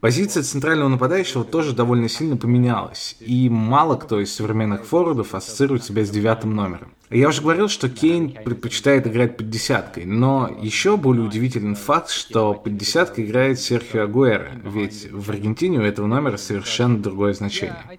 Позиция 0.00 0.42
центрального 0.42 0.88
нападающего 0.88 1.44
тоже 1.44 1.74
довольно 1.74 2.08
сильно 2.08 2.36
поменялась, 2.36 3.16
и 3.20 3.48
мало 3.48 3.96
кто 3.96 4.20
из 4.20 4.34
современных 4.34 4.84
форвардов 4.84 5.34
ассоциирует 5.34 5.84
себя 5.84 6.04
с 6.04 6.10
девятым 6.10 6.54
номером. 6.54 6.92
Я 7.08 7.28
уже 7.28 7.40
говорил, 7.40 7.68
что 7.68 7.88
Кейн 7.88 8.32
предпочитает 8.32 9.06
играть 9.06 9.36
под 9.36 9.48
десяткой, 9.48 10.06
но 10.06 10.50
еще 10.60 10.96
более 10.96 11.24
удивителен 11.24 11.76
факт, 11.76 12.10
что 12.10 12.52
под 12.52 12.76
десяткой 12.76 13.26
играет 13.26 13.60
Серхио 13.60 14.02
Агуэро, 14.02 14.50
ведь 14.64 15.08
в 15.12 15.30
Аргентине 15.30 15.78
у 15.78 15.82
этого 15.82 16.06
номера 16.06 16.36
совершенно 16.36 16.98
другое 16.98 17.32
значение. 17.32 17.98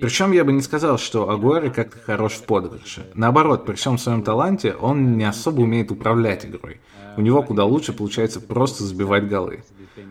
Причем 0.00 0.32
я 0.32 0.44
бы 0.44 0.52
не 0.52 0.62
сказал, 0.62 0.98
что 0.98 1.30
Агуэро 1.30 1.70
как-то 1.70 1.98
хорош 1.98 2.32
в 2.34 2.44
подыгрыше. 2.44 3.06
Наоборот, 3.14 3.64
при 3.64 3.74
всем 3.74 3.96
своем 3.96 4.22
таланте 4.22 4.74
он 4.74 5.16
не 5.16 5.24
особо 5.24 5.60
умеет 5.60 5.90
управлять 5.92 6.44
игрой. 6.44 6.80
У 7.16 7.20
него 7.20 7.42
куда 7.42 7.64
лучше 7.64 7.92
получается 7.92 8.40
просто 8.40 8.84
забивать 8.84 9.28
голы. 9.28 9.64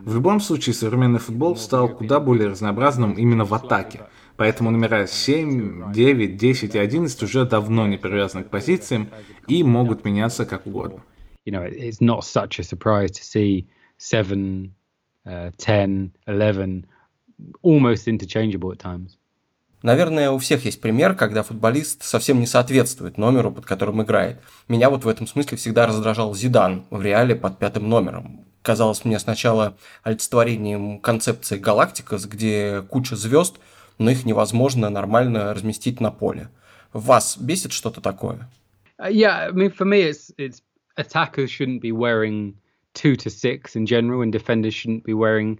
В 0.03 0.15
любом 0.15 0.39
случае, 0.39 0.73
современный 0.73 1.19
футбол 1.19 1.55
стал 1.55 1.89
куда 1.89 2.19
более 2.19 2.49
разнообразным 2.49 3.13
именно 3.13 3.45
в 3.45 3.53
атаке. 3.53 4.01
Поэтому 4.35 4.69
номера 4.71 5.07
7, 5.07 5.91
9, 5.91 6.37
10 6.37 6.75
и 6.75 6.77
11 6.77 7.23
уже 7.23 7.45
давно 7.45 7.87
не 7.87 7.97
привязаны 7.97 8.43
к 8.43 8.49
позициям 8.49 9.09
и 9.47 9.63
могут 9.63 10.05
меняться 10.05 10.45
как 10.45 10.67
угодно. 10.67 11.01
You 11.45 11.53
know, 11.53 11.65
it's 11.65 11.99
not 12.01 12.23
such 12.23 12.59
a 12.59 12.63
surprise 12.63 13.11
to 13.11 13.23
see 13.23 13.67
7, 13.97 14.73
uh, 15.25 15.51
10, 15.57 16.11
11 16.25 16.85
almost 17.63 18.07
interchangeable 18.07 18.71
at 18.71 18.79
times. 18.79 19.17
Наверное, 19.83 20.31
у 20.31 20.39
всех 20.39 20.65
есть 20.65 20.81
пример, 20.81 21.13
когда 21.15 21.43
футболист 21.43 22.03
совсем 22.03 22.39
не 22.39 22.47
соответствует 22.47 23.17
номеру, 23.17 23.51
под 23.51 23.65
которым 23.65 24.01
играет. 24.01 24.41
Меня 24.67 24.89
вот 24.89 25.05
в 25.05 25.07
этом 25.07 25.27
смысле 25.27 25.57
всегда 25.57 25.85
раздражал 25.85 26.33
Зидан 26.33 26.85
в 26.89 27.01
реале 27.01 27.35
под 27.35 27.59
пятым 27.59 27.87
номером 27.87 28.47
казалось 28.67 29.05
мне 29.05 29.17
сначала 29.17 29.77
олицетворением 30.03 30.99
концепции 30.99 31.57
Галактикас, 31.57 32.25
где 32.25 32.81
куча 32.81 33.15
звезд, 33.15 33.59
но 33.97 34.11
их 34.11 34.25
невозможно 34.25 34.89
нормально 34.89 35.53
разместить 35.53 36.01
на 36.01 36.11
поле. 36.11 36.49
Вас 36.91 37.37
бесит 37.37 37.71
что-то 37.71 38.01
такое? 38.01 38.49
Uh, 38.99 39.09
yeah, 39.09 39.47
I 39.47 39.51
mean, 39.51 39.71
for 39.71 39.85
me, 39.85 40.01
it's, 40.01 40.33
it's 40.37 40.61
attackers 40.97 41.49
shouldn't 41.49 41.79
be 41.81 41.93
wearing 41.93 42.55
two 42.93 43.15
to 43.15 43.29
six 43.29 43.77
in 43.77 43.85
general, 43.85 44.21
and 44.21 44.33
defenders 44.33 44.73
shouldn't 44.73 45.05
be 45.05 45.13
wearing 45.13 45.59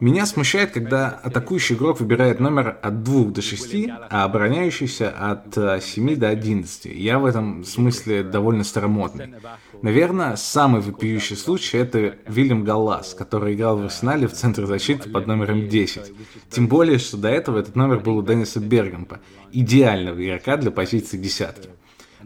Меня 0.00 0.24
смущает, 0.24 0.70
когда 0.70 1.08
атакующий 1.08 1.76
игрок 1.76 2.00
выбирает 2.00 2.40
номер 2.40 2.78
от 2.80 3.02
2 3.02 3.24
до 3.24 3.42
6, 3.42 3.88
а 4.08 4.24
обороняющийся 4.24 5.10
от 5.10 5.82
7 5.82 6.16
до 6.16 6.28
11. 6.28 6.86
Я 6.86 7.18
в 7.18 7.26
этом 7.26 7.62
смысле 7.64 8.22
довольно 8.22 8.64
старомодный. 8.64 9.34
Наверное, 9.82 10.36
самый 10.36 10.80
вопиющий 10.80 11.36
случай 11.36 11.76
это 11.76 12.16
Вильям 12.26 12.64
Галлас, 12.64 13.12
который 13.12 13.54
играл 13.54 13.76
в 13.76 13.84
Арсенале 13.84 14.26
в 14.28 14.32
центре 14.32 14.66
защиты 14.66 15.10
под 15.10 15.26
номером 15.26 15.68
10. 15.68 16.12
Тем 16.48 16.68
более, 16.68 16.98
что 16.98 17.18
до 17.18 17.28
этого 17.28 17.58
этот 17.58 17.76
номер 17.76 18.00
был 18.00 18.16
у 18.16 18.22
Денниса 18.22 18.60
Бергампа, 18.60 19.20
идеального 19.52 20.24
игрока 20.24 20.56
для 20.56 20.70
позиции 20.70 21.18
десятки. 21.18 21.68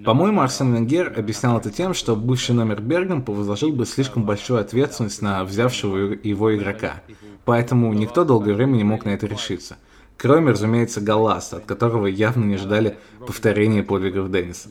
По-моему, 0.03 0.41
Арсен 0.41 0.75
Венгер 0.75 1.13
объяснял 1.17 1.59
это 1.59 1.71
тем, 1.71 1.95
что 1.95 2.17
бывший 2.17 2.55
номер 2.55 2.81
Бергампа 2.81 3.33
возложил 3.33 3.73
бы 3.73 3.87
слишком 3.87 4.25
большую 4.25 4.61
ответственность 4.61 5.23
на 5.23 5.45
взявшего 5.45 6.17
его 6.23 6.57
игрока. 6.57 7.03
Поэтому 7.45 7.93
никто 7.93 8.25
долгое 8.25 8.55
время 8.55 8.77
не 8.77 8.85
мог 8.85 9.05
на 9.05 9.11
это 9.11 9.27
решиться. 9.27 9.77
Кроме, 10.17 10.53
разумеется, 10.53 11.01
Галласа, 11.01 11.59
от 11.59 11.67
которого 11.67 12.07
явно 12.07 12.45
не 12.45 12.57
ждали 12.57 12.97
повторения 13.27 13.83
подвигов 13.83 14.31
Денниса. 14.31 14.69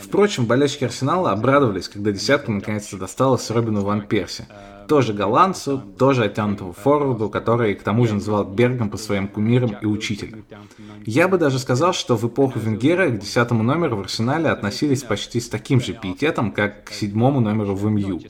Впрочем, 0.00 0.46
болельщики 0.46 0.84
Арсенала 0.84 1.32
обрадовались, 1.32 1.88
когда 1.88 2.12
десятка 2.12 2.52
наконец-то 2.52 2.96
досталась 2.96 3.50
Робину 3.50 3.82
Ван 3.82 4.02
Перси. 4.02 4.46
Тоже 4.88 5.12
голландцу, 5.12 5.82
тоже 5.98 6.24
оттянутому 6.24 6.72
форварду, 6.72 7.28
который 7.28 7.74
к 7.74 7.82
тому 7.82 8.06
же 8.06 8.14
называл 8.14 8.44
Бергом 8.44 8.90
по 8.90 8.96
своим 8.96 9.28
кумирам 9.28 9.76
и 9.80 9.86
учителем. 9.86 10.44
Я 11.04 11.28
бы 11.28 11.38
даже 11.38 11.58
сказал, 11.58 11.92
что 11.92 12.16
в 12.16 12.26
эпоху 12.26 12.58
Венгера 12.58 13.08
к 13.08 13.18
десятому 13.18 13.62
номеру 13.62 13.96
в 13.96 14.00
Арсенале 14.00 14.48
относились 14.48 15.02
почти 15.02 15.40
с 15.40 15.48
таким 15.48 15.80
же 15.80 15.92
пиететом, 15.92 16.52
как 16.52 16.84
к 16.84 16.90
седьмому 16.92 17.40
номеру 17.40 17.74
в 17.74 17.84
МЮ. 17.90 18.20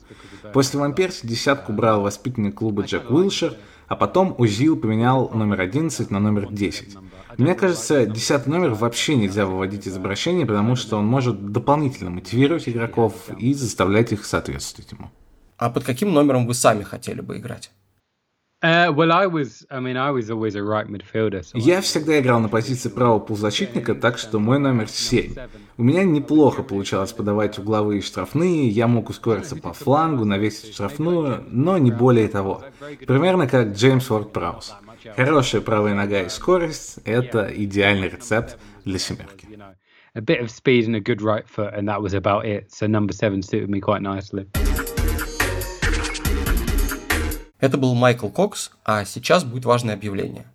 После 0.52 0.80
Ван 0.80 0.94
Перси 0.94 1.26
десятку 1.26 1.72
брал 1.72 2.02
воспитанник 2.02 2.54
клуба 2.54 2.82
Джек 2.82 3.10
Уилшер– 3.10 3.54
а 3.88 3.96
потом 3.96 4.34
Узил 4.38 4.76
поменял 4.76 5.30
номер 5.32 5.60
11 5.60 6.10
на 6.10 6.18
номер 6.18 6.48
10. 6.50 6.96
Мне 7.38 7.54
кажется, 7.54 8.06
10 8.06 8.46
номер 8.46 8.74
вообще 8.74 9.14
нельзя 9.14 9.46
выводить 9.46 9.86
из 9.86 9.96
обращения, 9.96 10.46
потому 10.46 10.76
что 10.76 10.96
он 10.96 11.06
может 11.06 11.52
дополнительно 11.52 12.10
мотивировать 12.10 12.68
игроков 12.68 13.14
и 13.38 13.54
заставлять 13.54 14.12
их 14.12 14.24
соответствовать 14.24 14.92
ему. 14.92 15.10
А 15.58 15.70
под 15.70 15.84
каким 15.84 16.12
номером 16.12 16.46
вы 16.46 16.54
сами 16.54 16.82
хотели 16.82 17.20
бы 17.20 17.38
играть? 17.38 17.70
So 18.62 18.94
Я 21.54 21.80
всегда 21.82 22.18
играл 22.20 22.40
на 22.40 22.48
позиции 22.48 22.88
правого 22.88 23.18
полузащитника, 23.18 23.94
так 23.94 24.16
что 24.18 24.38
мой 24.38 24.58
номер 24.58 24.88
7. 24.88 25.34
У 25.76 25.82
меня 25.82 26.04
неплохо 26.04 26.62
получалось 26.62 27.12
подавать 27.12 27.58
угловые 27.58 28.00
штрафные, 28.00 28.68
я 28.68 28.86
мог 28.86 29.10
ускориться 29.10 29.56
по 29.56 29.74
флангу, 29.74 30.24
навесить 30.24 30.72
штрафную, 30.72 31.44
но 31.48 31.76
не 31.76 31.90
более 31.90 32.28
того. 32.28 32.64
Примерно 33.06 33.46
как 33.46 33.74
Джеймс 33.74 34.10
Уорд 34.10 34.32
Праус. 34.32 34.74
Хорошая 35.14 35.60
правая 35.60 35.94
нога 35.94 36.22
и 36.22 36.28
скорость– 36.28 36.98
это 37.04 37.50
идеальный 37.54 38.08
рецепт 38.08 38.58
для 38.84 38.98
семерки. 38.98 39.46
A 40.14 40.20
bit 40.20 40.40
of 40.40 40.48
speed 40.48 40.86
and 40.86 40.96
a 40.96 41.00
good 41.00 41.20
right 41.20 41.46
foot, 41.46 41.74
and 41.74 41.86
that 41.88 42.00
was 42.00 42.14
about 42.14 42.46
it. 42.46 42.72
So 42.72 42.86
number 42.86 43.12
seven 43.12 43.42
suited 43.42 43.68
me 43.68 43.80
quite 43.80 44.00
nicely. 44.00 44.46
Это 47.58 47.78
был 47.78 47.94
Майкл 47.94 48.28
Кокс, 48.28 48.70
а 48.84 49.04
сейчас 49.04 49.44
будет 49.44 49.64
важное 49.64 49.94
объявление. 49.94 50.46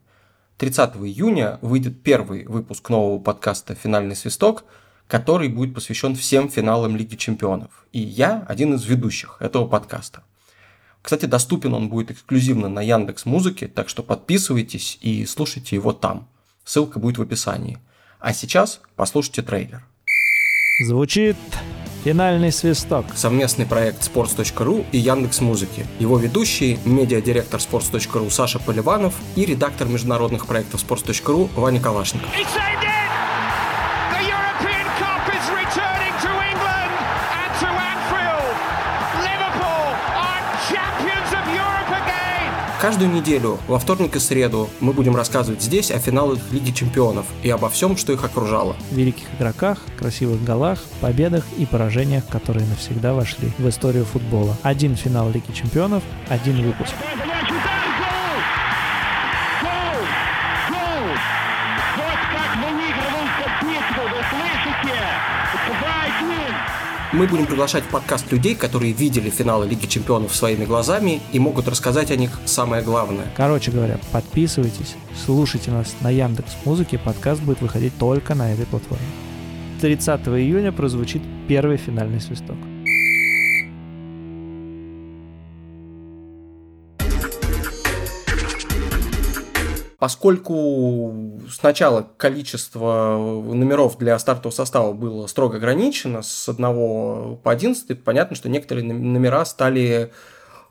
30 0.58 0.98
июня 0.98 1.58
выйдет 1.62 2.04
первый 2.04 2.46
выпуск 2.46 2.90
нового 2.90 3.20
подкаста 3.20 3.74
«Финальный 3.74 4.16
свисток», 4.16 4.64
который 5.08 5.50
будет 5.50 5.74
посвящен 5.74 6.16
всем 6.16 6.50
финалам 6.50 6.96
Лиги 6.96 7.16
Чемпионов. 7.16 7.86
И 7.92 8.00
я 8.00 8.46
один 8.48 8.76
из 8.76 8.86
ведущих 8.86 9.38
этого 9.40 9.68
подкаста. 9.68 10.24
Кстати, 11.02 11.26
доступен 11.26 11.74
он 11.74 11.90
будет 11.90 12.12
эксклюзивно 12.12 12.70
на 12.70 12.82
Яндекс 12.82 13.26
Музыке, 13.26 13.68
так 13.68 13.90
что 13.90 14.04
подписывайтесь 14.04 15.00
и 15.02 15.26
слушайте 15.26 15.76
его 15.76 15.94
там. 15.94 16.28
Ссылка 16.64 17.00
будет 17.00 17.18
в 17.18 17.24
описании. 17.24 17.80
А 18.20 18.34
сейчас 18.34 18.82
послушайте 18.96 19.42
трейлер. 19.42 19.84
Звучит 20.86 21.38
Финальный 22.04 22.52
свисток. 22.52 23.06
Совместный 23.16 23.66
проект 23.66 24.02
sports.ru 24.02 24.86
и 24.92 24.98
Яндекс 24.98 25.42
Музыки. 25.42 25.86
Его 26.00 26.18
ведущие– 26.18 26.80
медиадиректор 26.86 27.60
sports.ru 27.60 28.30
Саша 28.32 28.60
Поливанов 28.60 29.14
и 29.36 29.46
редактор 29.46 29.88
международных 29.88 30.48
проектов 30.48 30.84
sports.ru 30.84 31.50
Ваня 31.56 31.80
Калашников. 31.80 32.30
Каждую 42.82 43.12
неделю, 43.12 43.60
во 43.68 43.78
вторник 43.78 44.16
и 44.16 44.20
среду, 44.20 44.68
мы 44.80 44.92
будем 44.92 45.16
рассказывать 45.16 45.62
здесь 45.62 45.92
о 45.92 46.00
финалах 46.00 46.40
Лиги 46.50 46.72
Чемпионов 46.72 47.28
и 47.44 47.50
обо 47.52 47.70
всем, 47.70 47.96
что 47.96 48.12
их 48.12 48.24
окружало. 48.24 48.76
Великих 48.90 49.28
игроках, 49.38 49.78
красивых 50.00 50.44
голах, 50.44 50.80
победах 51.00 51.46
и 51.60 51.68
поражениях, 51.68 52.26
которые 52.26 52.66
навсегда 52.66 53.14
вошли 53.14 53.52
в 53.60 53.70
историю 53.70 54.04
футбола. 54.04 54.58
Один 54.64 54.96
финал 54.96 55.30
Лиги 55.30 55.52
Чемпионов, 55.52 56.02
один 56.28 56.64
выпуск. 56.64 56.96
Мы 67.14 67.28
будем 67.28 67.46
приглашать 67.46 67.84
в 67.84 67.90
подкаст 67.90 68.32
людей, 68.32 68.56
которые 68.56 68.94
видели 68.94 69.30
финалы 69.30 69.68
Лиги 69.68 69.86
Чемпионов 69.86 70.34
своими 70.34 70.64
глазами 70.64 71.22
и 71.34 71.40
могут 71.40 71.68
рассказать 71.68 72.10
о 72.10 72.16
них 72.16 72.40
самое 72.46 72.82
главное. 72.82 73.26
Короче 73.36 73.70
говоря, 73.70 74.00
подписывайтесь, 74.14 74.96
слушайте 75.26 75.72
нас 75.72 75.94
на 76.00 76.10
Яндекс 76.10 76.56
Музыке, 76.64 76.98
подкаст 76.98 77.42
будет 77.42 77.60
выходить 77.60 77.98
только 77.98 78.34
на 78.34 78.54
этой 78.54 78.66
платформе. 78.66 79.06
30 79.82 80.22
июня 80.28 80.72
прозвучит 80.72 81.22
первый 81.50 81.76
финальный 81.76 82.22
свисток. 82.22 82.56
Поскольку 90.02 91.40
сначала 91.48 92.08
количество 92.18 93.20
номеров 93.54 94.00
для 94.00 94.18
стартового 94.18 94.52
состава 94.52 94.94
было 94.94 95.28
строго 95.28 95.58
ограничено 95.58 96.24
с 96.24 96.50
1 96.50 97.38
по 97.38 97.52
11, 97.52 98.04
понятно, 98.04 98.36
что 98.36 98.50
некоторые 98.50 98.84
номера 98.84 99.46
стали 99.46 100.12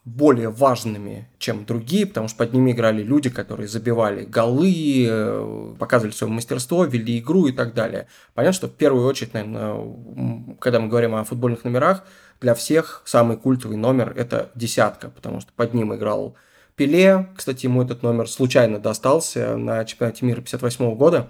более 0.04 0.48
важными, 0.48 1.28
чем 1.38 1.64
другие, 1.64 2.06
потому 2.06 2.26
что 2.26 2.38
под 2.38 2.52
ними 2.54 2.72
играли 2.72 3.04
люди, 3.04 3.30
которые 3.30 3.68
забивали 3.68 4.24
голы, 4.24 5.76
показывали 5.78 6.12
свое 6.12 6.32
мастерство, 6.32 6.84
вели 6.84 7.20
игру 7.20 7.46
и 7.46 7.52
так 7.52 7.72
далее. 7.72 8.08
Понятно, 8.34 8.54
что 8.54 8.66
в 8.66 8.72
первую 8.72 9.06
очередь, 9.06 9.32
наверное, 9.34 10.56
когда 10.58 10.80
мы 10.80 10.88
говорим 10.88 11.14
о 11.14 11.22
футбольных 11.22 11.62
номерах, 11.62 12.02
для 12.40 12.56
всех 12.56 13.02
самый 13.04 13.36
культовый 13.36 13.76
номер– 13.76 14.12
это 14.16 14.50
десятка, 14.56 15.08
потому 15.08 15.40
что 15.40 15.52
под 15.54 15.72
ним 15.72 15.94
играл 15.94 16.34
Пеле, 16.80 17.28
кстати, 17.36 17.66
ему 17.66 17.82
этот 17.82 18.02
номер 18.02 18.26
случайно 18.26 18.78
достался 18.78 19.58
на 19.58 19.84
чемпионате 19.84 20.24
мира 20.24 20.40
58 20.40 20.94
года, 20.94 21.28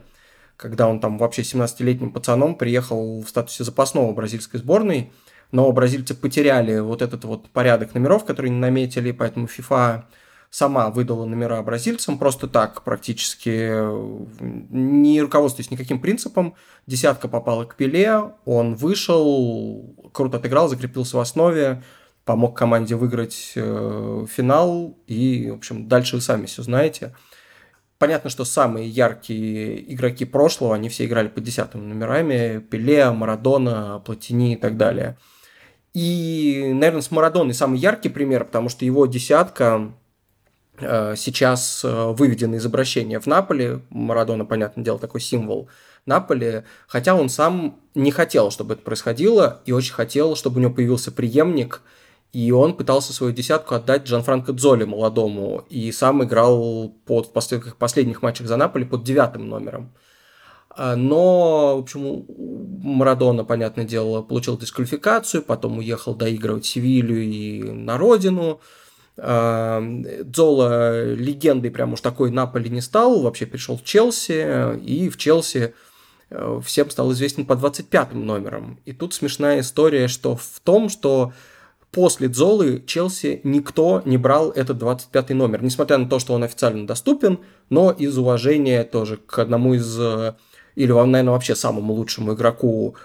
когда 0.57 0.87
он 0.87 1.01
там 1.01 1.19
вообще 1.19 1.43
17-летним 1.43 2.13
пацаном 2.13 2.55
приехал 2.55 3.21
в 3.21 3.29
статусе 3.29 3.65
запасного 3.65 4.13
бразильской 4.13 4.61
сборной, 4.61 5.11
но 5.51 5.73
бразильцы 5.73 6.15
потеряли 6.15 6.79
вот 6.79 7.03
этот 7.03 7.25
вот 7.25 7.49
порядок 7.49 7.95
номеров, 7.95 8.25
который 8.25 8.49
не 8.53 8.61
наметили, 8.61 9.11
поэтому 9.11 9.47
FIFA 9.47 10.05
сама 10.51 10.89
выдала 10.91 11.25
номера 11.25 11.61
бразильцам 11.65 12.17
просто 12.17 12.47
так, 12.47 12.85
практически 12.85 13.73
не 14.73 15.21
руководствуясь 15.21 15.73
никаким 15.73 16.01
принципом. 16.01 16.55
Десятка 16.87 17.27
попала 17.27 17.65
к 17.65 17.75
Пеле, 17.75 18.35
он 18.45 18.77
вышел, 18.77 19.97
круто 20.13 20.37
отыграл, 20.37 20.69
закрепился 20.69 21.17
в 21.17 21.21
основе, 21.21 21.83
помог 22.31 22.57
команде 22.57 22.95
выиграть 22.95 23.55
э, 23.57 24.27
финал, 24.31 24.97
и, 25.09 25.51
в 25.51 25.55
общем, 25.57 25.89
дальше 25.89 26.15
вы 26.15 26.23
сами 26.23 26.47
все 26.47 26.63
знаете. 26.63 27.13
Понятно, 27.99 28.31
что 28.31 28.45
самые 28.45 28.89
яркие 28.89 29.93
игроки 29.93 30.25
прошлого, 30.25 30.77
они 30.77 30.89
все 30.89 31.07
играли 31.07 31.27
под 31.27 31.43
десятыми 31.43 31.85
номерами, 31.85 32.61
Пеле, 32.61 33.11
Марадона, 33.11 34.01
Платини 34.07 34.53
и 34.53 34.57
так 34.57 34.77
далее. 34.77 35.19
И, 35.93 36.71
наверное, 36.73 37.01
с 37.01 37.11
Марадоной 37.11 37.53
самый 37.53 37.81
яркий 37.81 38.11
пример, 38.11 38.45
потому 38.45 38.69
что 38.69 38.85
его 38.85 39.07
десятка 39.07 39.93
э, 40.79 41.15
сейчас 41.17 41.85
э, 41.85 42.13
выведена 42.13 42.55
из 42.55 42.65
обращения 42.65 43.19
в 43.19 43.27
Наполе. 43.27 43.81
Марадона, 43.91 44.45
понятное 44.45 44.85
дело, 44.85 45.01
такой 45.01 45.21
символ 45.21 45.69
Наполи, 46.07 46.63
хотя 46.87 47.17
он 47.17 47.29
сам 47.29 47.81
не 47.97 48.13
хотел, 48.13 48.53
чтобы 48.53 48.75
это 48.75 48.85
происходило, 48.85 49.63
и 49.65 49.73
очень 49.73 49.95
хотел, 49.95 50.37
чтобы 50.37 50.59
у 50.59 50.61
него 50.61 50.73
появился 50.73 51.11
преемник– 51.11 51.83
и 52.33 52.53
он 52.53 52.77
пытался 52.77 53.13
свою 53.13 53.33
десятку 53.33 53.75
отдать 53.75 54.05
Джанфранко 54.05 54.53
Дзоли 54.53 54.85
молодому, 54.85 55.65
и 55.69 55.91
сам 55.91 56.23
играл 56.23 56.95
под, 57.05 57.27
в 57.27 57.33
последних, 57.33 57.77
последних 57.77 58.23
матчах 58.23 58.47
за 58.47 58.57
Наполи 58.57 58.85
под 58.85 59.03
девятым 59.03 59.49
номером. 59.49 59.93
А, 60.71 60.95
но, 60.95 61.77
в 61.77 61.81
общем, 61.81 62.25
Марадона, 62.83 63.45
понятное 63.45 63.85
дело, 63.85 64.23
получил 64.23 64.57
дисквалификацию, 64.57 65.43
потом 65.43 65.79
уехал 65.79 66.15
доигрывать 66.15 66.67
Севилью 66.67 67.23
и 67.23 67.63
на 67.63 67.99
родину. 67.99 68.61
А, 69.17 69.83
Дзола 70.25 71.13
легендой 71.13 71.73
прям 71.73 71.95
уж 71.95 72.01
такой 72.01 72.31
Наполи 72.31 72.71
не 72.71 72.81
стал, 72.81 73.23
вообще 73.23 73.47
пришел 73.47 73.77
в 73.77 73.83
Челси, 73.83 74.79
и 74.85 75.09
в 75.09 75.17
Челси 75.17 75.75
э, 76.31 76.61
всем 76.65 76.91
стал 76.91 77.11
известен 77.13 77.45
по 77.45 77.57
25 77.57 78.15
номерам. 78.15 78.79
И 78.85 78.93
тут 78.93 79.15
смешная 79.15 79.61
история, 79.61 80.07
что 80.07 80.37
в 80.37 80.61
том, 80.63 80.89
что 80.89 81.33
после 81.91 82.29
Дзолы 82.29 82.83
Челси 82.87 83.41
никто 83.45 84.03
не 84.05 84.17
брал 84.17 84.51
этот 84.51 84.79
25 84.79 85.31
номер, 85.31 85.63
несмотря 85.63 85.99
на 85.99 86.09
то, 86.09 86.19
что 86.19 86.35
он 86.35 86.45
официально 86.45 86.87
доступен, 86.87 87.39
но 87.69 87.91
из 87.91 88.17
уважения 88.17 88.85
тоже 88.85 89.17
к 89.17 89.39
одному 89.39 89.75
из 89.75 89.99
э, 89.99 90.35
или, 90.77 90.93
наверное, 90.93 91.33
вообще 91.33 91.55
самому 91.55 91.93
лучшему 91.95 92.35
игроку 92.35 92.97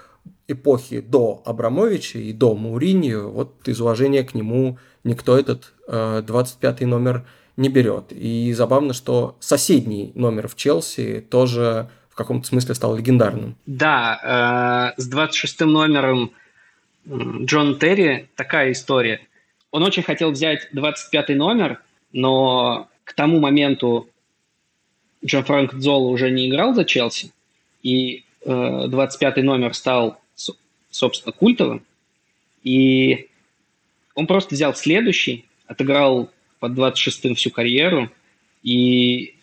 эпохи 0.48 1.00
до 1.00 1.42
Абрамовича 1.44 2.18
и 2.18 2.32
до 2.32 2.54
Мауриньо, 2.54 3.28
вот 3.28 3.66
из 3.66 3.80
уважения 3.80 4.22
к 4.22 4.34
нему 4.34 4.78
никто 5.04 5.36
этот 5.38 5.72
э, 5.88 6.22
25 6.26 6.80
номер 6.82 7.26
не 7.56 7.68
берет. 7.68 8.06
И 8.10 8.52
забавно, 8.52 8.92
что 8.92 9.36
соседний 9.40 10.12
номер 10.14 10.48
в 10.48 10.56
Челси 10.56 11.26
тоже 11.28 11.88
в 12.08 12.14
каком-то 12.14 12.46
смысле 12.46 12.74
стал 12.74 12.96
легендарным. 12.96 13.56
Да, 13.66 14.92
э, 14.96 15.00
с 15.00 15.06
26 15.06 15.60
номером 15.60 16.32
Джон 17.08 17.78
Терри 17.78 18.28
такая 18.34 18.72
история. 18.72 19.20
Он 19.70 19.82
очень 19.82 20.02
хотел 20.02 20.30
взять 20.30 20.68
25 20.72 21.30
номер, 21.30 21.80
но 22.12 22.88
к 23.04 23.14
тому 23.14 23.38
моменту 23.40 24.08
Джон 25.24 25.44
Франк 25.44 25.74
Дзола 25.74 26.08
уже 26.08 26.30
не 26.30 26.48
играл 26.48 26.74
за 26.74 26.84
Челси, 26.84 27.32
и 27.82 28.24
э, 28.44 28.50
25-й 28.50 29.42
номер 29.42 29.74
стал, 29.74 30.20
собственно, 30.90 31.32
культовым. 31.32 31.82
И 32.62 33.28
он 34.14 34.26
просто 34.26 34.54
взял 34.54 34.74
следующий, 34.74 35.44
отыграл 35.66 36.30
под 36.58 36.72
26-м 36.72 37.34
всю 37.34 37.50
карьеру. 37.50 38.10
И 38.62 39.36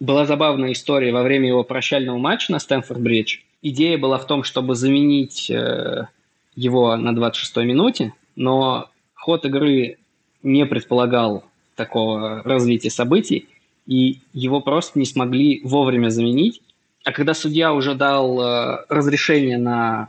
была 0.00 0.26
забавная 0.26 0.72
история 0.72 1.12
во 1.12 1.22
время 1.22 1.48
его 1.48 1.62
прощального 1.62 2.18
матча 2.18 2.50
на 2.50 2.58
Стэнфорд-Бридж. 2.58 3.38
Идея 3.62 3.98
была 3.98 4.18
в 4.18 4.26
том, 4.26 4.42
чтобы 4.42 4.74
заменить 4.74 5.50
э, 5.50 6.08
его 6.56 6.96
на 6.96 7.10
26-й 7.10 7.64
минуте, 7.64 8.12
но 8.34 8.90
ход 9.14 9.44
игры 9.44 9.98
не 10.42 10.66
предполагал 10.66 11.44
такого 11.76 12.42
развития 12.42 12.90
событий, 12.90 13.48
и 13.86 14.20
его 14.32 14.60
просто 14.60 14.98
не 14.98 15.04
смогли 15.04 15.60
вовремя 15.62 16.08
заменить. 16.08 16.62
А 17.04 17.12
когда 17.12 17.34
судья 17.34 17.72
уже 17.72 17.94
дал 17.94 18.40
э, 18.40 18.84
разрешение 18.88 19.58
на 19.58 20.08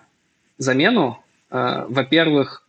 замену, 0.57 1.19
э, 1.51 1.85
во-первых, 1.87 2.63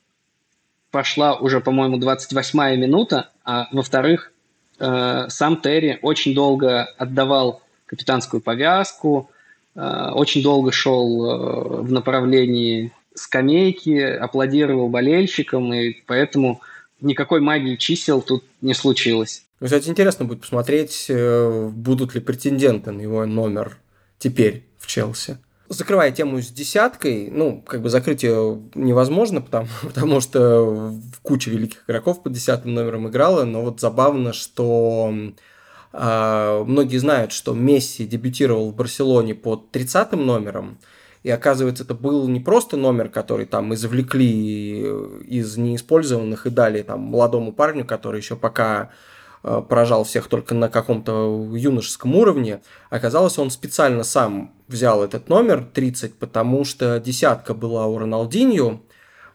пошла 0.90 1.34
уже, 1.34 1.60
по-моему, 1.60 1.98
28-я 1.98 2.76
минута, 2.76 3.30
а 3.44 3.68
во-вторых, 3.72 4.32
э, 4.78 5.26
сам 5.28 5.56
Терри 5.60 5.98
очень 6.02 6.34
долго 6.34 6.84
отдавал 6.98 7.62
капитанскую 7.86 8.42
повязку, 8.42 9.30
э, 9.74 10.10
очень 10.12 10.42
долго 10.42 10.72
шел 10.72 11.24
э, 11.24 11.82
в 11.82 11.92
направлении 11.92 12.92
скамейки, 13.18 14.00
аплодировал 14.00 14.88
болельщикам, 14.88 15.72
и 15.74 15.96
поэтому 16.06 16.60
никакой 17.00 17.40
магии 17.40 17.76
чисел 17.76 18.22
тут 18.22 18.44
не 18.60 18.74
случилось. 18.74 19.44
Кстати, 19.62 19.88
интересно 19.88 20.24
будет 20.24 20.42
посмотреть, 20.42 21.06
э, 21.08 21.68
будут 21.72 22.14
ли 22.14 22.20
претенденты 22.20 22.92
на 22.92 23.00
его 23.00 23.26
номер 23.26 23.78
теперь 24.18 24.64
в 24.78 24.86
Челси. 24.86 25.38
Закрывая 25.68 26.12
тему 26.12 26.40
с 26.40 26.48
десяткой, 26.48 27.28
ну, 27.30 27.60
как 27.60 27.82
бы 27.82 27.90
закрыть 27.90 28.22
ее 28.22 28.60
невозможно, 28.74 29.40
потому, 29.42 29.68
потому 29.82 30.20
что 30.20 30.94
куча 31.22 31.50
великих 31.50 31.84
игроков 31.88 32.22
под 32.22 32.32
десятым 32.32 32.74
номером 32.74 33.08
играла, 33.08 33.44
но 33.44 33.62
вот 33.62 33.80
забавно, 33.80 34.32
что 34.32 35.12
э, 35.92 36.64
многие 36.66 36.98
знают, 36.98 37.32
что 37.32 37.52
Месси 37.52 38.06
дебютировал 38.06 38.70
в 38.70 38.76
Барселоне 38.76 39.34
под 39.34 39.72
30 39.72 40.12
номером, 40.12 40.78
и 41.22 41.30
оказывается, 41.30 41.84
это 41.84 41.94
был 41.94 42.28
не 42.28 42.40
просто 42.40 42.76
номер, 42.76 43.08
который 43.08 43.46
там 43.46 43.74
извлекли 43.74 44.80
из 45.26 45.56
неиспользованных 45.56 46.46
и 46.46 46.50
дали 46.50 46.82
там 46.82 47.00
молодому 47.00 47.52
парню, 47.52 47.84
который 47.84 48.20
еще 48.20 48.36
пока 48.36 48.90
Э, 49.44 49.62
поражал 49.66 50.04
всех 50.04 50.28
только 50.28 50.54
на 50.54 50.68
каком-то 50.68 51.52
юношеском 51.54 52.16
уровне. 52.16 52.60
Оказалось, 52.90 53.38
он 53.38 53.50
специально 53.50 54.02
сам 54.02 54.52
взял 54.66 55.02
этот 55.02 55.28
номер 55.28 55.64
30, 55.72 56.14
потому 56.14 56.64
что 56.64 56.98
десятка 56.98 57.54
была 57.54 57.86
у 57.86 57.98
Роналдиньо, 57.98 58.80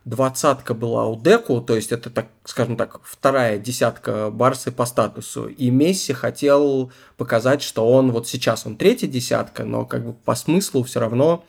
двадцатка 0.03 0.73
была 0.73 1.07
у 1.07 1.19
Деку, 1.19 1.61
то 1.61 1.75
есть 1.75 1.93
это, 1.93 2.09
так, 2.09 2.27
скажем 2.43 2.75
так, 2.75 2.99
вторая 3.03 3.57
десятка 3.57 4.29
Барсы 4.29 4.71
по 4.71 4.85
статусу. 4.85 5.47
И 5.47 5.69
Месси 5.69 6.11
хотел 6.11 6.91
показать, 7.15 7.61
что 7.61 7.89
он 7.89 8.11
вот 8.11 8.27
сейчас 8.27 8.65
он 8.65 8.75
третья 8.75 9.07
десятка, 9.07 9.63
но 9.63 9.85
как 9.85 10.05
бы 10.05 10.13
по 10.13 10.35
смыслу 10.35 10.83
все 10.83 10.99
равно 10.99 11.45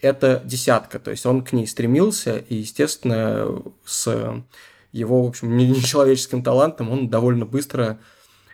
это 0.00 0.42
десятка. 0.44 0.98
То 0.98 1.10
есть 1.10 1.26
он 1.26 1.42
к 1.42 1.52
ней 1.52 1.66
стремился, 1.66 2.38
и, 2.38 2.56
естественно, 2.56 3.62
с 3.84 4.42
его, 4.92 5.24
в 5.24 5.28
общем, 5.28 5.56
нечеловеческим 5.56 6.42
талантом, 6.42 6.90
он 6.90 7.08
довольно 7.08 7.44
быстро 7.44 7.98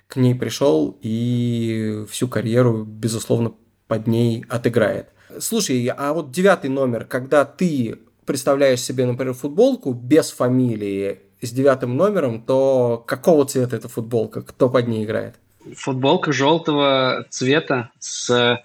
к 0.09 0.16
ней 0.16 0.35
пришел 0.35 0.98
и 1.00 2.05
всю 2.11 2.28
карьеру, 2.28 2.85
безусловно, 2.85 3.55
под 3.87 4.07
ней 4.07 4.44
отыграет. 4.48 5.09
Слушай, 5.40 5.87
а 5.87 6.12
вот 6.12 6.31
девятый 6.31 6.68
номер, 6.68 7.07
когда 7.07 7.44
ты 7.44 7.98
представляешь 8.26 8.81
себе, 8.81 9.07
например, 9.07 9.35
футболку 9.35 9.92
без 9.92 10.31
фамилии 10.31 11.20
с 11.40 11.50
девятым 11.50 11.96
номером, 11.96 12.42
то 12.42 13.02
какого 13.07 13.46
цвета 13.46 13.76
эта 13.76 13.88
футболка? 13.88 14.42
Кто 14.42 14.68
под 14.68 14.87
ней 14.87 15.05
играет? 15.05 15.37
Футболка 15.76 16.33
желтого 16.33 17.26
цвета 17.31 17.90
с 17.98 18.61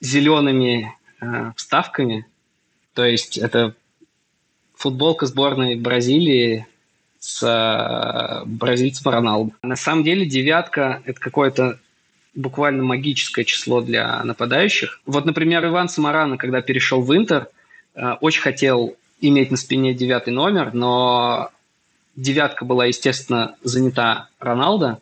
зелеными 0.00 0.97
э, 1.20 1.52
вставками. 1.56 2.26
То 2.94 3.04
есть 3.04 3.38
это 3.38 3.74
футболка 4.74 5.26
сборной 5.26 5.76
Бразилии 5.76 6.66
с 7.18 7.42
э, 7.42 8.44
бразильцем 8.46 9.10
Роналду. 9.10 9.52
На 9.62 9.76
самом 9.76 10.04
деле 10.04 10.26
девятка– 10.26 11.02
это 11.04 11.20
какое-то 11.20 11.78
буквально 12.34 12.84
магическое 12.84 13.44
число 13.44 13.80
для 13.80 14.22
нападающих. 14.22 15.00
Вот, 15.04 15.24
например, 15.24 15.66
Иван 15.66 15.88
Самарана, 15.88 16.36
когда 16.36 16.60
перешел 16.62 17.02
в 17.02 17.14
Интер, 17.14 17.48
э, 17.94 18.12
очень 18.20 18.42
хотел 18.42 18.96
иметь 19.20 19.50
на 19.50 19.56
спине 19.56 19.94
девятый 19.94 20.32
номер, 20.32 20.72
но 20.72 21.50
девятка 22.14 22.64
была, 22.64 22.86
естественно, 22.86 23.56
занята 23.62 24.28
Роналдо, 24.38 25.00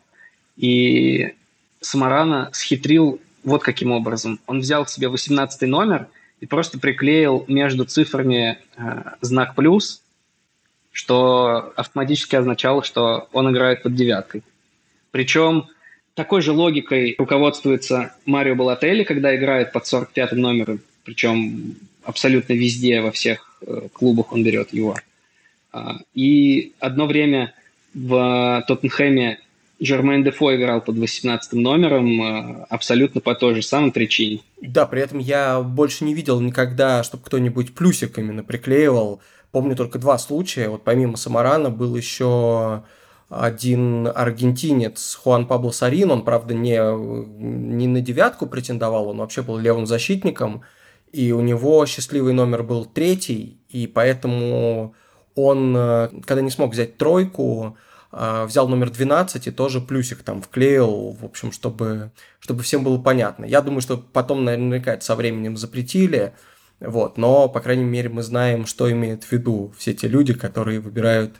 и 0.55 1.35
Самарана 1.81 2.49
схитрил 2.53 3.21
вот 3.47 3.63
каким 3.63 3.91
образом. 3.91 4.39
Он 4.45 4.59
взял 4.59 4.85
себе 4.85 5.07
18 5.09 5.61
номер 5.63 6.07
и 6.39 6.45
просто 6.45 6.79
приклеил 6.79 7.45
между 7.47 7.85
цифрами 7.85 8.59
э, 8.77 9.03
знак 9.21 9.55
плюс– 9.55 10.01
что 10.97 11.73
автоматически 11.75 12.35
означало, 12.37 12.83
что 12.83 13.29
он 13.31 13.51
играет 13.51 13.83
под 13.83 13.93
девяткой. 13.93 14.41
Причем 15.11 15.67
такой 16.15 16.41
же 16.41 16.53
логикой 16.53 17.13
руководствуется 17.19 18.15
Марио 18.25 18.55
Балотелли, 18.55 19.03
когда 19.03 19.35
играет 19.35 19.71
под 19.71 19.83
45-м 19.83 20.39
номером, 20.39 20.79
причем 21.03 21.75
абсолютно 22.03 22.53
везде, 22.53 23.01
во 23.01 23.11
всех 23.11 23.59
э, 23.61 23.89
клубах 23.93 24.33
он 24.33 24.43
берет 24.43 24.73
его. 24.73 24.95
А, 25.71 25.99
и 26.15 26.73
одно 26.79 27.05
время 27.05 27.53
в 27.93 28.63
Тоттенхэме 28.67 29.39
Жермен 29.79 30.23
Дефо 30.23 30.55
играл 30.55 30.81
под 30.81 30.97
18 30.97 31.53
номером 31.53 32.21
э, 32.21 32.65
абсолютно 32.69 33.21
по 33.21 33.35
той 33.35 33.55
же 33.55 33.61
самой 33.61 33.91
причине. 33.91 34.41
Да, 34.61 34.85
при 34.85 35.01
этом 35.01 35.19
я 35.19 35.61
больше 35.61 36.03
не 36.03 36.13
видел 36.13 36.39
никогда, 36.39 37.03
чтобы 37.03 37.23
кто-нибудь 37.23 37.75
плюсик 37.75 38.17
именно 38.17 38.43
приклеивал 38.43 39.21
Помню 39.51 39.75
только 39.75 39.97
два 39.97 40.17
случая. 40.17 40.69
Вот 40.69 40.83
помимо 40.83 41.17
Самарана 41.17 41.69
был 41.69 41.95
еще 41.95 42.83
один 43.29 44.07
аргентинец 44.07 45.15
Хуан 45.15 45.47
Пабло 45.47 45.71
Сарин, 45.71 46.11
он, 46.11 46.23
правда, 46.23 46.53
не, 46.53 46.77
не 46.77 47.87
на 47.87 47.99
девятку 47.99 48.45
претендовал, 48.45 49.09
он 49.09 49.17
вообще 49.17 49.41
был 49.41 49.57
левым 49.57 49.85
защитником, 49.85 50.61
и 51.11 51.31
у 51.31 51.41
него 51.41 51.85
счастливый 51.85 52.33
номер 52.33 52.63
был 52.63 52.85
третий, 52.85 53.57
и 53.67 53.85
поэтому 53.87 54.93
он, 55.35 55.73
когда 56.25 56.41
не 56.41 56.51
смог 56.51 56.71
взять 56.71 56.97
тройку, 56.97 57.77
взял 58.11 58.67
номер 58.67 58.89
12 58.89 59.47
и 59.47 59.51
тоже 59.51 59.81
плюсик 59.81 60.23
там 60.23 60.41
вклеил, 60.41 61.11
в 61.19 61.25
общем, 61.25 61.51
чтобы, 61.51 62.11
чтобы 62.39 62.63
всем 62.63 62.83
было 62.83 62.97
понятно. 62.97 63.45
Я 63.45 63.61
думаю, 63.61 63.81
что 63.81 63.97
потом 63.97 64.45
наверняка 64.45 64.93
это 64.93 65.03
со 65.03 65.15
временем 65.15 65.57
запретили, 65.57 66.33
вот, 66.79 67.17
но, 67.17 67.49
по 67.49 67.59
крайней 67.59 67.83
мере, 67.83 68.09
мы 68.09 68.23
знаем, 68.23 68.65
что 68.65 68.91
имеют 68.91 69.23
в 69.23 69.31
виду 69.31 69.73
все 69.77 69.93
те 69.93 70.07
люди, 70.07 70.33
которые 70.33 70.79
выбирают 70.79 71.37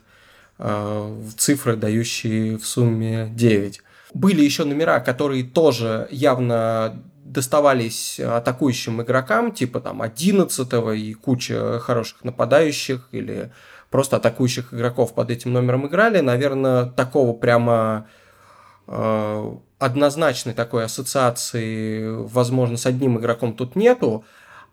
э, 0.58 1.22
цифры, 1.38 1.76
дающие 1.76 2.58
в 2.58 2.66
сумме 2.66 3.30
9. 3.34 3.82
Были 4.14 4.42
еще 4.42 4.64
номера, 4.64 5.00
которые 5.00 5.44
тоже 5.44 6.08
явно 6.12 7.04
доставались 7.24 8.20
атакующим 8.20 9.02
игрокам, 9.02 9.52
типа 9.52 9.80
там 9.80 10.02
11 10.02 10.68
и 10.96 11.14
куча 11.14 11.80
хороших 11.80 12.24
нападающих 12.24 13.10
или 13.12 13.52
просто 13.90 14.18
атакующих 14.18 14.74
игроков 14.74 15.14
под 15.14 15.32
этим 15.32 15.54
номером 15.54 15.88
играли, 15.88 16.20
наверное, 16.20 16.86
такого 16.86 17.34
прямо 17.34 18.08
э, 18.88 19.56
однозначной 19.80 20.54
такой 20.54 20.86
ассоциации, 20.86 22.08
возможно, 22.08 22.78
с 22.78 22.86
одним 22.86 23.18
игроком 23.20 23.54
тут 23.54 23.76
нету. 23.76 24.26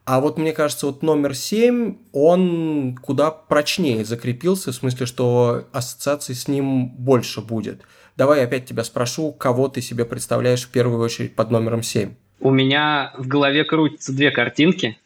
А 0.04 0.20
вот 0.20 0.36
мне 0.36 0.52
кажется, 0.52 0.86
вот 0.86 1.02
номер 1.02 1.34
7, 1.34 1.96
он 2.12 2.98
куда 3.00 3.30
прочнее 3.30 4.04
закрепился, 4.04 4.70
в 4.70 4.74
смысле, 4.74 5.06
что 5.06 5.66
ассоциаций 5.72 6.34
с 6.34 6.46
ним 6.46 6.88
больше 6.88 7.40
будет. 7.40 7.82
Давай 8.16 8.44
опять 8.44 8.66
тебя 8.66 8.84
спрошу, 8.84 9.32
кого 9.32 9.68
ты 9.68 9.80
себе 9.80 10.04
представляешь 10.04 10.64
в 10.64 10.68
первую 10.68 11.00
очередь 11.00 11.34
под 11.34 11.50
номером 11.50 11.82
7? 11.82 12.14
У 12.40 12.50
меня 12.50 13.14
в 13.16 13.26
голове 13.26 13.64
крутятся 13.64 14.12
две 14.12 14.30
картинки, 14.30 14.98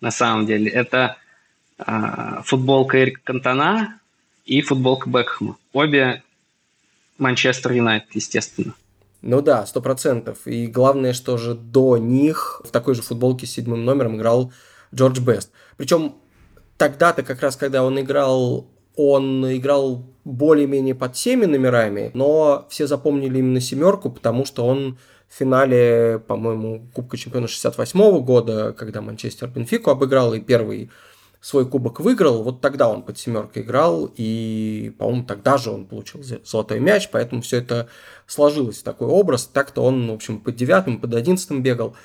на 0.00 0.10
самом 0.10 0.44
деле. 0.44 0.70
Это 0.70 1.16
футболка 2.44 3.02
Эрика 3.02 3.20
Кантона 3.24 4.00
и 4.44 4.60
футболка 4.62 5.08
Бекхэма. 5.08 5.56
Обе 5.72 6.22
Манчестер 7.18 7.72
Юнайтед, 7.72 8.14
естественно. 8.14 8.74
Ну 9.22 9.40
да, 9.40 9.64
сто 9.66 9.80
процентов. 9.80 10.46
И 10.46 10.66
главное, 10.66 11.12
что 11.12 11.38
же 11.38 11.54
до 11.54 11.96
них 11.96 12.60
в 12.64 12.70
такой 12.70 12.94
же 12.94 13.02
футболке 13.02 13.46
с 13.46 13.52
седьмым 13.52 13.84
номером 13.84 14.16
играл 14.16 14.52
Джордж 14.94 15.20
Бест. 15.20 15.50
Причем 15.76 16.16
тогда-то 16.76 17.22
как 17.22 17.40
раз, 17.40 17.56
когда 17.56 17.84
он 17.84 17.98
играл, 17.98 18.66
он 18.96 19.44
играл 19.56 20.04
более-менее 20.24 20.94
под 20.94 21.16
всеми 21.16 21.46
номерами, 21.46 22.10
но 22.14 22.66
все 22.68 22.86
запомнили 22.86 23.38
именно 23.38 23.60
семерку, 23.60 24.10
потому 24.10 24.44
что 24.44 24.66
он 24.66 24.98
в 25.28 25.36
финале, 25.36 26.22
по-моему, 26.26 26.86
Кубка 26.92 27.16
чемпиона 27.16 27.48
68 27.48 28.20
года, 28.20 28.72
когда 28.72 29.00
Манчестер 29.00 29.48
Бенфику 29.48 29.90
обыграл, 29.90 30.34
и 30.34 30.40
первый 30.40 30.90
свой 31.44 31.68
кубок 31.68 32.00
выиграл, 32.00 32.42
вот 32.42 32.62
тогда 32.62 32.88
он 32.88 33.02
под 33.02 33.18
семеркой 33.18 33.64
играл, 33.64 34.10
и, 34.16 34.94
по-моему, 34.98 35.24
тогда 35.24 35.58
же 35.58 35.70
он 35.70 35.84
получил 35.84 36.22
золотой 36.42 36.80
мяч, 36.80 37.10
поэтому 37.12 37.42
все 37.42 37.58
это 37.58 37.88
сложилось 38.26 38.78
в 38.78 38.82
такой 38.82 39.08
образ. 39.08 39.44
Так-то 39.44 39.82
он, 39.82 40.10
в 40.10 40.14
общем, 40.14 40.40
под 40.40 40.56
девятым, 40.56 40.98
под 40.98 41.14
одиннадцатым 41.14 41.62
бегал. 41.62 41.96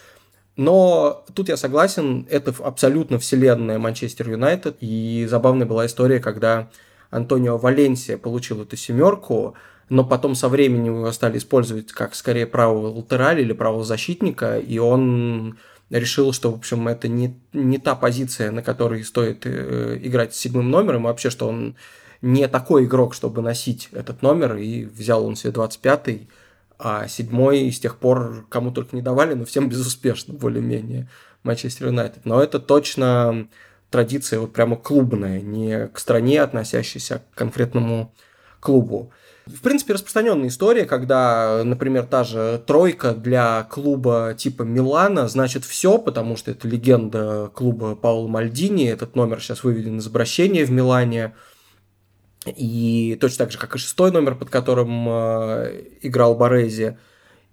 Но 0.57 1.23
тут 1.35 1.47
я 1.47 1.55
согласен, 1.55 2.27
это 2.29 2.53
абсолютно 2.59 3.17
вселенная 3.17 3.79
Манчестер 3.79 4.29
Юнайтед. 4.29 4.75
И 4.81 5.25
забавная 5.29 5.65
была 5.65 5.85
история, 5.85 6.19
когда 6.19 6.69
Антонио 7.09 7.57
Валенсия 7.57 8.17
получил 8.17 8.61
эту 8.63 8.75
семерку, 8.75 9.53
но 9.87 10.03
потом 10.03 10.35
со 10.35 10.49
временем 10.49 10.95
его 10.97 11.11
стали 11.13 11.37
использовать 11.37 11.93
как 11.93 12.13
скорее 12.13 12.45
правого 12.45 12.87
латераля 12.87 13.39
или 13.39 13.53
правого 13.53 13.85
защитника, 13.85 14.59
и 14.59 14.79
он 14.79 15.57
решил, 15.89 16.33
что, 16.33 16.51
в 16.51 16.55
общем, 16.55 16.87
это 16.87 17.07
не, 17.07 17.39
не 17.53 17.77
та 17.77 17.95
позиция, 17.95 18.51
на 18.51 18.61
которой 18.61 19.03
стоит 19.03 19.45
э, 19.45 19.99
играть 20.01 20.35
с 20.35 20.39
седьмым 20.39 20.69
номером, 20.69 21.03
вообще, 21.03 21.29
что 21.29 21.47
он 21.47 21.75
не 22.21 22.47
такой 22.47 22.85
игрок, 22.85 23.13
чтобы 23.13 23.41
носить 23.41 23.89
этот 23.91 24.21
номер, 24.21 24.57
и 24.57 24.85
взял 24.85 25.25
он 25.25 25.35
себе 25.35 25.53
25-й, 25.53 26.27
а 26.77 27.07
седьмой 27.07 27.71
с 27.71 27.79
тех 27.79 27.97
пор 27.97 28.45
кому 28.49 28.71
только 28.71 28.95
не 28.95 29.01
давали, 29.01 29.33
но 29.33 29.45
всем 29.45 29.69
безуспешно, 29.69 30.33
более-менее, 30.33 31.09
Манчестер 31.43 31.87
Юнайтед. 31.87 32.25
Но 32.25 32.41
это 32.41 32.59
точно 32.59 33.47
традиция 33.89 34.39
вот 34.39 34.53
прямо 34.53 34.75
клубная, 34.75 35.41
не 35.41 35.87
к 35.87 35.99
стране 35.99 36.41
относящаяся, 36.41 37.15
а 37.15 37.19
к 37.19 37.37
конкретному 37.37 38.13
клубу. 38.59 39.11
В 39.55 39.61
принципе, 39.61 39.93
распространенная 39.93 40.49
история, 40.49 40.85
когда, 40.85 41.63
например, 41.63 42.05
та 42.05 42.23
же 42.23 42.61
тройка 42.67 43.13
для 43.13 43.63
клуба 43.63 44.35
типа 44.37 44.61
Милана 44.63 45.27
значит 45.27 45.65
все, 45.65 45.97
потому 45.97 46.35
что 46.35 46.51
это 46.51 46.67
легенда 46.67 47.49
клуба 47.53 47.95
Паула 47.95 48.27
Мальдини, 48.27 48.87
этот 48.87 49.15
номер 49.15 49.41
сейчас 49.41 49.63
выведен 49.63 49.97
из 49.97 50.07
обращения 50.07 50.65
в 50.65 50.71
Милане. 50.71 51.33
И 52.45 53.17
точно 53.19 53.45
так 53.45 53.51
же, 53.51 53.57
как 53.57 53.75
и 53.75 53.79
шестой 53.79 54.11
номер, 54.11 54.35
под 54.35 54.49
которым 54.49 55.07
э, 55.09 55.83
играл 56.01 56.35
Борези. 56.35 56.97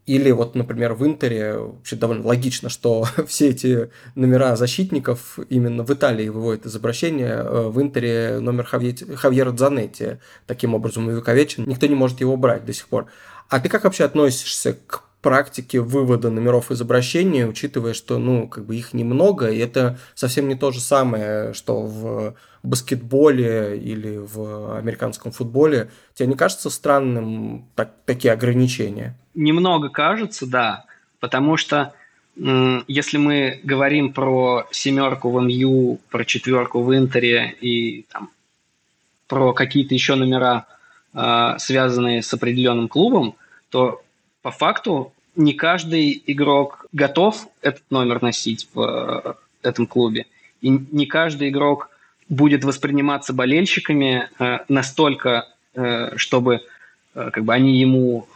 Или 0.07 0.31
вот, 0.31 0.55
например, 0.55 0.95
в 0.95 1.05
Интере 1.05 1.59
вообще 1.59 1.97
довольно 1.97 2.27
логично, 2.27 2.69
что 2.69 3.07
все 3.27 3.49
эти 3.49 3.91
номера 4.15 4.57
защитников 4.57 5.39
именно 5.49 5.83
в 5.83 5.93
Италии 5.93 6.29
выводят 6.29 6.67
из 6.67 6.77
обращения. 6.77 7.35
Э, 7.35 7.69
в 7.69 7.83
Интере 7.83 8.39
номер 8.41 8.65
Хавьера 8.65 9.51
Дзанетти 9.51 10.19
таким 10.47 10.75
образом 10.75 11.09
увековечен. 11.09 11.65
Никто 11.67 11.87
не 11.87 11.97
может 11.97 12.21
его 12.21 12.37
брать 12.37 12.65
до 12.65 12.73
сих 12.73 12.87
пор. 12.87 13.07
А 13.49 13.61
ты 13.61 13.69
как 13.69 13.85
вообще 13.85 14.05
относишься 14.05 14.77
к 14.87 15.03
практике 15.23 15.81
вывода 15.81 16.31
номеров 16.31 16.71
из 16.71 16.81
обращения, 16.81 17.49
учитывая, 17.49 17.95
что, 17.95 18.19
ну, 18.19 18.47
как 18.47 18.65
бы 18.65 18.77
их 18.77 18.93
немного, 18.93 19.51
и 19.51 19.59
это 19.59 19.99
совсем 20.15 20.47
не 20.47 20.55
то 20.55 20.71
же 20.71 20.81
самое, 20.81 21.53
что 21.53 21.83
в 21.83 22.37
баскетболе 22.63 23.77
или 23.77 24.19
в 24.19 24.79
американском 24.79 25.33
футболе. 25.33 25.91
Тебе 26.15 26.29
не 26.29 26.37
кажется 26.37 26.71
странным 26.71 27.69
так, 27.75 27.93
такие 28.05 28.33
ограничения? 28.33 29.17
Немного 29.37 29.91
кажется, 29.91 30.47
да, 30.47 30.87
потому 31.21 31.57
что 31.57 31.93
если 32.37 33.19
мы 33.19 33.61
говорим 33.63 34.13
про 34.13 34.67
семерку 34.71 35.31
в 35.31 35.41
МЮ, 35.41 36.01
про 36.11 36.25
четверку 36.25 36.83
в 36.83 36.95
Интере 36.95 37.57
и 37.61 38.03
там, 38.11 38.31
про 39.29 39.53
какие-то 39.53 39.95
еще 39.95 40.17
номера, 40.17 40.67
а, 41.15 41.59
связанные 41.59 42.23
с 42.23 42.33
определенным 42.35 42.89
клубом, 42.89 43.37
то 43.71 44.03
по 44.43 44.51
факту 44.51 45.13
не 45.35 45.53
каждый 45.55 46.23
игрок 46.27 46.87
готов 46.93 47.49
этот 47.63 47.83
номер 47.91 48.23
носить 48.23 48.69
в 48.73 48.81
э, 48.83 49.35
этом 49.63 49.87
клубе. 49.87 50.27
И 50.61 50.69
не 50.69 51.07
каждый 51.07 51.51
игрок 51.51 51.91
будет 52.29 52.65
восприниматься 52.65 53.33
болельщиками 53.33 54.29
э, 54.39 54.59
настолько, 54.69 55.49
э, 55.75 56.17
чтобы 56.17 56.63
как 57.17 57.45
бы 57.45 57.55
они 57.55 57.79
ему 57.79 58.29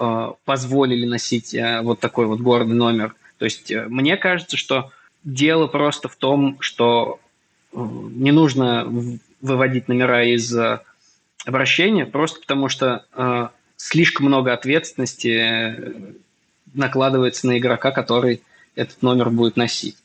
позволили 0.47 1.05
носить 1.05 1.55
вот 1.83 2.01
такой 2.01 2.25
вот 2.27 2.41
гордый 2.41 2.75
номер. 2.75 3.15
То 3.39 3.45
есть 3.45 3.71
мне 3.71 4.17
кажется, 4.17 4.57
что 4.57 4.91
дело 5.23 5.67
просто 5.67 6.09
в 6.09 6.17
том, 6.17 6.57
что 6.61 7.21
не 7.73 8.33
нужно 8.33 8.87
выводить 9.43 9.89
номера 9.89 10.25
из 10.25 10.57
обращения, 11.45 12.07
просто 12.07 12.41
потому 12.41 12.69
что 12.71 13.53
слишком 13.77 14.27
много 14.27 14.53
ответственности 14.53 16.15
накладывается 16.73 17.47
на 17.47 17.59
игрока, 17.59 17.91
который 17.91 18.43
этот 18.77 19.03
номер 19.03 19.31
будет 19.31 19.57
носить. 19.57 19.97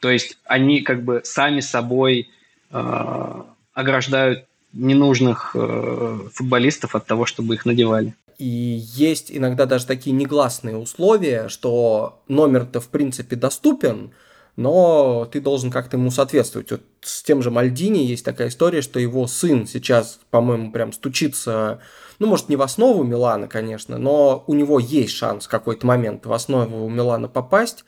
То 0.00 0.10
есть 0.10 0.38
они 0.44 0.80
как 0.80 1.02
бы 1.02 1.20
сами 1.24 1.60
собой 1.60 2.30
э, 2.70 3.42
ограждают 3.74 4.46
ненужных 4.72 5.52
э, 5.54 6.18
футболистов 6.32 6.94
от 6.94 7.06
того, 7.06 7.26
чтобы 7.26 7.54
их 7.54 7.66
надевали. 7.66 8.14
И 8.38 8.46
есть 8.94 9.30
иногда 9.30 9.66
даже 9.66 9.86
такие 9.86 10.12
негласные 10.12 10.76
условия, 10.76 11.48
что 11.48 12.22
номер-то 12.28 12.80
в 12.80 12.88
принципе 12.88 13.36
доступен, 13.36 14.12
но 14.56 15.28
ты 15.30 15.40
должен 15.40 15.70
как-то 15.70 15.96
ему 15.96 16.10
соответствовать. 16.10 16.70
Вот 16.70 16.82
с 17.02 17.22
тем 17.22 17.42
же 17.42 17.50
Мальдини 17.50 17.98
есть 17.98 18.24
такая 18.24 18.48
история, 18.48 18.82
что 18.82 18.98
его 18.98 19.26
сын 19.26 19.66
сейчас, 19.66 20.20
по-моему, 20.30 20.72
прям 20.72 20.92
стучится 20.92 21.80
ну, 22.20 22.26
может, 22.26 22.50
не 22.50 22.56
в 22.56 22.62
основу 22.62 23.02
Милана, 23.02 23.48
конечно, 23.48 23.96
но 23.96 24.44
у 24.46 24.54
него 24.54 24.78
есть 24.78 25.14
шанс 25.14 25.46
в 25.46 25.48
какой-то 25.48 25.86
момент 25.86 26.26
в 26.26 26.32
основу 26.32 26.88
Милана 26.88 27.28
попасть, 27.28 27.84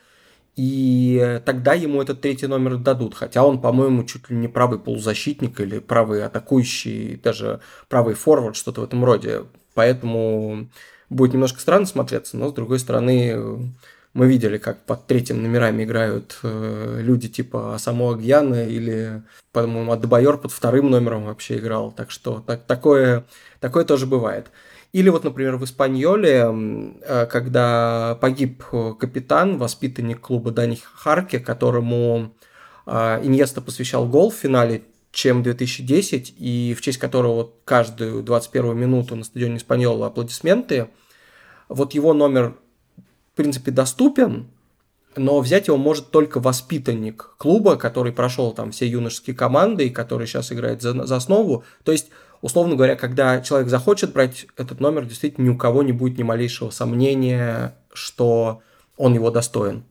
и 0.57 1.41
тогда 1.47 1.73
ему 1.75 2.03
этот 2.03 2.21
третий 2.21 2.47
номер 2.47 2.77
дадут. 2.77 3.15
Хотя 3.15 3.45
он, 3.45 3.61
по-моему, 3.61 4.05
чуть 4.05 4.29
ли 4.29 4.37
не 4.37 4.49
правый 4.49 4.79
полузащитник 4.79 5.61
или 5.61 5.79
правый 5.79 6.25
атакующий, 6.25 7.17
даже 7.17 7.61
правый 7.89 8.15
форвард, 8.15 8.57
что-то 8.57 8.83
в 8.83 8.85
этом 8.85 9.05
роде. 9.05 9.45
Поэтому 9.75 10.69
будет 11.09 11.33
немножко 11.33 11.61
странно 11.61 11.87
смотреться, 11.87 12.37
но 12.37 12.51
с 12.51 12.53
другой 12.53 12.79
стороны, 12.79 13.73
мы 14.15 14.27
видели, 14.27 14.59
как 14.59 14.85
под 14.85 15.07
третьим 15.07 15.43
номерами 15.43 15.85
играют 15.85 16.39
э, 16.43 16.99
люди 17.01 17.29
типа 17.29 17.75
Асамо 17.75 18.13
Агьяна 18.13 18.67
или, 18.67 19.23
по-моему, 19.53 19.93
Адебайор 19.93 20.37
под 20.37 20.53
вторым 20.53 20.91
номером 20.91 21.25
вообще 21.25 21.57
играл. 21.57 21.93
Так 21.93 22.11
что 22.11 22.45
так, 22.47 22.65
такое, 22.65 23.25
такое 23.61 23.85
тоже 23.85 24.07
бывает. 24.07 24.51
Или 24.93 25.09
вот, 25.09 25.25
например, 25.25 25.57
в 25.57 25.65
Испаньоле, 25.65 26.47
э, 27.03 27.27
когда 27.27 28.19
погиб 28.21 28.63
капитан, 28.99 29.59
воспитанник 29.59 30.21
клуба 30.21 30.51
Дани 30.51 30.79
Харки, 30.95 31.39
которому 31.39 32.35
э, 32.87 33.21
Иньеста 33.25 33.61
посвящал 33.61 34.07
гол 34.07 34.31
в 34.31 34.35
финале 34.35 34.83
чем 35.11 35.43
2010, 35.43 36.35
и 36.39 36.75
в 36.77 36.81
честь 36.81 36.99
которого 36.99 37.51
каждую 37.65 38.23
21 38.23 38.77
минуту 38.79 39.15
на 39.15 39.25
стадионе 39.25 39.59
Испаньола 39.59 40.07
аплодисменты. 40.07 40.89
Вот 41.69 41.93
его 41.93 42.15
номер 42.15 42.55
в 43.33 43.37
принципе, 43.37 43.71
доступен, 43.71 44.49
но 45.17 45.41
взять 45.41 45.69
его 45.69 45.79
может 45.79 46.11
только 46.11 46.39
воспитанник 46.39 47.35
клуба, 47.39 47.77
который 47.77 48.13
прошел 48.13 48.53
там 48.53 48.73
все 48.73 48.87
юношеские 48.87 49.35
команды 49.35 49.87
и 49.87 49.91
который 49.91 50.27
сейчас 50.27 50.53
играет 50.53 50.83
за, 50.83 51.07
за 51.07 51.17
основу. 51.17 51.65
То 51.83 51.93
есть, 51.93 52.09
условно 52.43 52.77
говоря, 52.77 52.97
когда 52.97 53.41
человек 53.41 53.71
захочет 53.71 54.13
брать 54.13 54.47
этот 54.59 54.81
номер, 54.81 55.07
действительно 55.07 55.47
ни 55.47 55.51
у 55.51 55.57
кого 55.57 55.83
не 55.83 55.93
будет 55.93 56.19
ни 56.19 56.23
малейшего 56.23 56.69
сомнения, 56.69 57.75
что 57.95 58.61
он 58.99 59.15
его 59.15 59.31
достоин. 59.31 59.85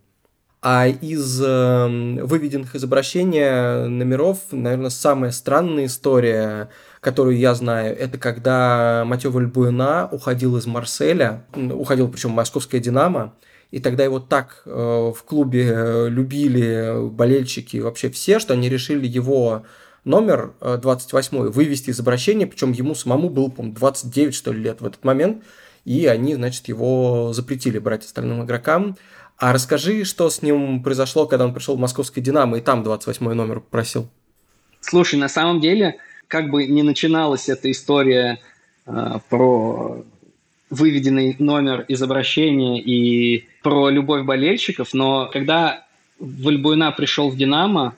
А 0.63 0.87
из 0.87 1.41
э, 1.43 1.87
выведенных 2.23 2.75
изображения 2.75 3.87
номеров, 3.87 4.37
наверное, 4.51 4.91
самая 4.91 5.31
странная 5.31 5.87
история, 5.87 6.69
которую 6.99 7.39
я 7.39 7.55
знаю, 7.55 7.97
это 7.97 8.19
когда 8.19 9.03
Матео 9.07 9.31
Вальбуэна 9.31 10.07
уходил 10.11 10.55
из 10.57 10.67
Марселя, 10.67 11.47
уходил 11.55 12.09
причем 12.09 12.33
в 12.33 12.35
московское 12.35 12.79
«Динамо», 12.79 13.33
и 13.71 13.79
тогда 13.79 14.03
его 14.03 14.19
так 14.19 14.61
э, 14.65 14.69
в 14.69 15.23
клубе 15.23 15.71
э, 15.73 16.09
любили 16.09 17.09
болельщики 17.09 17.77
вообще 17.77 18.11
все, 18.11 18.37
что 18.37 18.53
они 18.53 18.69
решили 18.69 19.07
его 19.07 19.63
номер 20.03 20.53
28 20.61 21.37
э, 21.37 21.41
вывести 21.49 21.89
из 21.89 21.99
обращения, 21.99 22.47
причем 22.47 22.71
ему 22.71 22.95
самому 22.95 23.29
было, 23.29 23.49
по-моему, 23.49 23.75
29, 23.75 24.33
что 24.33 24.51
ли, 24.51 24.61
лет 24.63 24.81
в 24.81 24.85
этот 24.85 25.03
момент, 25.03 25.43
и 25.85 26.05
они, 26.05 26.35
значит, 26.35 26.67
его 26.67 27.33
запретили 27.33 27.79
брать 27.79 28.05
остальным 28.05 28.43
игрокам. 28.43 28.97
А 29.37 29.53
расскажи, 29.53 30.03
что 30.03 30.29
с 30.29 30.41
ним 30.41 30.83
произошло, 30.83 31.25
когда 31.25 31.45
он 31.45 31.53
пришел 31.53 31.75
в 31.75 31.79
московский 31.79 32.21
«Динамо» 32.21 32.57
и 32.57 32.61
там 32.61 32.83
28 32.83 33.33
номер 33.33 33.59
попросил. 33.59 34.07
Слушай, 34.81 35.19
на 35.19 35.29
самом 35.29 35.59
деле, 35.59 35.97
как 36.27 36.49
бы 36.49 36.65
не 36.65 36.83
начиналась 36.83 37.49
эта 37.49 37.71
история 37.71 38.39
э, 38.85 39.19
про 39.29 40.03
выведенный 40.69 41.35
номер 41.39 41.81
из 41.87 42.01
обращения 42.01 42.81
и 42.81 43.47
про 43.61 43.89
любовь 43.89 44.25
болельщиков, 44.25 44.93
но 44.93 45.29
когда 45.31 45.85
Вальбуйна 46.19 46.91
пришел 46.91 47.29
в 47.29 47.35
«Динамо» 47.35 47.95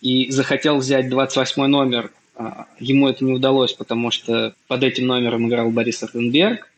и 0.00 0.30
захотел 0.30 0.78
взять 0.78 1.08
28 1.08 1.66
номер, 1.66 2.10
э, 2.36 2.50
ему 2.78 3.08
это 3.08 3.24
не 3.24 3.32
удалось, 3.32 3.72
потому 3.72 4.10
что 4.10 4.54
под 4.68 4.82
этим 4.82 5.06
номером 5.06 5.48
играл 5.48 5.70
Борис 5.70 6.02
Ротенберг, 6.02 6.70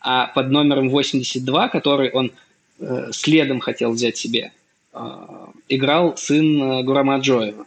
а 0.00 0.26
под 0.28 0.50
номером 0.50 0.88
82, 0.88 1.68
который 1.68 2.10
он 2.10 2.32
Э, 2.82 3.12
следом 3.12 3.60
хотел 3.60 3.92
взять 3.92 4.16
себе, 4.16 4.52
э, 4.92 4.98
играл 5.68 6.16
сын 6.16 6.62
э, 6.62 6.82
Гурама 6.82 7.18
Джоева. 7.18 7.64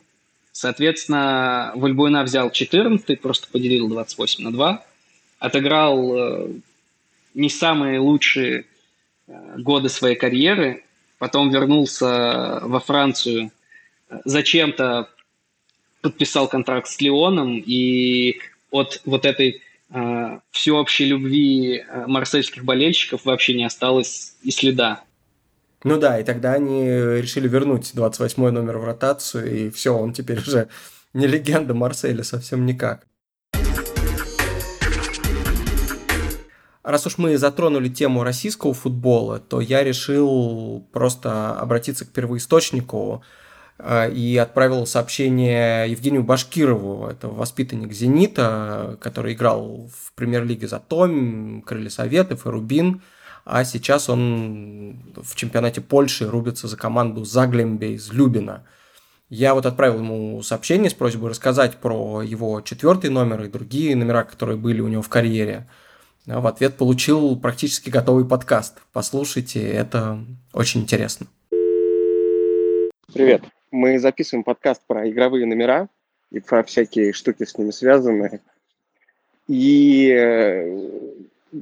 Соответственно, 0.52 1.72
Вальбуйна 1.76 2.24
взял 2.24 2.52
14, 2.52 3.22
просто 3.22 3.48
поделил 3.50 3.88
28 3.88 4.44
на 4.44 4.52
2, 4.52 4.86
отыграл 5.40 6.48
не 7.34 7.50
самые 7.50 8.00
лучшие 8.00 8.66
годы 9.28 9.90
своей 9.90 10.16
карьеры, 10.16 10.86
потом 11.18 11.50
вернулся 11.50 12.62
во 12.64 12.80
Францию, 12.80 13.52
зачем-то 14.24 15.10
подписал 16.02 16.48
контракт 16.48 16.88
с 16.88 17.02
Леоном, 17.02 17.58
и 17.66 18.40
от 18.70 19.02
вот 19.06 19.26
этой 19.26 19.62
э, 19.90 20.40
всеобщей 20.52 21.06
любви 21.06 21.84
марсельских 22.08 22.64
болельщиков 22.64 23.26
вообще 23.26 23.56
не 23.56 23.66
осталось 23.66 24.36
и 24.44 24.52
следа. 24.52 25.04
Ну 25.84 26.00
да, 26.00 26.20
и 26.20 26.24
тогда 26.24 26.54
они 26.54 26.84
решили 26.88 27.48
вернуть 27.48 27.92
28 27.94 28.50
номер 28.50 28.80
в 28.80 28.86
ротацию, 28.86 29.68
и 29.68 29.70
все, 29.70 29.96
он 29.96 30.14
теперь 30.14 30.40
уже 30.40 30.68
не 31.14 31.28
легенда 31.28 31.74
Марселя 31.74 32.24
совсем 32.24 32.66
никак. 32.66 33.06
Раз 36.86 37.08
уж 37.08 37.18
мы 37.18 37.36
затронули 37.40 37.90
тему 37.90 38.24
российского 38.24 38.76
футбола, 38.76 39.40
то 39.40 39.60
я 39.60 39.84
решил 39.84 40.88
просто 40.92 41.54
обратиться 41.60 42.06
к 42.06 42.10
первоисточнику 42.10 43.24
и 43.84 44.40
отправил 44.42 44.86
сообщение 44.86 45.90
Евгению 45.90 46.24
Башкирову, 46.24 47.08
это 47.08 47.28
воспитанник 47.28 47.92
«Зенита», 47.92 48.98
который 49.02 49.34
играл 49.34 49.90
в 49.94 50.14
премьер-лиге 50.14 50.68
за 50.68 50.80
Том, 50.80 51.62
Крылья 51.62 51.90
Советов 51.90 52.46
и 52.46 52.50
Рубин– 52.50 53.02
а 53.46 53.64
сейчас 53.64 54.10
он 54.10 55.14
в 55.16 55.36
чемпионате 55.36 55.80
Польши 55.80 56.28
рубится 56.28 56.68
за 56.68 56.78
команду 56.78 57.24
Заглембе 57.24 57.94
из 57.94 58.12
Любина. 58.12 58.64
Я 59.30 59.54
вот 59.54 59.68
отправил 59.68 60.00
ему 60.00 60.42
сообщение 60.42 60.90
с 60.90 60.96
просьбой 60.96 61.30
рассказать 61.30 61.78
про 61.78 62.24
его 62.24 62.62
четвертый 62.62 63.12
номер 63.12 63.44
и 63.44 63.50
другие 63.50 63.96
номера, 63.96 64.24
которые 64.24 64.58
были 64.58 64.82
у 64.82 64.88
него 64.88 65.04
в 65.04 65.10
карьере. 65.10 65.70
А 66.28 66.42
в 66.42 66.48
ответ 66.48 66.76
получил 66.76 67.36
практически 67.40 67.92
готовый 67.92 68.26
подкаст. 68.26 68.80
Послушайте, 68.92 69.62
это 69.62 70.26
очень 70.52 70.82
интересно. 70.82 71.28
Привет. 73.14 73.44
Мы 73.76 74.00
записываем 74.00 74.46
подкаст 74.46 74.82
про 74.88 75.10
игровые 75.10 75.46
номера 75.46 75.90
и 76.32 76.40
про 76.40 76.64
всякие 76.64 77.12
штуки 77.12 77.44
с 77.44 77.58
ними 77.58 77.72
связанные. 77.72 78.40
И 79.50 80.10
э, 80.18 80.90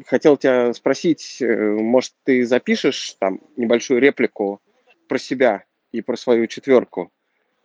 хотел 0.05 0.37
тебя 0.37 0.71
спросить, 0.75 1.41
э, 1.41 1.71
может, 1.71 2.13
ты 2.23 2.45
запишешь 2.45 3.15
там 3.17 3.39
небольшую 3.57 3.99
реплику 3.99 4.61
про 5.07 5.17
себя 5.17 5.63
и 5.91 6.01
про 6.01 6.15
свою 6.15 6.45
четверку? 6.45 7.11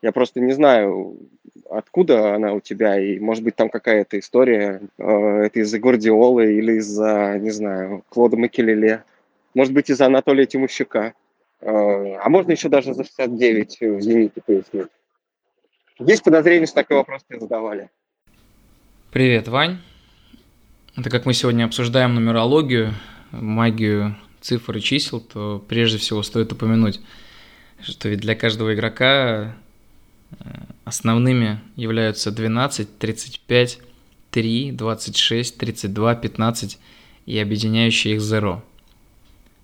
Я 0.01 0.13
просто 0.13 0.41
не 0.41 0.55
знаю, 0.55 1.19
откуда 1.69 2.35
она 2.35 2.55
у 2.55 2.61
тебя, 2.61 2.99
и 2.99 3.19
может 3.19 3.45
быть 3.45 3.55
там 3.55 3.69
какая-то 3.69 4.19
история, 4.19 4.81
э, 4.97 5.05
это 5.45 5.61
из-за 5.61 5.79
Гвардиолы 5.79 6.55
или 6.55 6.79
из-за, 6.79 7.39
не 7.39 7.51
знаю, 7.51 8.03
Клода 8.09 8.39
Макелеле, 8.39 9.05
может 9.53 9.75
быть 9.75 9.91
из-за 9.91 10.07
Анатолия 10.07 10.47
Тимощука, 10.47 11.13
а 11.61 12.29
можно 12.29 12.53
еще 12.53 12.69
даже 12.69 12.95
за 12.95 13.05
69 13.05 13.81
в 13.81 14.01
«Зените» 14.01 14.41
пояснить. 14.45 14.89
Есть 15.99 16.23
подозрение, 16.23 16.67
что 16.67 16.77
такой 16.77 16.99
вопрос 16.99 17.23
тебе 17.29 17.41
задавали? 17.41 17.91
Привет, 19.11 19.49
Вань. 19.49 19.79
Это 20.97 21.11
как 21.11 21.27
мы 21.27 21.35
сегодня 21.35 21.65
обсуждаем 21.65 22.15
нумерологию, 22.15 22.93
магию 23.33 24.17
цифр 24.41 24.77
и 24.77 24.81
чисел, 24.81 25.21
то 25.21 25.65
прежде 25.69 25.99
всего 25.99 26.23
стоит 26.23 26.53
упомянуть, 26.53 27.01
что 27.81 28.09
ведь 28.09 28.21
для 28.21 28.35
каждого 28.35 28.75
игрока 28.75 29.57
э, 30.31 30.45
основными 30.85 31.61
являются 31.75 32.31
12, 32.31 32.99
35, 32.99 33.81
3, 34.31 34.73
26, 34.73 35.59
32, 35.59 36.15
15 36.15 36.79
и 37.27 37.39
объединяющие 37.39 38.15
их 38.15 38.21
Zero. 38.21 38.61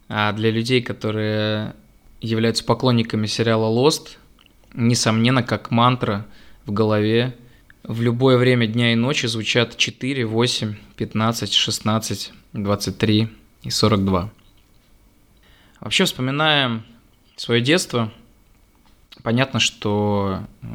А 0.09 0.33
для 0.33 0.51
людей, 0.51 0.83
которые 0.83 1.75
являются 2.21 2.65
поклонниками 2.65 3.27
сериала 3.27 3.67
Lost, 3.67 4.17
несомненно, 4.73 5.43
как 5.43 5.71
мантра 5.71 6.27
в 6.67 6.73
голове 6.73 7.35
в 7.85 8.01
любое 8.01 8.39
время 8.39 8.67
дня 8.67 8.93
и 8.93 8.97
ночи 8.97 9.27
звучат 9.27 9.77
4, 9.77 10.25
8, 10.25 10.75
15, 10.97 11.53
16, 11.53 12.33
23 12.55 13.29
и 13.63 13.71
42. 13.71 14.31
Вообще, 15.81 16.05
вспоминая 16.07 16.83
свое 17.37 17.61
детство, 17.61 18.11
понятно, 19.23 19.61
что 19.61 20.41
э, 20.63 20.67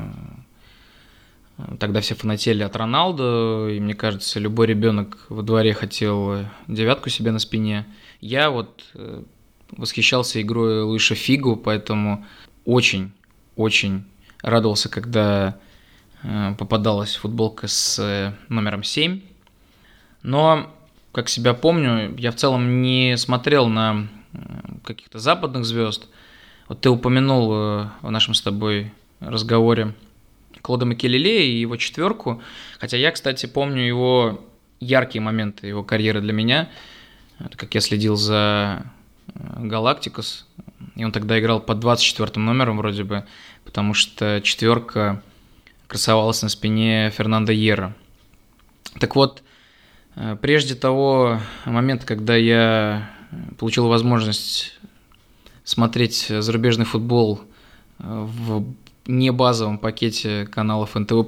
тогда 1.80 2.00
все 2.02 2.14
фанатели 2.14 2.62
от 2.62 2.76
Роналду, 2.76 3.70
и 3.72 3.80
мне 3.80 3.96
кажется, 3.96 4.40
любой 4.40 4.68
ребенок 4.68 5.26
во 5.30 5.42
дворе 5.42 5.74
хотел 5.74 6.46
девятку 6.68 7.10
себе 7.10 7.32
на 7.32 7.40
спине. 7.40 7.88
Я 8.22 8.52
вот 8.52 8.86
э, 8.94 9.24
восхищался 9.72 10.42
игрой 10.42 10.82
Луиша 10.84 11.16
Фигу, 11.16 11.56
поэтому 11.56 12.26
очень-очень 12.66 14.04
радовался, 14.42 14.90
когда 14.90 15.60
Э, 16.24 16.54
попадалась 16.58 17.16
футболка 17.16 17.68
с 17.68 17.98
э, 18.00 18.34
номером 18.50 18.84
7. 18.84 19.22
Но, 20.22 20.76
как 21.14 21.30
себя 21.30 21.54
помню, 21.54 22.14
я 22.18 22.32
в 22.32 22.36
целом 22.36 22.82
не 22.82 23.16
смотрел 23.18 23.68
на 23.68 24.08
э, 24.34 24.38
каких-то 24.84 25.20
западных 25.20 25.66
звезд. 25.66 26.08
Вот 26.68 26.82
ты 26.82 26.90
упомянул 26.90 27.48
в 27.50 28.12
нашем 28.12 28.36
с 28.36 28.42
тобой 28.44 28.94
разговоре 29.20 29.96
Клода 30.62 30.86
Макелеле 30.86 31.50
и 31.50 31.60
его 31.62 31.78
четверку. 31.78 32.44
Хотя 32.80 32.96
я, 32.96 33.12
кстати, 33.12 33.48
помню 33.48 33.82
его 33.82 34.46
яркие 34.80 35.22
моменты 35.22 35.66
его 35.66 35.84
карьеры 35.84 36.22
для 36.22 36.32
меня. 36.32 36.70
Это 37.40 37.58
как 37.58 37.74
я 37.74 37.82
следил 37.82 38.18
за 38.18 38.84
Галактикус. 39.36 40.48
И 40.96 41.04
он 41.04 41.12
тогда 41.12 41.40
играл 41.40 41.60
под 41.60 41.80
24 41.80 42.44
номером 42.44 42.78
вроде 42.78 43.04
бы, 43.04 43.26
потому 43.64 43.94
что 43.94 44.42
четверка 44.42 45.22
красовалась 45.88 46.42
на 46.42 46.50
спине 46.50 47.12
Фернандо 47.12 47.52
Ера. 47.52 47.96
Так 49.00 49.16
вот, 49.16 49.44
э, 50.16 50.38
прежде 50.42 50.76
того 50.76 51.40
момента, 51.66 52.06
когда 52.06 52.36
я 52.36 53.10
получил 53.58 53.88
возможность 53.88 54.80
смотреть 55.64 56.28
зарубежный 56.30 56.86
футбол 56.86 57.42
э, 58.00 58.04
в 58.04 58.66
небазовом 59.08 59.78
пакете 59.78 60.48
каналов 60.48 60.96
НТВ+, 60.96 61.26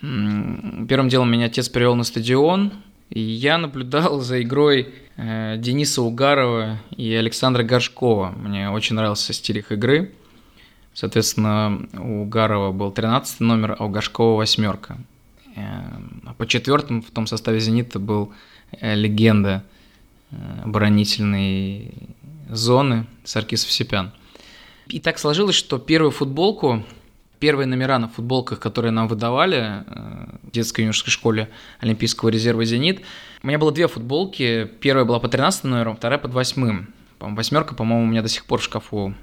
первым 0.00 1.08
делом 1.08 1.30
меня 1.30 1.46
отец 1.46 1.68
привел 1.68 1.94
на 1.94 2.04
стадион, 2.04 2.72
и 3.10 3.20
я 3.20 3.58
наблюдал 3.58 4.20
за 4.20 4.42
игрой 4.42 4.94
Дениса 5.16 6.02
Угарова 6.02 6.78
и 6.96 7.14
Александра 7.14 7.62
Горшкова. 7.62 8.30
Мне 8.30 8.70
очень 8.70 8.96
нравился 8.96 9.32
стиль 9.32 9.58
их 9.58 9.70
игры– 9.72 10.12
Соответственно, 10.94 11.88
у 11.98 12.24
Гарова 12.24 12.70
был 12.70 12.92
13 12.92 13.40
номер, 13.40 13.76
а 13.78 13.84
у 13.84 13.88
Гашкова 13.88 14.36
восьмерка. 14.36 14.96
Эм, 15.56 16.22
а 16.24 16.34
по 16.34 16.46
четвертому 16.46 17.02
в 17.02 17.10
том 17.10 17.26
составе 17.26 17.58
«Зенита» 17.58 17.98
был 17.98 18.32
э, 18.70 18.94
легенда 18.94 19.64
э, 20.30 20.36
оборонительной 20.64 21.92
зоны 22.48 23.06
Саркисов 23.24 23.72
Сипян. 23.72 24.12
И 24.86 25.00
так 25.00 25.18
сложилось, 25.18 25.56
что 25.56 25.78
первую 25.78 26.12
футболку, 26.12 26.84
первые 27.40 27.66
номера 27.66 27.98
на 27.98 28.08
футболках, 28.08 28.60
которые 28.60 28.92
нам 28.92 29.08
выдавали 29.08 29.82
э, 29.86 30.26
детской 30.54 30.82
юношеской 30.82 31.12
школе 31.12 31.50
Олимпийского 31.80 32.30
резерва 32.30 32.64
«Зенит», 32.64 33.02
у 33.44 33.46
меня 33.46 33.58
было 33.58 33.72
две 33.72 33.88
футболки. 33.88 34.70
Первая 34.80 35.04
была 35.04 35.20
по 35.20 35.28
13 35.28 35.64
номерам, 35.64 35.96
вторая 35.96 36.18
под 36.18 36.32
восьмым. 36.32 36.94
Восьмерка, 37.20 37.74
по-моему, 37.74 38.04
у 38.04 38.06
меня 38.06 38.22
до 38.22 38.28
сих 38.30 38.46
пор 38.46 38.60
в 38.60 38.64
шкафу 38.64 39.14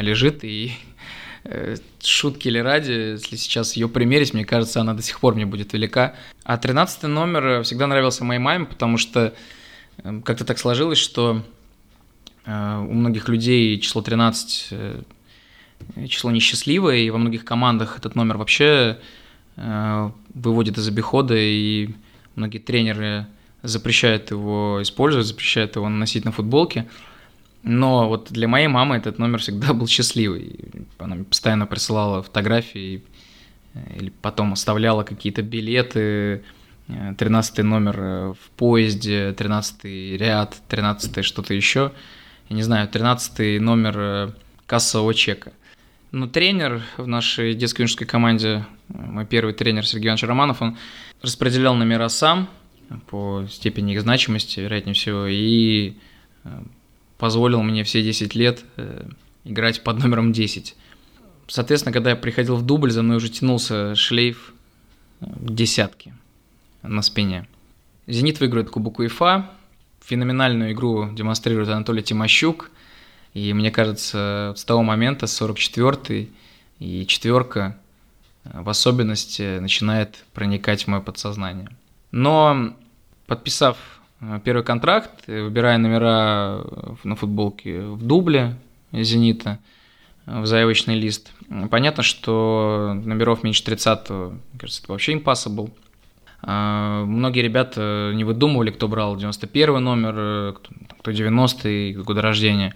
лежит, 0.00 0.42
и 0.42 0.72
э, 1.44 1.76
шутки 2.02 2.48
или 2.48 2.58
ради, 2.58 2.90
если 2.90 3.36
сейчас 3.36 3.76
ее 3.76 3.88
примерить, 3.88 4.34
мне 4.34 4.44
кажется, 4.44 4.80
она 4.80 4.94
до 4.94 5.02
сих 5.02 5.20
пор 5.20 5.36
мне 5.36 5.46
будет 5.46 5.72
велика. 5.74 6.16
А 6.42 6.58
13 6.58 7.04
номер 7.04 7.62
всегда 7.62 7.86
нравился 7.86 8.24
моей 8.24 8.40
маме, 8.40 8.64
потому 8.64 8.96
что 8.96 9.32
э, 9.98 10.20
как-то 10.24 10.44
так 10.44 10.58
сложилось, 10.58 10.98
что 10.98 11.44
э, 12.44 12.78
у 12.78 12.92
многих 12.92 13.28
людей 13.28 13.78
число 13.78 14.02
13 14.02 14.74
число 16.08 16.32
несчастливое, 16.32 16.96
и 16.96 17.10
во 17.10 17.18
многих 17.18 17.44
командах 17.44 17.96
этот 17.96 18.16
номер 18.16 18.38
вообще 18.38 18.98
выводит 19.56 20.78
из 20.78 20.88
обихода, 20.88 21.34
и 21.36 21.90
многие 22.34 22.58
тренеры 22.58 23.26
запрещают 23.62 24.30
его 24.30 24.80
использовать, 24.82 25.26
запрещают 25.26 25.76
его 25.76 25.88
носить 25.88 26.24
на 26.24 26.32
футболке. 26.32 26.88
Но 27.62 28.08
вот 28.08 28.28
для 28.30 28.48
моей 28.48 28.66
мамы 28.66 28.96
этот 28.96 29.18
номер 29.18 29.38
всегда 29.38 29.72
был 29.72 29.86
счастливый. 29.86 30.58
Она 30.98 31.14
мне 31.14 31.24
постоянно 31.24 31.66
присылала 31.66 32.22
фотографии 32.22 33.04
э, 33.74 33.96
или 33.98 34.12
потом 34.20 34.52
оставляла 34.52 35.04
какие-то 35.04 35.42
билеты, 35.42 36.42
13 36.88 37.58
э, 37.58 37.62
номер 37.62 38.00
э, 38.00 38.32
в 38.32 38.50
поезде, 38.56 39.32
13 39.32 39.84
ряд, 40.18 40.56
13 40.68 41.24
что-то 41.24 41.54
еще. 41.54 41.92
Я 42.48 42.56
не 42.56 42.62
знаю, 42.64 42.88
13 42.88 43.60
номер 43.60 44.34
кассового 44.66 45.14
чека. 45.14 45.52
Но 46.12 46.26
тренер 46.26 46.82
в 46.98 47.06
нашей 47.06 47.54
детской 47.54 47.82
юношеской 47.82 48.06
команде, 48.06 48.66
мой 48.88 49.24
первый 49.24 49.54
тренер 49.54 49.86
Сергей 49.86 50.08
Иванович 50.08 50.24
Романов, 50.24 50.62
он 50.62 50.76
распределял 51.22 51.74
номера 51.74 52.08
сам 52.10 52.48
по 53.06 53.46
степени 53.50 53.94
их 53.94 54.02
значимости, 54.02 54.60
вероятнее 54.60 54.94
всего, 54.94 55.26
и 55.26 55.94
позволил 57.22 57.62
мне 57.62 57.84
все 57.84 58.02
10 58.02 58.34
лет 58.34 58.64
э, 58.76 59.08
играть 59.44 59.84
под 59.84 59.98
номером 60.00 60.32
10. 60.32 60.74
Соответственно, 61.46 61.92
когда 61.92 62.10
я 62.10 62.16
приходил 62.16 62.56
в 62.56 62.66
дубль, 62.66 62.90
за 62.90 63.02
мной 63.02 63.18
уже 63.18 63.28
тянулся 63.28 63.94
шлейф 63.94 64.52
э, 65.20 65.26
десятки 65.38 66.12
на 66.82 67.00
спине. 67.00 67.46
«Зенит» 68.08 68.40
выиграет 68.40 68.70
Кубок 68.70 68.98
УЕФА. 68.98 69.48
Феноменальную 70.04 70.72
игру 70.72 71.10
демонстрирует 71.12 71.68
Анатолий 71.68 72.02
Тимощук. 72.02 72.72
И 73.34 73.52
мне 73.52 73.70
кажется, 73.70 74.54
с 74.56 74.64
того 74.64 74.82
момента 74.82 75.26
44-й 75.26 76.30
и 76.78 77.06
четверка 77.06 77.78
э, 78.44 78.60
в 78.62 78.68
особенности 78.68 79.58
начинает 79.58 80.24
проникать 80.34 80.84
в 80.84 80.88
мое 80.88 81.00
подсознание. 81.00 81.68
Но 82.10 82.74
подписав 83.26 83.76
Э, 84.22 84.40
первый 84.42 84.62
контракт, 84.62 85.26
выбирая 85.26 85.78
номера 85.78 86.64
на 87.04 87.16
футболке 87.16 87.80
в 87.82 88.06
дубле 88.06 88.54
«Зенита», 88.92 89.58
э, 90.26 90.40
в 90.40 90.46
заявочный 90.46 90.98
лист. 90.98 91.32
Понятно, 91.70 92.02
что 92.02 92.92
номеров 93.04 93.42
меньше 93.42 93.64
30, 93.64 94.10
мне 94.10 94.40
кажется, 94.58 94.82
это 94.82 94.92
вообще 94.92 95.14
impossible. 95.14 95.70
А, 96.44 97.04
многие 97.04 97.40
ребята 97.40 98.12
не 98.14 98.24
выдумывали, 98.24 98.70
кто 98.70 98.88
брал 98.88 99.16
91 99.16 99.78
номер, 99.82 100.14
э, 100.16 100.54
кто 101.00 101.10
90-й, 101.10 101.94
года 101.94 102.22
рождения. 102.22 102.74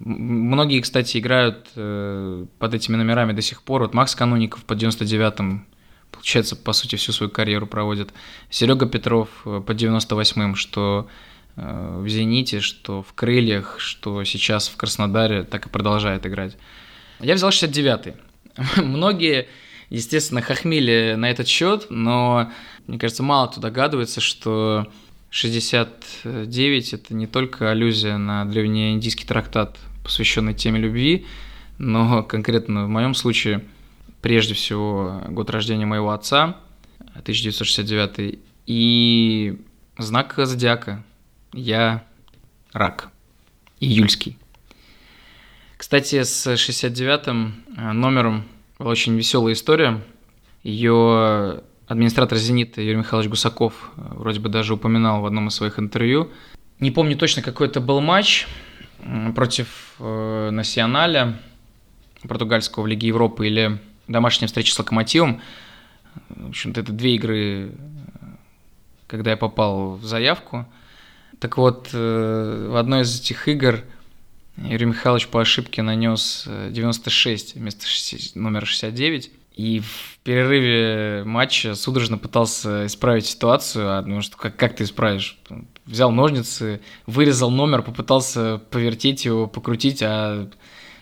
Многие, 0.00 0.80
кстати, 0.80 1.18
играют 1.18 1.68
под 1.74 2.74
этими 2.74 2.96
номерами 2.96 3.32
до 3.32 3.42
сих 3.42 3.62
пор. 3.62 3.82
Вот 3.82 3.94
Макс 3.94 4.14
Кануников 4.14 4.64
под 4.64 4.82
99-м 4.82 5.66
получается, 6.10 6.56
по 6.56 6.72
сути, 6.72 6.96
всю 6.96 7.12
свою 7.12 7.30
карьеру 7.30 7.66
проводит. 7.66 8.12
Серега 8.50 8.86
Петров 8.86 9.28
э, 9.44 9.62
по 9.64 9.72
98-м, 9.72 10.54
что 10.54 11.08
э, 11.56 12.00
в 12.00 12.08
«Зените», 12.08 12.60
что 12.60 13.02
в 13.02 13.12
«Крыльях», 13.14 13.76
что 13.78 14.24
сейчас 14.24 14.68
в 14.68 14.76
Краснодаре, 14.76 15.44
так 15.44 15.66
и 15.66 15.70
продолжает 15.70 16.26
играть. 16.26 16.56
Я 17.20 17.34
взял 17.34 17.50
69-й. 17.50 18.14
Многие, 18.82 19.48
естественно, 19.90 20.42
хохмили 20.42 21.14
на 21.16 21.30
этот 21.30 21.48
счет, 21.48 21.86
но, 21.90 22.50
мне 22.86 22.98
кажется, 22.98 23.22
мало 23.22 23.48
кто 23.48 23.60
догадывается, 23.60 24.20
что 24.20 24.86
69– 25.30 26.92
это 26.94 27.14
не 27.14 27.26
только 27.26 27.70
аллюзия 27.70 28.16
на 28.16 28.44
древнеиндийский 28.44 29.26
трактат, 29.26 29.78
посвященный 30.02 30.54
теме 30.54 30.78
любви, 30.78 31.26
но 31.78 32.22
конкретно 32.22 32.86
в 32.86 32.88
моем 32.88 33.14
случае– 33.14 33.64
прежде 34.20 34.54
всего 34.54 35.22
год 35.28 35.50
рождения 35.50 35.86
моего 35.86 36.10
отца, 36.10 36.56
1969, 36.98 38.38
и 38.66 39.58
знак 39.96 40.34
зодиака. 40.36 41.04
Я 41.52 42.04
рак, 42.72 43.10
июльский. 43.80 44.36
Кстати, 45.76 46.22
с 46.22 46.46
69-м 46.46 47.64
э, 47.76 47.92
номером 47.92 48.44
была 48.78 48.90
очень 48.90 49.16
веселая 49.16 49.54
история. 49.54 50.02
Ее 50.62 51.62
администратор 51.88 52.38
«Зенита» 52.38 52.80
Юрий 52.82 52.98
Михайлович 52.98 53.30
Гусаков 53.30 53.90
э, 53.96 54.02
вроде 54.10 54.40
бы 54.40 54.48
даже 54.48 54.74
упоминал 54.74 55.22
в 55.22 55.26
одном 55.26 55.48
из 55.48 55.54
своих 55.54 55.78
интервью. 55.78 56.30
Не 56.78 56.90
помню 56.90 57.16
точно, 57.16 57.42
какой 57.42 57.66
это 57.66 57.80
был 57.80 58.00
матч 58.00 58.46
против 59.34 59.94
э, 59.98 60.50
Националя, 60.50 61.40
португальского 62.22 62.84
в 62.84 62.86
Лиге 62.86 63.08
Европы 63.08 63.46
или 63.46 63.78
домашняя 64.06 64.46
встреча 64.46 64.72
с 64.72 64.78
Локомотивом. 64.78 65.40
В 66.28 66.48
общем-то, 66.50 66.80
это 66.80 66.92
две 66.92 67.14
игры, 67.14 67.72
когда 69.06 69.30
я 69.30 69.36
попал 69.36 69.96
в 69.96 70.04
заявку. 70.04 70.66
Так 71.38 71.56
вот, 71.56 71.90
э, 71.92 72.68
в 72.70 72.76
одной 72.76 73.02
из 73.02 73.18
этих 73.18 73.48
игр 73.48 73.82
Юрий 74.56 74.86
Михайлович 74.86 75.28
по 75.28 75.40
ошибке 75.40 75.82
нанес 75.82 76.46
96 76.70 77.56
э, 77.56 77.58
вместо 77.60 77.86
номера 78.34 78.66
69. 78.66 79.30
И 79.58 79.80
в 79.80 80.20
перерыве 80.22 81.24
матча 81.24 81.74
судорожно 81.74 82.16
пытался 82.16 82.86
исправить 82.86 83.26
ситуацию, 83.26 83.90
а 83.90 84.02
ну 84.02 84.22
что, 84.22 84.36
как, 84.36 84.54
как 84.54 84.76
ты 84.76 84.84
исправишь? 84.84 85.36
Взял 85.84 86.12
ножницы, 86.12 86.80
вырезал 87.06 87.50
номер, 87.50 87.82
попытался 87.82 88.62
повертеть 88.70 89.24
его, 89.24 89.48
покрутить, 89.48 90.00
а 90.00 90.48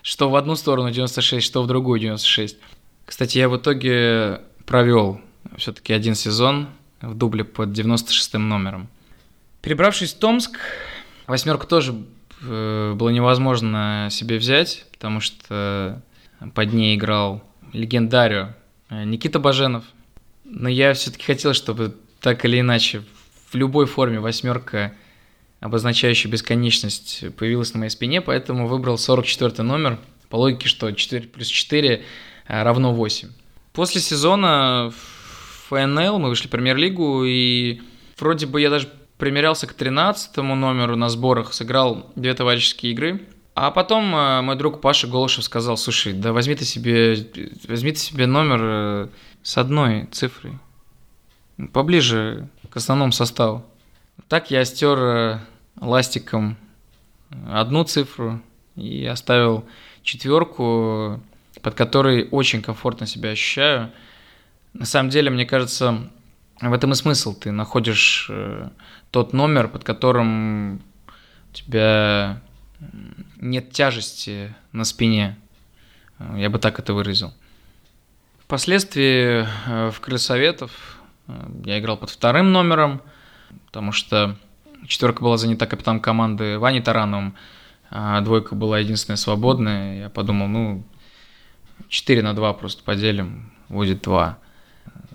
что 0.01 0.31
в 0.31 0.37
одну 0.37 0.57
сторону 0.57 0.91
96, 0.91 1.45
что 1.45 1.63
в 1.63 1.67
другую 1.67 2.01
96. 2.01 2.57
Кстати, 3.05 3.37
я 3.37 3.51
в 3.51 3.59
итоге 3.59 4.41
провел 4.65 5.21
все-таки 5.59 5.93
один 5.93 6.15
сезон 6.15 6.69
в 7.03 7.13
дубле 7.13 7.45
под 7.45 7.73
96 7.73 8.35
номером. 8.39 8.89
Перебравшись 9.61 10.15
в 10.15 10.19
Томск, 10.19 10.59
восьмерку 11.27 11.67
тоже 11.67 11.95
э, 12.41 12.95
было 12.97 13.11
невозможно 13.11 14.09
себе 14.11 14.39
взять, 14.39 14.87
потому 14.93 15.21
что 15.21 16.01
под 16.55 16.73
ней 16.73 16.97
играл 16.97 17.43
легендарио 17.73 18.55
э, 18.89 19.05
Никита 19.05 19.39
Баженов. 19.39 19.85
Но 20.45 20.69
я 20.69 20.95
все-таки 20.95 21.25
хотел, 21.25 21.55
чтобы 21.55 21.95
так 22.21 22.45
или 22.45 22.61
иначе 22.61 23.03
в 23.51 23.55
любой 23.55 23.87
форме 23.87 24.21
восьмерка, 24.21 24.95
обозначающая 25.61 26.31
бесконечность, 26.31 27.25
появилась 27.37 27.73
на 27.75 27.81
моей 27.81 27.91
спине, 27.91 28.21
поэтому 28.21 28.69
выбрал 28.69 28.99
44 28.99 29.63
номер. 29.63 29.99
По 30.29 30.37
логике, 30.37 30.69
что 30.69 30.91
4 30.91 31.29
плюс 31.29 31.49
4 31.49 32.05
Э, 32.49 32.63
равно 32.63 32.93
8. 32.93 33.29
После 33.73 34.01
сезона 34.01 34.91
в 34.91 35.69
ФНЛ 35.69 36.19
мы 36.19 36.29
вышли 36.29 36.47
в 36.47 36.51
премьер-лигу, 36.51 37.25
и 37.25 37.83
вроде 38.19 38.47
бы 38.47 38.61
я 38.61 38.71
даже 38.71 38.89
примерялся 39.19 39.67
к 39.67 39.75
13 39.75 40.37
номеру 40.37 40.97
на 40.97 41.09
сборах, 41.09 41.53
сыграл 41.53 42.13
две 42.17 42.35
товарищеские 42.35 42.93
игры. 42.93 43.21
А 43.57 43.71
потом 43.71 44.15
э, 44.15 44.43
мой 44.43 44.55
друг 44.57 44.81
Паша 44.83 45.07
Голышев 45.07 45.43
сказал, 45.43 45.77
слушай, 45.77 46.13
да 46.13 46.33
возьми 46.33 46.55
ты 46.55 46.65
себе, 46.65 47.27
возьми 47.67 47.93
ты 47.93 47.99
себе 47.99 48.27
номер 48.27 48.61
э, 48.63 49.09
с 49.43 49.57
одной 49.57 50.05
цифрой, 50.13 50.59
поближе 51.73 52.49
к 52.71 52.77
основному 52.77 53.13
составу. 53.13 53.65
Так 54.29 54.51
я 54.51 54.65
стер 54.65 55.41
ластиком 55.81 56.57
одну 57.51 57.85
цифру 57.85 58.41
и 58.77 59.07
оставил 59.07 59.65
четверку 60.03 61.21
под 61.63 61.75
которой 61.75 62.29
очень 62.31 62.63
комфортно 62.63 63.07
себя 63.07 63.31
ощущаю. 63.31 63.91
На 64.73 64.85
самом 64.85 65.11
деле, 65.11 65.31
мне 65.31 65.47
кажется, 65.47 66.09
в 66.61 66.73
этом 66.73 66.93
и 66.93 66.95
смысл. 66.95 67.35
Ты 67.35 67.51
находишь 67.51 68.29
э, 68.31 68.69
тот 69.11 69.33
номер, 69.33 69.67
под 69.67 69.83
которым 69.83 70.81
тебя 71.53 72.41
нет 73.41 73.71
тяжести 73.73 74.55
на 74.73 74.85
спине. 74.85 75.37
Э, 76.19 76.35
я 76.39 76.51
бы 76.51 76.59
так 76.59 76.79
это 76.79 76.95
выразил. 76.95 77.33
Впоследствии 78.39 79.47
э, 79.67 79.91
в 79.91 80.01
Крылья 80.01 80.19
Советов 80.19 80.99
я 81.65 81.81
играл 81.81 81.97
под 81.97 82.11
вторым 82.11 82.53
номером, 82.53 83.03
потому 83.67 83.91
что 83.91 84.37
четверка 84.87 85.23
была 85.23 85.37
занята 85.37 85.67
капитаном 85.67 86.01
команды 86.01 86.59
Ваней 86.59 86.81
Тарановым. 86.81 87.35
а 87.91 88.21
двойка 88.21 88.55
была 88.55 88.79
единственная 88.79 89.17
свободная. 89.17 90.01
Я 90.03 90.09
подумал, 90.09 90.47
ну, 90.47 90.85
4 91.89 92.23
на 92.23 92.35
2 92.35 92.53
просто 92.55 92.83
поделим, 92.85 93.53
будет 93.69 94.03
2. 94.03 94.39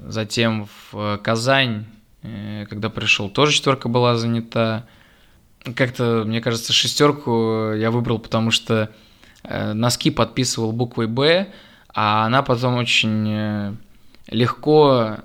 Затем 0.08 0.68
в 0.92 1.18
Казань, 1.24 1.86
э, 2.24 2.66
когда 2.70 2.90
пришел, 2.90 3.30
тоже 3.30 3.54
четверка 3.54 3.88
была 3.88 4.18
занята. 4.18 4.86
Как-то, 5.76 6.24
мне 6.26 6.42
кажется, 6.42 6.74
шестерку 6.74 7.74
я 7.74 7.92
выбрал, 7.92 8.20
потому 8.20 8.52
что 8.52 8.92
э, 9.44 9.74
носки 9.74 10.10
подписывал 10.10 10.72
буквой 10.72 11.08
«Б», 11.08 11.48
а 11.94 12.26
она 12.26 12.42
потом 12.42 12.76
очень 12.76 13.28
э, 13.30 13.74
легко 14.28 15.18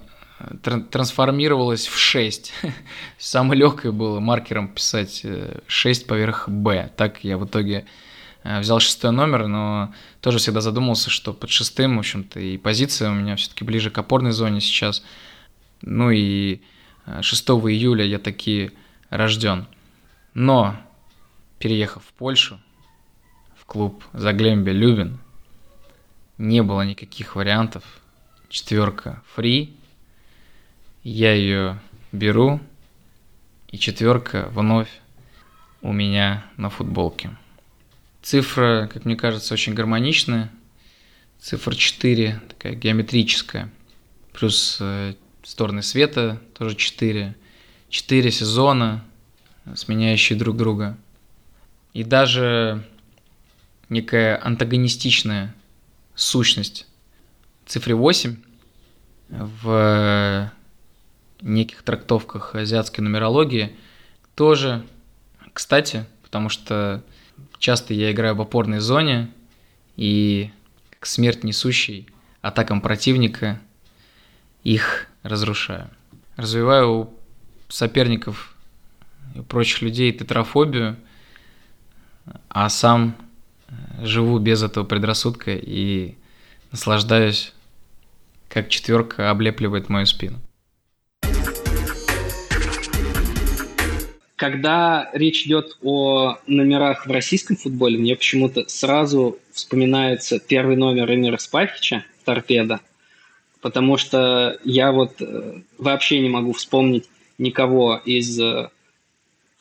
трансформировалась 0.62 1.86
в 1.86 1.96
6. 1.96 2.52
Самое 3.18 3.58
легкое 3.58 3.92
было 3.92 4.20
маркером 4.20 4.68
писать 4.68 5.24
6 5.66 6.06
поверх 6.06 6.48
«Б». 6.48 6.90
Так 6.96 7.24
я 7.24 7.38
в 7.38 7.46
итоге 7.46 7.86
Э, 8.46 8.60
взял 8.60 8.78
шестой 8.78 9.10
номер, 9.10 9.48
но 9.48 9.92
тоже 10.20 10.38
всегда 10.38 10.60
задумался, 10.60 11.10
что 11.10 11.32
под 11.32 11.50
шестым, 11.50 11.96
в 11.96 11.98
общем-то, 11.98 12.38
и 12.38 12.56
позиция 12.56 13.10
у 13.10 13.14
меня 13.14 13.34
все-таки 13.34 13.64
ближе 13.64 13.90
к 13.90 13.98
опорной 13.98 14.30
зоне 14.30 14.60
сейчас. 14.60 15.02
Ну 15.82 16.12
и 16.12 16.60
6 17.20 17.48
э, 17.48 17.52
июля 17.52 18.04
я 18.04 18.20
таки 18.20 18.70
рожден. 19.10 19.66
Но, 20.38 20.76
переехав 21.58 22.04
в 22.04 22.12
Польшу, 22.12 22.60
в 23.58 23.64
клуб 23.64 24.04
Заглембе 24.12 24.70
Любин, 24.70 25.18
не 26.36 26.62
было 26.62 26.82
никаких 26.82 27.36
вариантов. 27.36 27.82
Четверка 28.50 29.22
фри. 29.34 29.74
Я 31.02 31.32
ее 31.32 31.80
беру, 32.12 32.60
и 33.68 33.78
четверка 33.78 34.50
вновь 34.50 34.90
у 35.80 35.90
меня 35.90 36.44
на 36.58 36.68
футболке. 36.68 37.34
Цифра, 38.20 38.90
как 38.92 39.06
мне 39.06 39.16
кажется, 39.16 39.54
очень 39.54 39.72
гармоничная. 39.72 40.52
Цифра 41.40 41.74
4, 41.74 42.42
такая 42.46 42.74
геометрическая. 42.74 43.70
Плюс 44.34 44.76
э, 44.80 45.14
стороны 45.42 45.80
света 45.80 46.42
тоже 46.58 46.76
4. 46.76 47.34
4 47.88 48.30
сезона, 48.30 49.02
сменяющие 49.74 50.38
друг 50.38 50.56
друга. 50.56 50.96
И 51.92 52.04
даже 52.04 52.84
некая 53.88 54.40
антагонистичная 54.42 55.54
сущность 56.14 56.86
цифре 57.66 57.94
8 57.94 58.36
в 59.28 60.52
неких 61.40 61.82
трактовках 61.82 62.54
азиатской 62.54 63.02
нумерологии 63.02 63.76
тоже, 64.34 64.84
кстати, 65.52 66.06
потому 66.22 66.48
что 66.48 67.02
Часто 67.58 67.94
я 67.94 68.12
играю 68.12 68.34
в 68.34 68.40
опорной 68.40 68.80
зоне 68.80 69.30
и 69.96 70.50
как 70.90 71.06
смерть 71.06 71.44
несущий 71.44 72.08
атакам 72.42 72.80
противника 72.80 73.60
их 74.62 75.06
разрушаю. 75.22 75.90
Развиваю 76.36 76.90
у 76.90 77.14
соперников 77.68 78.55
и 79.36 79.42
прочих 79.42 79.82
людей 79.82 80.12
тетрафобию, 80.12 80.96
а 82.48 82.68
сам 82.68 83.16
живу 84.02 84.38
без 84.38 84.62
этого 84.62 84.84
предрассудка 84.84 85.54
и 85.54 86.14
наслаждаюсь, 86.72 87.52
как 88.48 88.68
четверка 88.68 89.30
облепливает 89.30 89.88
мою 89.88 90.06
спину. 90.06 90.38
Когда 94.36 95.08
речь 95.14 95.46
идет 95.46 95.78
о 95.82 96.36
номерах 96.46 97.06
в 97.06 97.10
российском 97.10 97.56
футболе, 97.56 97.98
мне 97.98 98.16
почему-то 98.16 98.68
сразу 98.68 99.38
вспоминается 99.52 100.38
первый 100.38 100.76
номер 100.76 101.10
Эмира 101.10 101.38
Спахича 101.38 102.04
«Торпеда», 102.26 102.80
потому 103.62 103.96
что 103.96 104.58
я 104.62 104.92
вот 104.92 105.22
э, 105.22 105.62
вообще 105.78 106.20
не 106.20 106.28
могу 106.28 106.52
вспомнить 106.52 107.08
никого 107.38 107.96
из 108.04 108.38
э, 108.38 108.68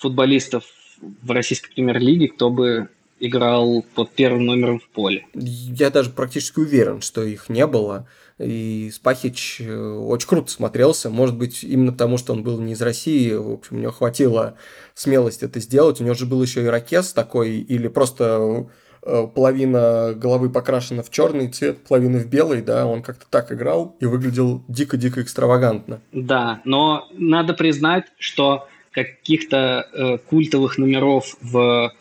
футболистов 0.05 0.65
в 1.01 1.31
российской 1.31 1.73
премьер-лиге, 1.73 2.27
кто 2.27 2.51
бы 2.51 2.89
играл 3.19 3.83
под 3.95 4.11
первым 4.11 4.45
номером 4.45 4.79
в 4.79 4.87
поле. 4.89 5.25
Я 5.33 5.89
даже 5.89 6.11
практически 6.11 6.59
уверен, 6.59 7.01
что 7.01 7.23
их 7.23 7.49
не 7.49 7.65
было. 7.65 8.07
И 8.37 8.91
Спахич 8.93 9.61
э, 9.61 9.73
очень 9.73 10.27
круто 10.27 10.51
смотрелся. 10.51 11.09
Может 11.09 11.37
быть, 11.37 11.63
именно 11.63 11.91
потому, 11.91 12.17
что 12.17 12.33
он 12.33 12.43
был 12.43 12.59
не 12.59 12.73
из 12.73 12.81
России. 12.81 13.33
В 13.33 13.53
общем, 13.53 13.77
у 13.77 13.79
него 13.79 13.93
хватило 13.93 14.57
смелости 14.93 15.45
это 15.45 15.59
сделать. 15.59 16.01
У 16.01 16.03
него 16.03 16.13
же 16.13 16.25
был 16.25 16.43
еще 16.43 16.65
ирокез 16.65 17.13
такой, 17.13 17.59
или 17.59 17.87
просто 17.87 18.67
э, 19.01 19.27
половина 19.33 20.13
головы 20.13 20.49
покрашена 20.49 21.01
в 21.01 21.09
черный 21.09 21.47
цвет, 21.47 21.85
половина 21.87 22.19
в 22.19 22.27
белый, 22.27 22.61
да, 22.61 22.85
он 22.85 23.01
как-то 23.01 23.25
так 23.29 23.51
играл 23.53 23.95
и 24.01 24.05
выглядел 24.05 24.63
дико-дико 24.67 25.21
экстравагантно. 25.21 26.01
Да, 26.11 26.61
но 26.65 27.07
надо 27.13 27.53
признать, 27.53 28.05
что 28.19 28.67
каких-то 28.95 29.87
э, 29.91 30.17
культовых 30.17 30.77
номеров 30.77 31.35
в 31.41 31.93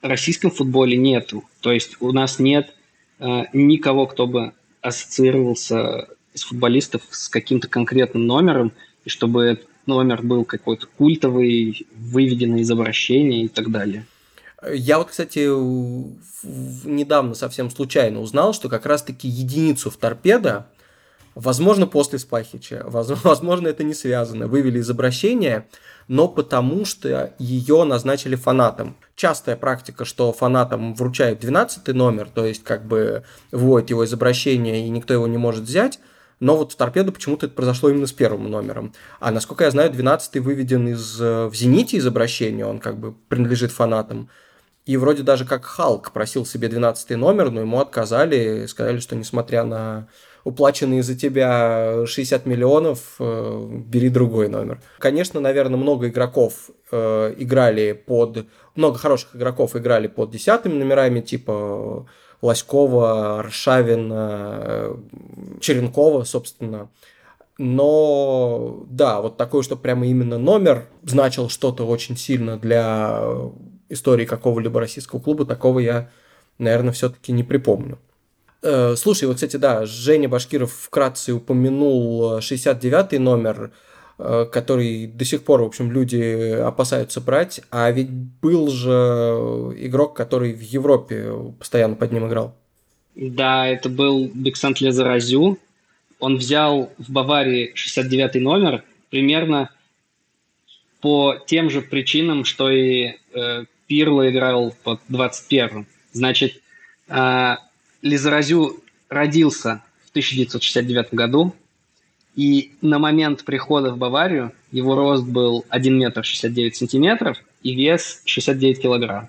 российском 0.00 0.50
футболе 0.50 0.96
нету. 0.96 1.44
То 1.60 1.70
есть 1.70 1.98
у 2.00 2.10
нас 2.10 2.38
нет 2.38 2.74
э, 3.18 3.42
никого, 3.52 4.06
кто 4.06 4.26
бы 4.26 4.52
ассоциировался 4.80 6.08
из 6.32 6.44
футболистов 6.44 7.02
с 7.10 7.28
каким-то 7.28 7.68
конкретным 7.68 8.26
номером, 8.26 8.72
и 9.04 9.10
чтобы 9.10 9.42
этот 9.42 9.68
номер 9.84 10.22
был 10.22 10.44
какой-то 10.44 10.86
культовый, 10.96 11.86
выведенный 11.94 12.62
из 12.62 12.70
обращения 12.70 13.44
и 13.44 13.48
так 13.48 13.70
далее. 13.70 14.06
Я 14.72 14.98
вот, 14.98 15.10
кстати, 15.10 15.40
недавно 16.86 17.34
совсем 17.34 17.68
случайно 17.70 18.20
узнал, 18.20 18.54
что 18.54 18.70
как 18.70 18.86
раз-таки 18.86 19.28
единицу 19.28 19.90
в 19.90 19.96
торпедо, 19.98 20.66
возможно, 21.34 21.86
после 21.86 22.18
Спахича, 22.18 22.84
возможно, 22.86 23.68
это 23.68 23.84
не 23.84 23.92
связано, 23.92 24.46
вывели 24.46 24.78
из 24.78 24.88
обращения, 24.88 25.66
но 26.08 26.28
потому 26.28 26.84
что 26.84 27.34
ее 27.38 27.84
назначили 27.84 28.34
фанатом. 28.34 28.96
Частая 29.14 29.56
практика, 29.56 30.04
что 30.04 30.32
фанатам 30.32 30.94
вручают 30.94 31.40
12 31.40 31.88
номер, 31.88 32.28
то 32.32 32.44
есть 32.44 32.64
как 32.64 32.86
бы 32.86 33.24
вводят 33.50 33.90
его 33.90 34.04
из 34.04 34.12
обращения, 34.12 34.86
и 34.86 34.90
никто 34.90 35.14
его 35.14 35.26
не 35.26 35.38
может 35.38 35.64
взять, 35.64 36.00
но 36.40 36.56
вот 36.56 36.72
в 36.72 36.76
торпедо 36.76 37.12
почему-то 37.12 37.46
это 37.46 37.54
произошло 37.54 37.88
именно 37.88 38.06
с 38.06 38.12
первым 38.12 38.50
номером. 38.50 38.92
А 39.20 39.30
насколько 39.30 39.62
я 39.64 39.70
знаю, 39.70 39.92
12 39.92 40.38
выведен 40.38 40.88
из, 40.88 41.20
в 41.20 41.52
«Зените» 41.54 41.98
из 41.98 42.06
обращения, 42.06 42.66
он 42.66 42.80
как 42.80 42.98
бы 42.98 43.14
принадлежит 43.28 43.70
фанатам. 43.70 44.28
И 44.84 44.96
вроде 44.96 45.22
даже 45.22 45.44
как 45.44 45.64
Халк 45.64 46.10
просил 46.10 46.44
себе 46.44 46.66
12 46.66 47.10
номер, 47.10 47.50
но 47.52 47.60
ему 47.60 47.78
отказали, 47.78 48.66
сказали, 48.66 48.98
что 48.98 49.14
несмотря 49.14 49.62
на 49.62 50.08
уплаченные 50.44 51.02
за 51.02 51.14
тебя 51.14 52.04
60 52.06 52.46
миллионов, 52.46 53.16
э, 53.18 53.66
бери 53.86 54.08
другой 54.08 54.48
номер. 54.48 54.80
Конечно, 54.98 55.40
наверное, 55.40 55.78
много 55.78 56.08
игроков 56.08 56.70
э, 56.90 57.34
играли 57.38 57.92
под... 57.92 58.46
Много 58.74 58.98
хороших 58.98 59.36
игроков 59.36 59.76
играли 59.76 60.06
под 60.06 60.30
десятыми 60.30 60.74
номерами, 60.74 61.20
типа 61.20 62.06
Лоськова, 62.40 63.40
Аршавина, 63.40 64.58
э, 64.62 64.96
Черенкова, 65.60 66.24
собственно. 66.24 66.90
Но 67.58 68.84
да, 68.88 69.20
вот 69.20 69.36
такой, 69.36 69.62
что 69.62 69.76
прямо 69.76 70.06
именно 70.06 70.38
номер 70.38 70.86
значил 71.04 71.48
что-то 71.48 71.86
очень 71.86 72.16
сильно 72.16 72.56
для 72.58 73.22
истории 73.88 74.24
какого-либо 74.24 74.80
российского 74.80 75.20
клуба, 75.20 75.44
такого 75.44 75.78
я, 75.78 76.10
наверное, 76.58 76.92
все-таки 76.92 77.30
не 77.30 77.44
припомню. 77.44 77.98
Э, 78.62 78.94
слушай, 78.96 79.24
вот, 79.24 79.36
кстати, 79.36 79.56
да, 79.56 79.86
Женя 79.86 80.28
Башкиров 80.28 80.72
вкратце 80.72 81.32
упомянул 81.32 82.38
69-й 82.38 83.18
номер, 83.18 83.72
э, 84.18 84.46
который 84.50 85.06
до 85.06 85.24
сих 85.24 85.42
пор, 85.42 85.62
в 85.62 85.66
общем, 85.66 85.90
люди 85.90 86.52
опасаются 86.52 87.20
брать, 87.20 87.60
а 87.70 87.90
ведь 87.90 88.10
был 88.10 88.68
же 88.68 89.74
игрок, 89.78 90.16
который 90.16 90.52
в 90.52 90.62
Европе 90.62 91.32
постоянно 91.58 91.96
под 91.96 92.12
ним 92.12 92.28
играл. 92.28 92.54
Да, 93.16 93.66
это 93.66 93.88
был 93.88 94.30
Бексант 94.32 94.80
Лезаразю. 94.80 95.58
Он 96.20 96.36
взял 96.36 96.92
в 96.98 97.10
Баварии 97.10 97.74
69-й 97.74 98.40
номер 98.40 98.84
примерно 99.10 99.70
по 101.00 101.36
тем 101.46 101.68
же 101.68 101.82
причинам, 101.82 102.44
что 102.44 102.70
и 102.70 103.16
э, 103.34 103.64
Пирло 103.88 104.30
играл 104.30 104.72
под 104.84 105.00
21-м. 105.10 105.86
Значит, 106.12 106.62
э, 107.08 107.56
Лизаразю 108.02 108.80
родился 109.08 109.82
в 110.06 110.10
1969 110.10 111.14
году, 111.14 111.54
и 112.34 112.72
на 112.80 112.98
момент 112.98 113.44
прихода 113.44 113.92
в 113.92 113.98
Баварию 113.98 114.52
его 114.70 114.94
рост 114.94 115.24
был 115.24 115.64
1 115.68 115.98
метр 115.98 116.24
69 116.24 116.76
сантиметров 116.76 117.38
и 117.62 117.74
вес 117.74 118.22
69 118.24 118.82
килограмм. 118.82 119.28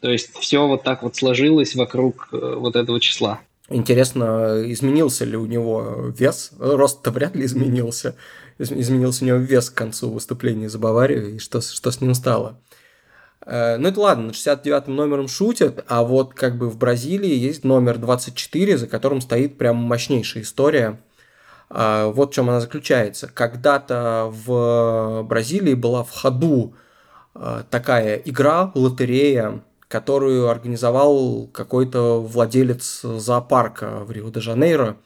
То 0.00 0.10
есть 0.10 0.34
все 0.38 0.66
вот 0.66 0.82
так 0.82 1.02
вот 1.02 1.16
сложилось 1.16 1.74
вокруг 1.74 2.28
э, 2.32 2.54
вот 2.56 2.74
этого 2.74 2.98
числа. 3.00 3.40
Интересно, 3.68 4.64
изменился 4.66 5.24
ли 5.24 5.36
у 5.36 5.46
него 5.46 6.12
вес? 6.18 6.52
Рост-то 6.58 7.10
вряд 7.12 7.36
ли 7.36 7.44
изменился. 7.44 8.16
Изменился 8.58 9.24
у 9.24 9.28
него 9.28 9.38
вес 9.38 9.70
к 9.70 9.74
концу 9.74 10.10
выступления 10.10 10.68
за 10.68 10.78
Баварию, 10.78 11.36
и 11.36 11.38
что, 11.38 11.60
что 11.60 11.90
с 11.90 12.00
ним 12.00 12.14
стало? 12.14 12.58
Э, 13.46 13.76
ну 13.78 13.88
это 13.88 14.00
ладно, 14.00 14.26
над 14.26 14.34
69-м 14.34 14.94
номером 14.94 15.28
шутят, 15.28 15.84
а 15.88 16.02
вот 16.02 16.34
как 16.34 16.56
бы 16.56 16.68
в 16.68 16.76
Бразилии 16.76 17.34
есть 17.34 17.64
номер 17.64 17.98
24, 17.98 18.78
за 18.78 18.86
которым 18.86 19.20
стоит 19.20 19.58
прям 19.58 19.76
мощнейшая 19.76 20.42
история. 20.42 21.00
А, 21.70 22.08
вот 22.08 22.32
в 22.32 22.34
чем 22.34 22.50
она 22.50 22.60
заключается. 22.60 23.28
Когда-то 23.32 24.28
в 24.30 25.22
Бразилии 25.22 25.74
была 25.74 26.02
в 26.02 26.10
ходу 26.10 26.74
э, 27.34 27.62
такая 27.70 28.16
игра, 28.16 28.72
лотерея, 28.74 29.62
которую 29.88 30.48
организовал 30.48 31.48
какой-то 31.48 32.20
владелец 32.20 33.02
зоопарка 33.02 34.04
в 34.04 34.10
Рио-де-Жанейро. 34.10 34.96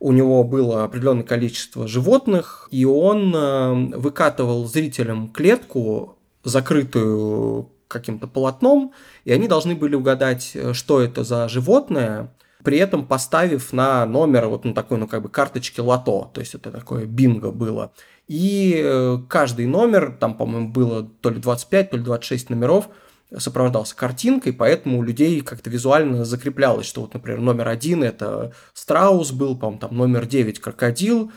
У 0.00 0.12
него 0.12 0.44
было 0.44 0.84
определенное 0.84 1.24
количество 1.24 1.86
животных, 1.86 2.68
и 2.70 2.84
он 2.84 3.34
э, 3.34 3.96
выкатывал 3.96 4.66
зрителям 4.66 5.28
клетку, 5.28 6.18
закрытую 6.42 7.70
каким-то 7.94 8.26
полотном, 8.26 8.92
и 9.24 9.32
они 9.32 9.48
должны 9.48 9.74
были 9.74 9.94
угадать, 9.94 10.52
э, 10.54 10.72
что 10.74 11.00
это 11.00 11.24
за 11.24 11.48
животное, 11.48 12.34
при 12.62 12.78
этом 12.78 13.06
поставив 13.06 13.72
на 13.72 14.04
номер 14.06 14.48
вот 14.48 14.64
на 14.64 14.74
такой, 14.74 14.98
ну, 14.98 15.08
как 15.08 15.22
бы 15.22 15.28
карточке 15.28 15.80
лото, 15.82 16.30
то 16.34 16.40
есть 16.40 16.54
это 16.54 16.70
такое 16.70 17.06
бинго 17.06 17.50
было. 17.50 17.92
И 18.28 18.80
э, 18.82 19.18
каждый 19.28 19.66
номер, 19.66 20.16
там, 20.20 20.36
по-моему, 20.36 20.68
было 20.68 21.08
то 21.20 21.30
ли 21.30 21.40
25, 21.40 21.90
то 21.90 21.96
ли 21.96 22.02
26 22.02 22.50
номеров– 22.50 22.88
сопровождался 23.38 23.96
картинкой, 23.96 24.52
поэтому 24.52 24.98
у 24.98 25.02
людей 25.02 25.40
как-то 25.40 25.70
визуально 25.70 26.24
закреплялось, 26.24 26.86
что 26.86 27.02
вот, 27.02 27.14
например, 27.14 27.40
номер 27.40 27.68
один 27.68 28.02
это 28.02 28.52
страус 28.72 29.32
был, 29.32 29.56
по-моему, 29.56 29.80
там 29.80 29.96
номер 29.96 30.26
9 30.26 30.60
крокодил, 30.60 31.32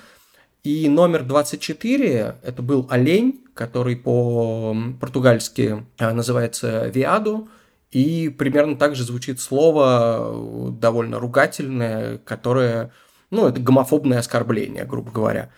и 0.68 0.90
номер 0.90 1.24
24 1.24 2.36
это 2.44 2.62
был 2.62 2.88
олень, 2.90 3.46
который 3.54 3.96
по-португальски 3.96 5.86
э, 5.98 6.12
называется 6.12 6.88
виаду, 6.88 7.48
и 7.90 8.28
примерно 8.28 8.76
так 8.76 8.94
же 8.94 9.06
звучит 9.06 9.40
слово 9.40 10.74
довольно 10.74 11.20
ругательное, 11.20 12.18
которое, 12.18 12.92
ну, 13.32 13.48
это 13.48 13.62
гомофобное 13.62 14.20
оскорбление, 14.20 14.84
грубо 14.84 15.10
говоря. 15.10 15.52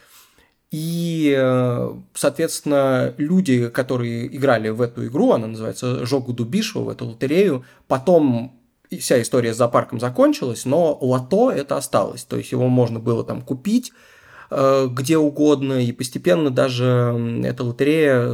И, 0.70 1.34
э, 1.36 1.90
соответственно, 2.14 3.16
люди, 3.18 3.68
которые 3.70 4.28
играли 4.36 4.70
в 4.70 4.80
эту 4.80 5.08
игру, 5.08 5.32
она 5.32 5.48
называется 5.48 6.06
«Жогу 6.06 6.34
Дубишу», 6.34 6.84
в 6.84 6.90
эту 6.90 7.08
лотерею, 7.08 7.66
потом 7.88 8.62
вся 8.92 9.20
история 9.20 9.56
с 9.56 9.58
зоопарком 9.58 10.00
закончилась, 10.00 10.66
но 10.66 10.96
лото 11.02 11.50
это 11.50 11.78
осталось. 11.78 12.26
То 12.26 12.38
есть 12.38 12.52
его 12.52 12.68
можно 12.68 13.00
было 13.00 13.24
там 13.24 13.42
купить 13.42 13.92
где 14.52 15.18
угодно, 15.18 15.84
и 15.84 15.92
постепенно 15.92 16.50
даже 16.50 17.42
эта 17.44 17.64
лотерея, 17.64 18.32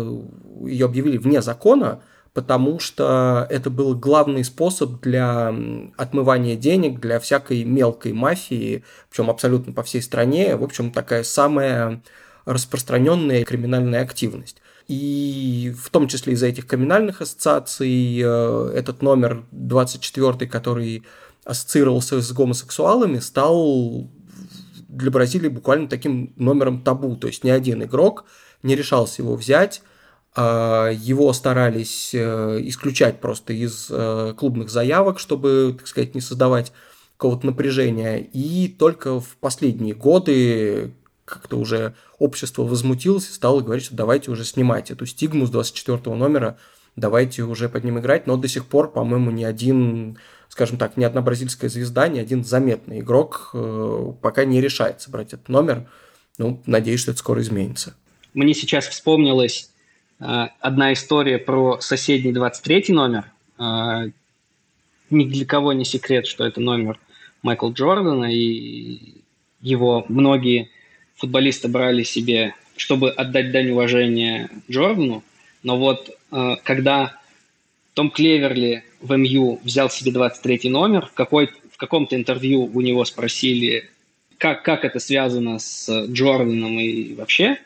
ее 0.65 0.85
объявили 0.85 1.17
вне 1.17 1.41
закона, 1.41 2.01
потому 2.35 2.79
что 2.79 3.47
это 3.49 3.69
был 3.69 3.95
главный 3.95 4.43
способ 4.43 5.01
для 5.01 5.55
отмывания 5.95 6.57
денег 6.57 6.99
для 6.99 7.19
всякой 7.19 7.63
мелкой 7.63 8.11
мафии, 8.11 8.83
причем 9.09 9.29
абсолютно 9.29 9.71
по 9.71 9.83
всей 9.83 10.01
стране. 10.01 10.57
В 10.57 10.63
общем, 10.63 10.91
такая 10.91 11.23
самая 11.23 12.01
распространенная 12.45 13.45
криминальная 13.45 14.01
активность. 14.01 14.57
И 14.87 15.73
в 15.81 15.89
том 15.89 16.07
числе 16.07 16.33
из-за 16.33 16.47
этих 16.47 16.67
криминальных 16.67 17.21
ассоциаций 17.21 18.21
э, 18.21 18.71
этот 18.75 19.01
номер 19.01 19.45
24, 19.51 20.47
который 20.47 21.03
ассоциировался 21.43 22.21
с 22.21 22.31
гомосексуалами, 22.31 23.19
стал 23.19 24.09
для 24.95 25.11
Бразилии 25.11 25.49
буквально 25.49 25.87
таким 25.87 26.33
номером 26.35 26.81
табу. 26.81 27.15
То 27.15 27.27
есть 27.27 27.43
ни 27.43 27.49
один 27.49 27.83
игрок 27.83 28.25
не 28.63 28.75
решался 28.75 29.21
его 29.21 29.35
взять, 29.35 29.81
а 30.35 30.89
его 30.89 31.31
старались 31.33 32.11
э, 32.13 32.59
исключать 32.63 33.21
просто 33.21 33.53
из 33.53 33.87
э, 33.89 34.33
клубных 34.37 34.69
заявок, 34.69 35.19
чтобы, 35.19 35.75
так 35.77 35.87
сказать, 35.87 36.15
не 36.15 36.21
создавать 36.21 36.73
какого-то 37.17 37.45
напряжения. 37.45 38.19
И 38.19 38.67
только 38.67 39.19
в 39.19 39.37
последние 39.39 39.93
годы 39.93 40.93
как-то 41.23 41.57
уже 41.57 41.95
общество 42.19 42.63
возмутилось 42.63 43.29
и 43.29 43.33
стало 43.33 43.61
говорить, 43.61 43.85
что 43.85 43.95
давайте 43.95 44.29
уже 44.29 44.43
снимать 44.45 44.91
эту 44.91 45.05
стигму 45.05 45.45
с 45.45 45.49
24 45.49 46.15
номера, 46.15 46.57
давайте 46.95 47.43
уже 47.43 47.69
под 47.69 47.83
ним 47.83 47.99
играть, 47.99 48.27
но 48.27 48.37
до 48.37 48.47
сих 48.47 48.65
пор, 48.65 48.91
по-моему, 48.91 49.31
ни 49.31 49.43
один, 49.43 50.17
скажем 50.49 50.77
так, 50.77 50.97
ни 50.97 51.03
одна 51.03 51.21
бразильская 51.21 51.69
звезда, 51.69 52.07
ни 52.07 52.19
один 52.19 52.43
заметный 52.43 52.99
игрок 52.99 53.51
э, 53.53 54.11
пока 54.21 54.45
не 54.45 54.61
решается 54.61 55.09
брать 55.11 55.33
этот 55.33 55.49
номер. 55.49 55.87
Ну, 56.37 56.61
надеюсь, 56.65 57.01
что 57.01 57.11
это 57.11 57.19
скоро 57.19 57.41
изменится. 57.41 57.95
Мне 58.33 58.53
сейчас 58.53 58.87
вспомнилась 58.87 59.71
э, 60.19 60.47
одна 60.59 60.93
история 60.93 61.37
про 61.37 61.79
соседний 61.81 62.33
23 62.33 62.93
номер. 62.93 63.25
Э, 63.57 64.09
ни 65.09 65.25
для 65.25 65.45
кого 65.45 65.73
не 65.73 65.85
секрет, 65.85 66.25
что 66.27 66.45
это 66.45 66.61
номер 66.61 66.99
Майкла 67.41 67.71
Джордана, 67.71 68.33
и 68.33 69.21
его 69.61 70.05
многие 70.09 70.69
футболисты 71.15 71.67
брали 71.67 72.03
себе, 72.03 72.55
чтобы 72.75 73.11
отдать 73.11 73.51
дань 73.51 73.71
уважения 73.71 74.49
Джордану, 74.69 75.23
но 75.63 75.77
вот 75.77 76.09
когда 76.63 77.19
том 77.95 78.11
Клеверли 78.11 78.83
в 79.01 79.15
МЮ 79.17 79.59
взял 79.63 79.89
себе 79.89 80.11
23 80.11 80.69
номер, 80.69 81.07
в, 81.07 81.13
какой, 81.13 81.49
в 81.71 81.77
каком-то 81.77 82.15
интервью 82.15 82.69
у 82.71 82.81
него 82.81 83.05
спросили, 83.05 83.89
как, 84.37 84.63
как 84.63 84.85
это 84.85 84.99
связано 84.99 85.59
с 85.59 85.89
Джорданом 86.07 86.77
и 86.77 87.15
вообще, 87.15 87.57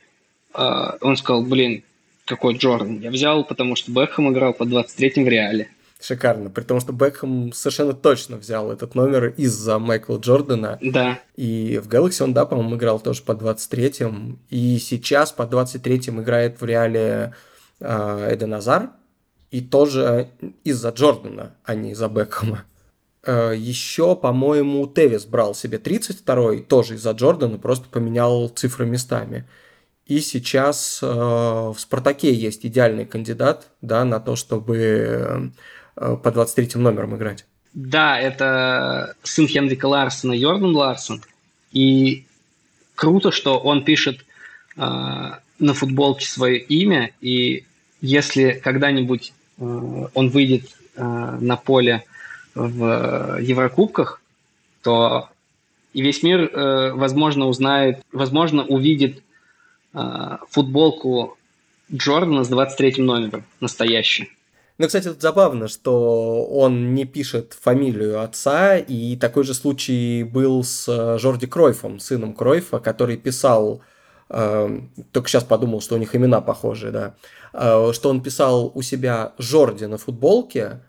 э, 0.54 0.92
он 1.02 1.18
сказал, 1.18 1.44
блин, 1.44 1.84
какой 2.26 2.56
Джордан? 2.58 3.00
Я 3.00 3.10
взял, 3.10 3.44
потому 3.44 3.76
что 3.76 3.92
Бекхэм 3.92 4.32
играл 4.32 4.54
по 4.54 4.66
23 4.66 5.24
в 5.24 5.28
Реале. 5.28 5.70
Шикарно, 6.00 6.52
при 6.52 6.62
том, 6.62 6.80
что 6.80 6.94
Бекхэм 6.94 7.52
совершенно 7.52 7.94
точно 7.94 8.38
взял 8.38 8.72
этот 8.72 8.94
номер 8.94 9.34
из-за 9.36 9.80
Майкла 9.80 10.18
Джордана. 10.18 10.78
Да. 10.80 11.20
И 11.36 11.82
в 11.84 11.90
Galaxy 11.90 12.24
он, 12.24 12.34
да, 12.34 12.46
по-моему, 12.46 12.76
играл 12.76 13.00
тоже 13.00 13.24
по 13.24 13.32
23-м. 13.32 14.38
И 14.52 14.78
сейчас 14.78 15.32
по 15.32 15.42
23-м 15.42 16.22
играет 16.22 16.62
в 16.62 16.66
реале 16.66 17.34
э, 17.80 18.30
Эден 18.32 18.54
Азар. 18.54 18.92
И 19.52 19.62
тоже 19.62 20.30
из-за 20.64 20.90
Джордана, 20.90 21.56
а 21.64 21.76
не 21.76 21.92
из-за 21.92 22.08
Бекхэма. 22.08 22.66
Э, 23.24 23.54
еще, 23.56 24.16
по-моему, 24.16 24.86
Тевис 24.88 25.26
брал 25.26 25.56
себе 25.56 25.78
32-й, 25.78 26.62
тоже 26.62 26.96
из-за 26.96 27.12
Джордана, 27.12 27.58
просто 27.58 27.90
поменял 27.90 28.50
цифры 28.50 28.86
местами. 28.86 29.48
И 30.06 30.20
сейчас 30.20 31.00
э, 31.02 31.06
в 31.06 31.76
Спартаке 31.78 32.34
есть 32.34 32.66
идеальный 32.66 33.06
кандидат 33.06 33.68
да, 33.82 34.06
на 34.06 34.20
то, 34.20 34.36
чтобы 34.36 35.52
Э, 36.00 36.16
по 36.16 36.32
23 36.32 36.82
номерам 36.82 37.16
играть. 37.16 37.46
Да, 37.74 38.20
это 38.20 39.16
сын 39.24 39.48
Хенрика 39.48 39.86
Ларсона, 39.86 40.32
Йордан 40.32 40.74
Ларсон. 40.76 41.22
И 41.72 42.26
круто, 42.96 43.32
что 43.32 43.60
он 43.60 43.84
пишет 43.84 44.26
э, 44.78 44.82
на 44.82 45.74
футболке 45.74 46.26
свое 46.26 46.58
имя, 46.58 47.12
и 47.20 47.66
если 48.02 48.54
когда-нибудь 48.64 49.34
он 49.60 50.30
выйдет 50.30 50.64
э, 50.96 51.04
на 51.04 51.58
поле 51.58 52.04
в 52.56 53.38
Еврокубках, 53.40 54.22
то 54.82 55.30
и 55.94 56.02
весь 56.02 56.24
мир, 56.24 56.42
э, 56.42 56.94
возможно, 56.94 57.48
узнает, 57.48 58.02
возможно, 58.12 58.64
увидит 58.64 59.24
э, 59.94 60.38
футболку 60.50 61.38
Джордана 61.92 62.44
с 62.44 62.48
23 62.48 63.02
номером, 63.02 63.44
настоящий. 63.60 64.30
Ну, 64.78 64.88
кстати, 64.88 65.10
это 65.10 65.20
забавно, 65.20 65.68
что 65.68 66.46
он 66.46 66.94
не 66.94 67.06
пишет 67.06 67.58
фамилию 67.60 68.22
отца, 68.22 68.78
и 68.78 69.18
такой 69.18 69.44
же 69.44 69.54
случай 69.54 70.24
был 70.24 70.64
с 70.64 70.88
э, 70.88 71.18
Жорди 71.20 71.48
Кройфом, 71.48 72.00
сыном 72.00 72.34
Кройфа, 72.34 72.80
который 72.80 73.18
писал, 73.18 73.82
э, 73.82 73.99
только 74.30 75.28
сейчас 75.28 75.44
подумал, 75.44 75.82
что 75.82 75.96
у 75.96 75.98
них 75.98 76.16
имена 76.16 76.40
похожи, 76.40 76.92
да, 76.92 77.16
э, 77.54 77.92
что 77.94 78.10
он 78.10 78.22
писал 78.22 78.72
у 78.76 78.82
себя 78.84 79.34
Жорди 79.40 79.86
на 79.86 79.98
футболке, 79.98 80.82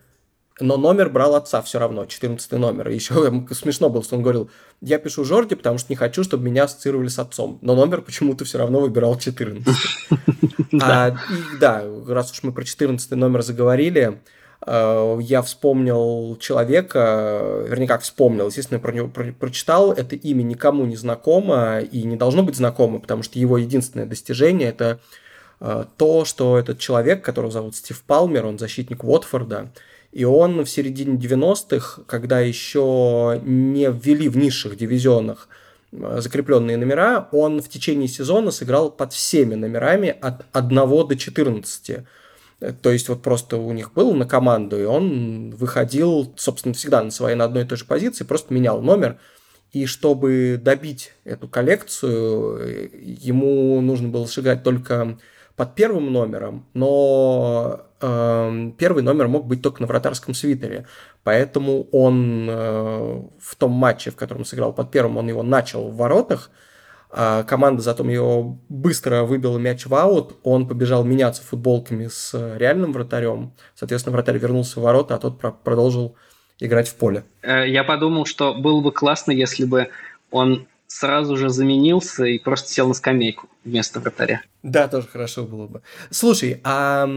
но 0.59 0.77
номер 0.77 1.09
брал 1.09 1.35
отца 1.35 1.61
все 1.63 1.79
равно, 1.79 2.05
14 2.05 2.51
номер. 2.53 2.89
Еще 2.89 3.15
смешно 3.51 3.89
было, 3.89 4.03
что 4.03 4.15
он 4.15 4.21
говорил, 4.21 4.51
я 4.79 4.99
пишу 4.99 5.25
Жорди, 5.25 5.55
потому 5.55 5.79
что 5.79 5.91
не 5.91 5.95
хочу, 5.95 6.23
чтобы 6.23 6.43
меня 6.43 6.65
ассоциировали 6.65 7.07
с 7.07 7.17
отцом. 7.17 7.57
Но 7.61 7.75
номер 7.75 8.01
почему-то 8.01 8.45
все 8.45 8.59
равно 8.59 8.79
выбирал 8.79 9.17
14. 9.17 9.67
А, 10.81 11.17
да, 11.59 11.83
раз 12.07 12.31
уж 12.31 12.43
мы 12.43 12.53
про 12.53 12.63
14 12.63 13.11
номер 13.11 13.41
заговорили, 13.41 14.21
я 14.67 15.41
вспомнил 15.41 16.37
человека, 16.39 17.65
вернее, 17.67 17.87
как 17.87 18.01
вспомнил, 18.01 18.47
естественно, 18.47 18.79
про 18.79 18.91
него 18.91 19.07
прочитал, 19.07 19.91
это 19.91 20.15
имя 20.15 20.43
никому 20.43 20.85
не 20.85 20.95
знакомо 20.95 21.79
и 21.79 22.03
не 22.03 22.15
должно 22.15 22.43
быть 22.43 22.55
знакомо, 22.55 22.99
потому 22.99 23.23
что 23.23 23.39
его 23.39 23.57
единственное 23.57 24.05
достижение– 24.05 24.69
это 24.69 24.99
э, 25.59 25.85
то, 25.97 26.25
что 26.25 26.59
этот 26.59 26.77
человек, 26.77 27.23
которого 27.23 27.51
зовут 27.51 27.75
Стив 27.75 27.99
Палмер, 28.03 28.45
он 28.45 28.59
защитник 28.59 29.03
Уотфорда, 29.03 29.71
и 30.11 30.25
он 30.25 30.63
в 30.63 30.69
середине 30.69 31.17
90-х, 31.17 32.03
когда 32.05 32.39
еще 32.39 33.41
не 33.43 33.89
ввели 33.89 34.29
в 34.29 34.37
низших 34.37 34.77
дивизионах 34.77 35.47
э, 35.91 36.19
закрепленные 36.21 36.77
номера, 36.77 37.29
он 37.31 37.63
в 37.63 37.69
течение 37.69 38.07
сезона 38.07 38.51
сыграл 38.51 38.91
под 38.91 39.11
всеми 39.13 39.55
номерами 39.55 40.15
от 40.21 40.45
1 40.51 40.75
до 40.75 41.15
14. 41.15 42.05
То 42.81 42.91
есть 42.91 43.09
вот 43.09 43.23
просто 43.23 43.57
у 43.57 43.71
них 43.71 43.93
был 43.93 44.13
на 44.13 44.25
команду, 44.25 44.79
и 44.79 44.85
он 44.85 45.49
выходил, 45.51 46.31
собственно, 46.37 46.75
всегда 46.75 47.01
на 47.03 47.09
своей 47.09 47.35
на 47.35 47.45
одной 47.45 47.63
и 47.63 47.67
той 47.67 47.77
же 47.77 47.85
позиции, 47.85 48.23
просто 48.23 48.53
менял 48.53 48.81
номер. 48.81 49.17
И 49.71 49.85
чтобы 49.85 50.59
добить 50.61 51.13
эту 51.23 51.47
коллекцию, 51.47 52.91
ему 53.01 53.81
нужно 53.81 54.09
было 54.09 54.25
сыграть 54.25 54.63
только 54.63 55.17
под 55.55 55.75
первым 55.75 56.11
номером, 56.11 56.67
но 56.73 57.81
э, 57.99 58.71
первый 58.77 59.01
номер 59.03 59.27
мог 59.27 59.47
быть 59.47 59.61
только 59.61 59.81
на 59.81 59.87
вратарском 59.87 60.33
свитере. 60.33 60.87
Поэтому 61.23 61.87
он 61.91 62.47
э, 62.49 63.21
в 63.39 63.55
том 63.57 63.71
матче, 63.71 64.11
в 64.11 64.15
котором 64.15 64.45
сыграл 64.45 64.73
под 64.73 64.91
первым, 64.91 65.17
он 65.17 65.27
его 65.27 65.43
начал 65.43 65.89
в 65.89 65.95
воротах, 65.95 66.51
команда 67.11 67.81
затем 67.81 68.09
его 68.09 68.57
быстро 68.69 69.23
выбила 69.23 69.57
мяч 69.57 69.85
в 69.85 69.93
аут, 69.93 70.37
он 70.43 70.67
побежал 70.67 71.03
меняться 71.03 71.43
футболками 71.43 72.07
с 72.07 72.55
реальным 72.57 72.93
вратарем, 72.93 73.53
соответственно, 73.75 74.13
вратарь 74.13 74.37
вернулся 74.37 74.79
в 74.79 74.83
ворота, 74.83 75.15
а 75.15 75.17
тот 75.17 75.39
продолжил 75.63 76.15
играть 76.59 76.87
в 76.87 76.95
поле. 76.95 77.25
Э, 77.41 77.67
я 77.67 77.83
подумал, 77.83 78.25
что 78.25 78.53
было 78.53 78.79
бы 78.81 78.91
классно, 78.91 79.31
если 79.31 79.65
бы 79.65 79.89
он 80.29 80.67
сразу 80.87 81.37
же 81.37 81.49
заменился 81.49 82.25
и 82.25 82.37
просто 82.37 82.69
сел 82.69 82.87
на 82.87 82.93
скамейку 82.93 83.47
вместо 83.63 83.99
вратаря. 83.99 84.41
Да, 84.61 84.87
тоже 84.87 85.07
хорошо 85.07 85.43
было 85.43 85.67
бы. 85.67 85.81
Слушай, 86.09 86.59
а 86.63 87.09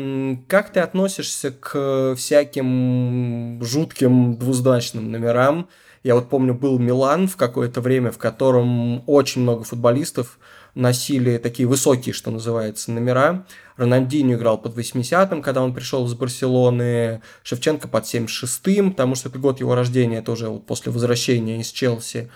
как 0.49 0.71
ты 0.71 0.81
относишься 0.81 1.51
к 1.51 2.15
всяким 2.17 3.61
жутким 3.63 4.37
двузначным 4.37 5.11
номерам? 5.11 5.69
Я 6.05 6.15
вот 6.15 6.29
помню, 6.29 6.53
был 6.53 6.79
Милан 6.79 7.27
в 7.27 7.37
какое-то 7.37 7.81
время, 7.81 8.13
в 8.13 8.19
котором 8.19 9.03
очень 9.09 9.41
много 9.41 9.65
футболистов 9.65 10.39
носили 10.75 11.39
такие 11.39 11.67
высокие, 11.67 12.13
что 12.13 12.31
называется, 12.31 12.93
номера. 12.93 13.47
Рональдинho 13.79 14.35
играл 14.35 14.59
под 14.59 14.77
80-м, 14.77 15.41
когда 15.41 15.63
он 15.63 15.73
пришел 15.73 16.05
из 16.07 16.13
Барселоны, 16.13 17.23
Шевченко 17.43 17.89
под 17.89 18.05
76-м, 18.05 18.91
потому 18.91 19.15
что 19.15 19.31
это 19.31 19.39
год 19.39 19.61
его 19.61 19.75
рождения, 19.75 20.19
это 20.19 20.33
уже 20.33 20.51
вот 20.51 20.67
после 20.67 20.93
возвращения 20.93 21.59
из 21.59 21.69
Челси. 21.69 22.31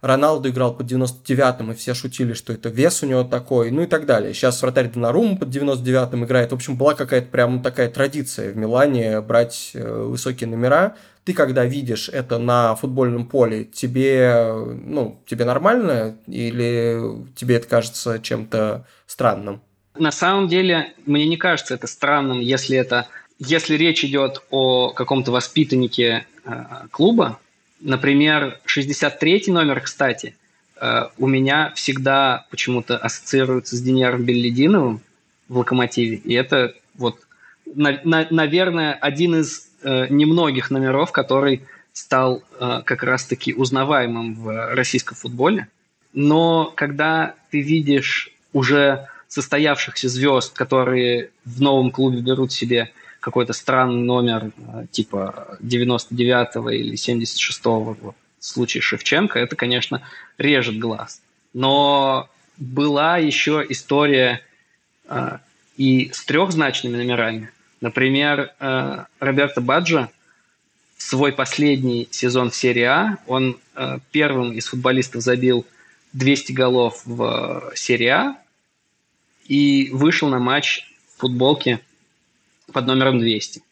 Роналду 0.00 0.48
играл 0.48 0.74
под 0.74 0.90
99-м, 0.90 1.72
и 1.72 1.74
все 1.74 1.92
шутили, 1.92 2.32
что 2.32 2.54
это 2.54 2.70
вес 2.70 3.02
у 3.02 3.06
него 3.06 3.22
такой, 3.22 3.70
ну 3.70 3.82
и 3.82 3.86
так 3.86 4.06
далее. 4.06 4.32
Сейчас 4.32 4.62
вратарь 4.62 4.90
Донарум 4.90 5.36
под 5.36 5.48
99-м 5.50 6.24
играет. 6.24 6.52
В 6.52 6.54
общем, 6.54 6.76
была 6.76 6.94
какая-то 6.94 7.28
прям 7.28 7.62
такая 7.62 7.90
традиция 7.90 8.50
в 8.50 8.56
Милане 8.56 9.20
брать 9.20 9.72
э, 9.74 10.04
высокие 10.04 10.48
номера. 10.48 10.96
Ты, 11.30 11.36
когда 11.36 11.64
видишь 11.64 12.08
это 12.08 12.38
на 12.38 12.74
футбольном 12.74 13.24
поле, 13.24 13.64
тебе, 13.64 14.52
ну, 14.84 15.20
тебе 15.26 15.44
нормально 15.44 16.16
или 16.26 17.00
тебе 17.36 17.54
это 17.54 17.68
кажется 17.68 18.18
чем-то 18.18 18.84
странным? 19.06 19.60
На 19.96 20.10
самом 20.10 20.48
деле, 20.48 20.92
мне 21.06 21.28
не 21.28 21.36
кажется 21.36 21.74
это 21.74 21.86
странным, 21.86 22.40
если 22.40 22.76
это 22.76 23.06
если 23.38 23.76
речь 23.76 24.04
идет 24.04 24.42
о 24.50 24.90
каком-то 24.90 25.30
воспитаннике 25.30 26.26
э, 26.44 26.64
клуба, 26.90 27.38
Например, 27.80 28.60
63 28.66 29.44
номер, 29.48 29.80
кстати, 29.80 30.36
э, 30.80 31.04
у 31.16 31.26
меня 31.26 31.72
всегда 31.74 32.46
почему-то 32.50 32.98
ассоциируется 32.98 33.76
с 33.76 33.80
Деняром 33.80 34.24
Беллидиновым 34.24 35.00
в 35.48 35.58
«Локомотиве». 35.58 36.16
И 36.16 36.34
это 36.34 36.74
вот, 36.94 37.20
на, 37.74 37.98
на, 38.04 38.26
наверное, 38.30 38.92
один 38.92 39.36
из 39.36 39.69
э, 39.82 40.06
немногих 40.08 40.70
номеров, 40.70 41.12
который 41.12 41.62
стал 41.92 42.42
э, 42.58 42.82
как 42.84 43.02
раз-таки 43.02 43.54
узнаваемым 43.54 44.34
в 44.34 44.74
российском 44.74 45.16
футболе. 45.16 45.68
Но 46.12 46.72
когда 46.76 47.34
ты 47.50 47.60
видишь 47.60 48.32
уже 48.52 49.08
состоявшихся 49.28 50.08
звезд, 50.08 50.54
которые 50.54 51.30
в 51.44 51.60
новом 51.60 51.90
клубе 51.90 52.20
берут 52.20 52.52
себе 52.52 52.92
какой-то 53.20 53.52
странный 53.52 54.02
номер 54.02 54.50
э, 54.56 54.86
типа 54.90 55.58
99-го 55.62 56.70
или 56.70 56.94
76-го 56.94 57.96
в 58.00 58.14
случае 58.44 58.80
Шевченко, 58.80 59.38
это, 59.38 59.54
конечно, 59.54 60.02
режет 60.38 60.78
глаз. 60.78 61.20
Но 61.52 62.28
была 62.56 63.18
еще 63.18 63.64
история 63.68 64.42
э, 65.08 65.38
и 65.76 66.10
с 66.12 66.24
трехзначными 66.24 66.96
номерами. 66.96 67.50
Например, 67.80 68.52
э, 68.58 69.04
Роберто 69.20 69.60
Баджо 69.60 70.10
свой 70.98 71.32
последний 71.32 72.08
сезон 72.10 72.50
в 72.50 72.56
серии 72.56 72.82
А, 72.82 73.18
он 73.26 73.58
э, 73.74 73.98
первым 74.10 74.52
из 74.52 74.66
футболистов 74.66 75.22
забил 75.22 75.66
200 76.12 76.52
голов 76.52 77.02
в 77.06 77.72
серии 77.74 78.08
А 78.08 78.36
и 79.46 79.88
вышел 79.92 80.28
на 80.28 80.38
матч 80.38 80.92
в 81.16 81.20
футболке 81.20 81.80
под 82.72 82.86
номером 82.86 83.18
200. 83.18 83.62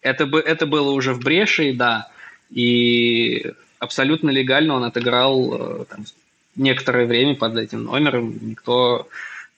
Это, 0.00 0.26
бы, 0.26 0.38
это 0.38 0.66
было 0.66 0.90
уже 0.90 1.12
в 1.12 1.20
Брешии, 1.20 1.72
да, 1.72 2.10
и 2.50 3.52
абсолютно 3.78 4.30
легально 4.30 4.74
он 4.74 4.84
отыграл 4.84 5.54
э, 5.54 5.84
там, 5.86 6.04
некоторое 6.54 7.06
время 7.06 7.34
под 7.34 7.56
этим 7.56 7.84
номером, 7.84 8.38
никто 8.40 9.08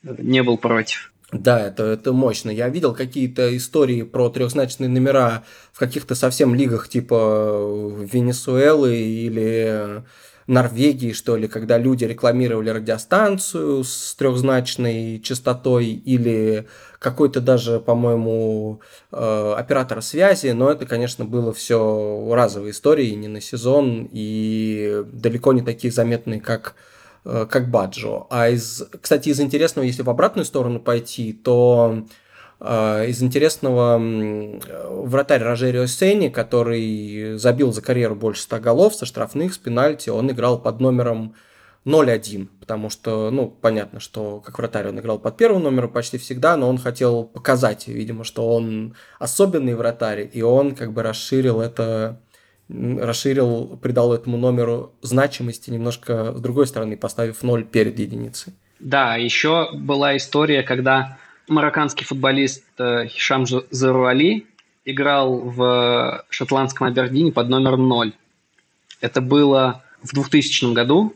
не 0.02 0.42
был 0.42 0.56
против. 0.56 1.12
Да, 1.42 1.60
это, 1.60 1.84
это 1.84 2.12
мощно. 2.12 2.50
Я 2.50 2.68
видел 2.68 2.94
какие-то 2.94 3.56
истории 3.56 4.02
про 4.02 4.28
трехзначные 4.28 4.88
номера 4.88 5.44
в 5.72 5.78
каких-то 5.78 6.14
совсем 6.14 6.54
лигах 6.54 6.88
типа 6.88 7.94
Венесуэлы 8.12 8.96
или 8.96 10.04
Норвегии, 10.46 11.12
что 11.12 11.36
ли, 11.36 11.48
когда 11.48 11.76
люди 11.76 12.04
рекламировали 12.04 12.70
радиостанцию 12.70 13.82
с 13.82 14.14
трехзначной 14.14 15.20
частотой 15.20 15.86
или 15.86 16.68
какой-то 17.00 17.40
даже, 17.40 17.80
по-моему, 17.80 18.80
э, 19.10 19.54
оператора 19.56 20.00
связи, 20.00 20.48
но 20.50 20.70
это, 20.70 20.86
конечно, 20.86 21.24
было 21.24 21.52
все 21.52 22.28
разовые 22.32 22.70
истории, 22.70 23.10
не 23.10 23.26
на 23.26 23.40
сезон 23.40 24.08
и 24.12 25.02
далеко 25.12 25.52
не 25.52 25.62
такие 25.62 25.92
заметные, 25.92 26.40
как 26.40 26.74
э, 26.76 26.95
как 27.26 27.70
Баджо. 27.70 28.26
А 28.30 28.48
из, 28.48 28.84
кстати, 29.00 29.30
из 29.30 29.40
интересного, 29.40 29.84
если 29.84 30.02
в 30.02 30.10
обратную 30.10 30.44
сторону 30.44 30.80
пойти, 30.80 31.32
то 31.32 32.04
а, 32.58 33.04
из 33.04 33.22
интересного 33.22 33.98
вратарь 33.98 35.42
Рожерио 35.42 35.86
Сенни, 35.86 36.28
который 36.28 37.36
забил 37.36 37.72
за 37.72 37.82
карьеру 37.82 38.14
больше 38.14 38.42
100 38.42 38.60
голов 38.60 38.94
со 38.94 39.04
штрафных, 39.04 39.54
с 39.54 39.58
пенальти, 39.58 40.08
он 40.08 40.30
играл 40.30 40.60
под 40.60 40.80
номером 40.80 41.34
0-1, 41.84 42.48
потому 42.58 42.90
что, 42.90 43.30
ну, 43.30 43.48
понятно, 43.48 44.00
что 44.00 44.40
как 44.40 44.58
вратарь 44.58 44.88
он 44.88 44.98
играл 44.98 45.20
под 45.20 45.36
первым 45.36 45.62
номером 45.62 45.92
почти 45.92 46.18
всегда, 46.18 46.56
но 46.56 46.68
он 46.68 46.78
хотел 46.78 47.24
показать, 47.24 47.86
видимо, 47.86 48.24
что 48.24 48.48
он 48.48 48.96
особенный 49.20 49.74
вратарь, 49.74 50.28
и 50.32 50.42
он 50.42 50.74
как 50.74 50.92
бы 50.92 51.02
расширил 51.02 51.60
это, 51.60 52.20
расширил, 52.68 53.78
придал 53.80 54.12
этому 54.12 54.36
номеру 54.36 54.92
значимости 55.02 55.70
немножко 55.70 56.32
с 56.36 56.40
другой 56.40 56.66
стороны, 56.66 56.96
поставив 56.96 57.42
0 57.42 57.64
перед 57.64 57.98
единицей. 57.98 58.54
Да, 58.80 59.16
еще 59.16 59.70
была 59.72 60.16
история, 60.16 60.62
когда 60.62 61.18
марокканский 61.48 62.04
футболист 62.04 62.64
э, 62.78 63.06
Хишам 63.06 63.46
Заруали 63.70 64.46
играл 64.84 65.38
в 65.38 66.24
шотландском 66.28 66.86
Абердине 66.86 67.32
под 67.32 67.48
номером 67.48 67.88
0. 67.88 68.12
Это 69.00 69.20
было 69.20 69.82
в 70.02 70.12
2000 70.12 70.72
году. 70.72 71.14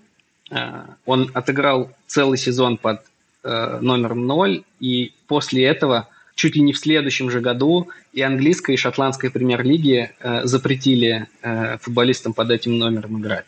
Э, 0.51 0.84
он 1.05 1.30
отыграл 1.34 1.90
целый 2.07 2.38
сезон 2.38 2.76
под 2.78 3.03
э, 3.42 3.78
номером 3.80 4.26
0, 4.26 4.64
и 4.80 5.12
после 5.26 5.64
этого 5.64 6.09
чуть 6.35 6.57
ли 6.57 6.62
не 6.62 6.72
в 6.72 6.78
следующем 6.78 7.31
же 7.31 7.41
году 7.41 7.89
и 8.12 8.22
английская, 8.22 8.74
и 8.74 8.76
шотландская 8.76 9.31
премьер-лиги 9.31 10.12
запретили 10.45 11.28
футболистам 11.81 12.33
под 12.33 12.51
этим 12.51 12.78
номером 12.78 13.20
играть. 13.20 13.45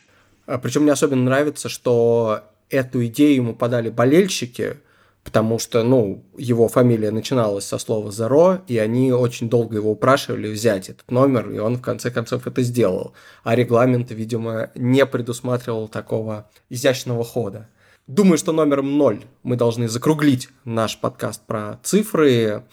А 0.46 0.58
Причем 0.58 0.82
мне 0.82 0.92
особенно 0.92 1.24
нравится, 1.24 1.68
что 1.68 2.42
эту 2.68 3.04
идею 3.06 3.34
ему 3.34 3.54
подали 3.54 3.90
болельщики– 3.90 4.76
потому 5.24 5.58
что, 5.58 5.82
ну, 5.84 6.24
его 6.36 6.68
фамилия 6.68 7.10
начиналась 7.10 7.64
со 7.64 7.78
слова 7.78 8.10
«Зеро», 8.10 8.58
и 8.66 8.78
они 8.78 9.12
очень 9.12 9.48
долго 9.48 9.76
его 9.76 9.92
упрашивали 9.92 10.48
взять 10.48 10.88
этот 10.88 11.10
номер, 11.10 11.50
и 11.50 11.58
он 11.58 11.76
в 11.76 11.80
конце 11.80 12.10
концов 12.10 12.46
это 12.46 12.62
сделал. 12.62 13.12
А 13.44 13.54
регламент, 13.54 14.10
видимо, 14.10 14.70
не 14.74 15.06
предусматривал 15.06 15.88
такого 15.88 16.50
изящного 16.70 17.24
хода. 17.24 17.68
Думаю, 18.08 18.36
что 18.36 18.50
номером 18.50 18.98
ноль. 18.98 19.22
Мы 19.44 19.54
должны 19.54 19.88
закруглить 19.88 20.48
наш 20.64 20.98
подкаст 20.98 21.46
про 21.46 21.78
цифры. 21.84 22.64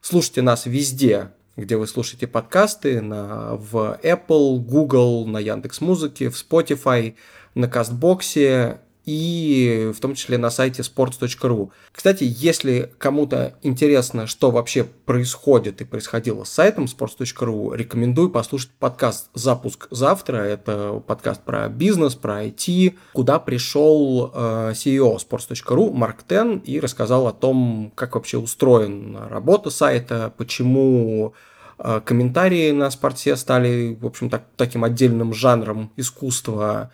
Слушайте 0.00 0.42
нас 0.42 0.66
везде, 0.66 1.30
где 1.56 1.76
вы 1.76 1.86
слушаете 1.86 2.26
подкасты, 2.26 3.00
на, 3.00 3.54
в 3.54 4.00
Apple, 4.02 4.58
Google, 4.58 5.24
на 5.26 5.38
Яндекс 5.38 5.80
Музыке, 5.80 6.30
в 6.30 6.34
Spotify, 6.34 7.14
на 7.54 7.68
Кастбоксе, 7.68 8.80
и 9.04 9.90
в 9.94 10.00
том 10.00 10.14
числе 10.14 10.38
на 10.38 10.50
сайте 10.50 10.82
sports.ru. 10.82 11.70
Кстати, 11.92 12.24
если 12.24 12.92
кому-то 12.98 13.54
интересно, 13.62 14.26
что 14.26 14.50
вообще 14.50 14.84
происходит 14.84 15.80
и 15.80 15.84
происходило 15.84 16.44
с 16.44 16.50
сайтом 16.50 16.84
sports.ru, 16.84 17.76
рекомендую 17.76 18.30
послушать 18.30 18.70
подкаст 18.78 19.28
«Запуск 19.34 19.88
завтра». 19.90 20.36
Это 20.36 21.02
подкаст 21.06 21.42
про 21.42 21.68
бизнес, 21.68 22.14
про 22.14 22.44
IT, 22.44 22.94
куда 23.12 23.38
пришел 23.38 24.30
э, 24.32 24.72
CEO 24.74 25.16
sports.ru 25.16 25.92
Марк 25.92 26.18
Тен 26.26 26.58
и 26.58 26.78
рассказал 26.78 27.26
о 27.26 27.32
том, 27.32 27.92
как 27.94 28.14
вообще 28.14 28.38
устроена 28.38 29.28
работа 29.28 29.70
сайта, 29.70 30.32
почему 30.36 31.34
э, 31.78 32.00
комментарии 32.04 32.70
на 32.70 32.90
спорте 32.90 33.34
стали, 33.36 33.98
в 34.00 34.06
общем, 34.06 34.30
так, 34.30 34.44
таким 34.56 34.84
отдельным 34.84 35.34
жанром 35.34 35.92
искусства, 35.96 36.92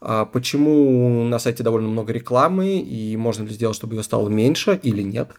почему 0.00 1.24
на 1.24 1.38
сайте 1.38 1.62
довольно 1.62 1.88
много 1.88 2.12
рекламы, 2.12 2.78
и 2.78 3.16
можно 3.16 3.44
ли 3.44 3.52
сделать, 3.52 3.76
чтобы 3.76 3.96
ее 3.96 4.02
стало 4.02 4.28
меньше 4.28 4.78
или 4.82 5.02
нет. 5.02 5.30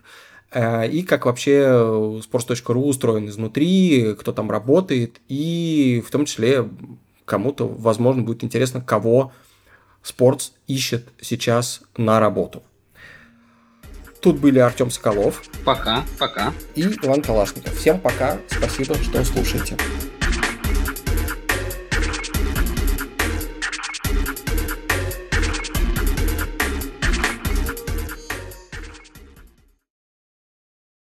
Э, 0.51 0.87
и 0.87 1.03
как 1.03 1.25
вообще 1.25 1.61
sports.ru 1.61 2.83
устроен 2.83 3.27
изнутри, 3.27 4.15
кто 4.19 4.31
там 4.31 4.51
работает, 4.51 5.19
и 5.27 6.03
в 6.05 6.11
том 6.11 6.25
числе 6.25 6.69
кому-то, 7.25 7.67
возможно, 7.67 8.21
будет 8.23 8.43
интересно, 8.43 8.81
кого 8.81 9.31
Sports 10.03 10.51
ищет 10.67 11.09
сейчас 11.21 11.81
на 11.95 12.19
работу. 12.19 12.63
Тут 14.21 14.39
были 14.39 14.59
Артем 14.59 14.91
Соколов. 14.91 15.41
Пока, 15.65 16.03
пока. 16.19 16.53
И 16.75 16.83
Иван 16.83 17.21
Калашников. 17.21 17.75
Всем 17.75 17.99
пока. 17.99 18.37
Спасибо, 18.49 18.95
что 18.95 19.23
слушаете. 19.23 19.77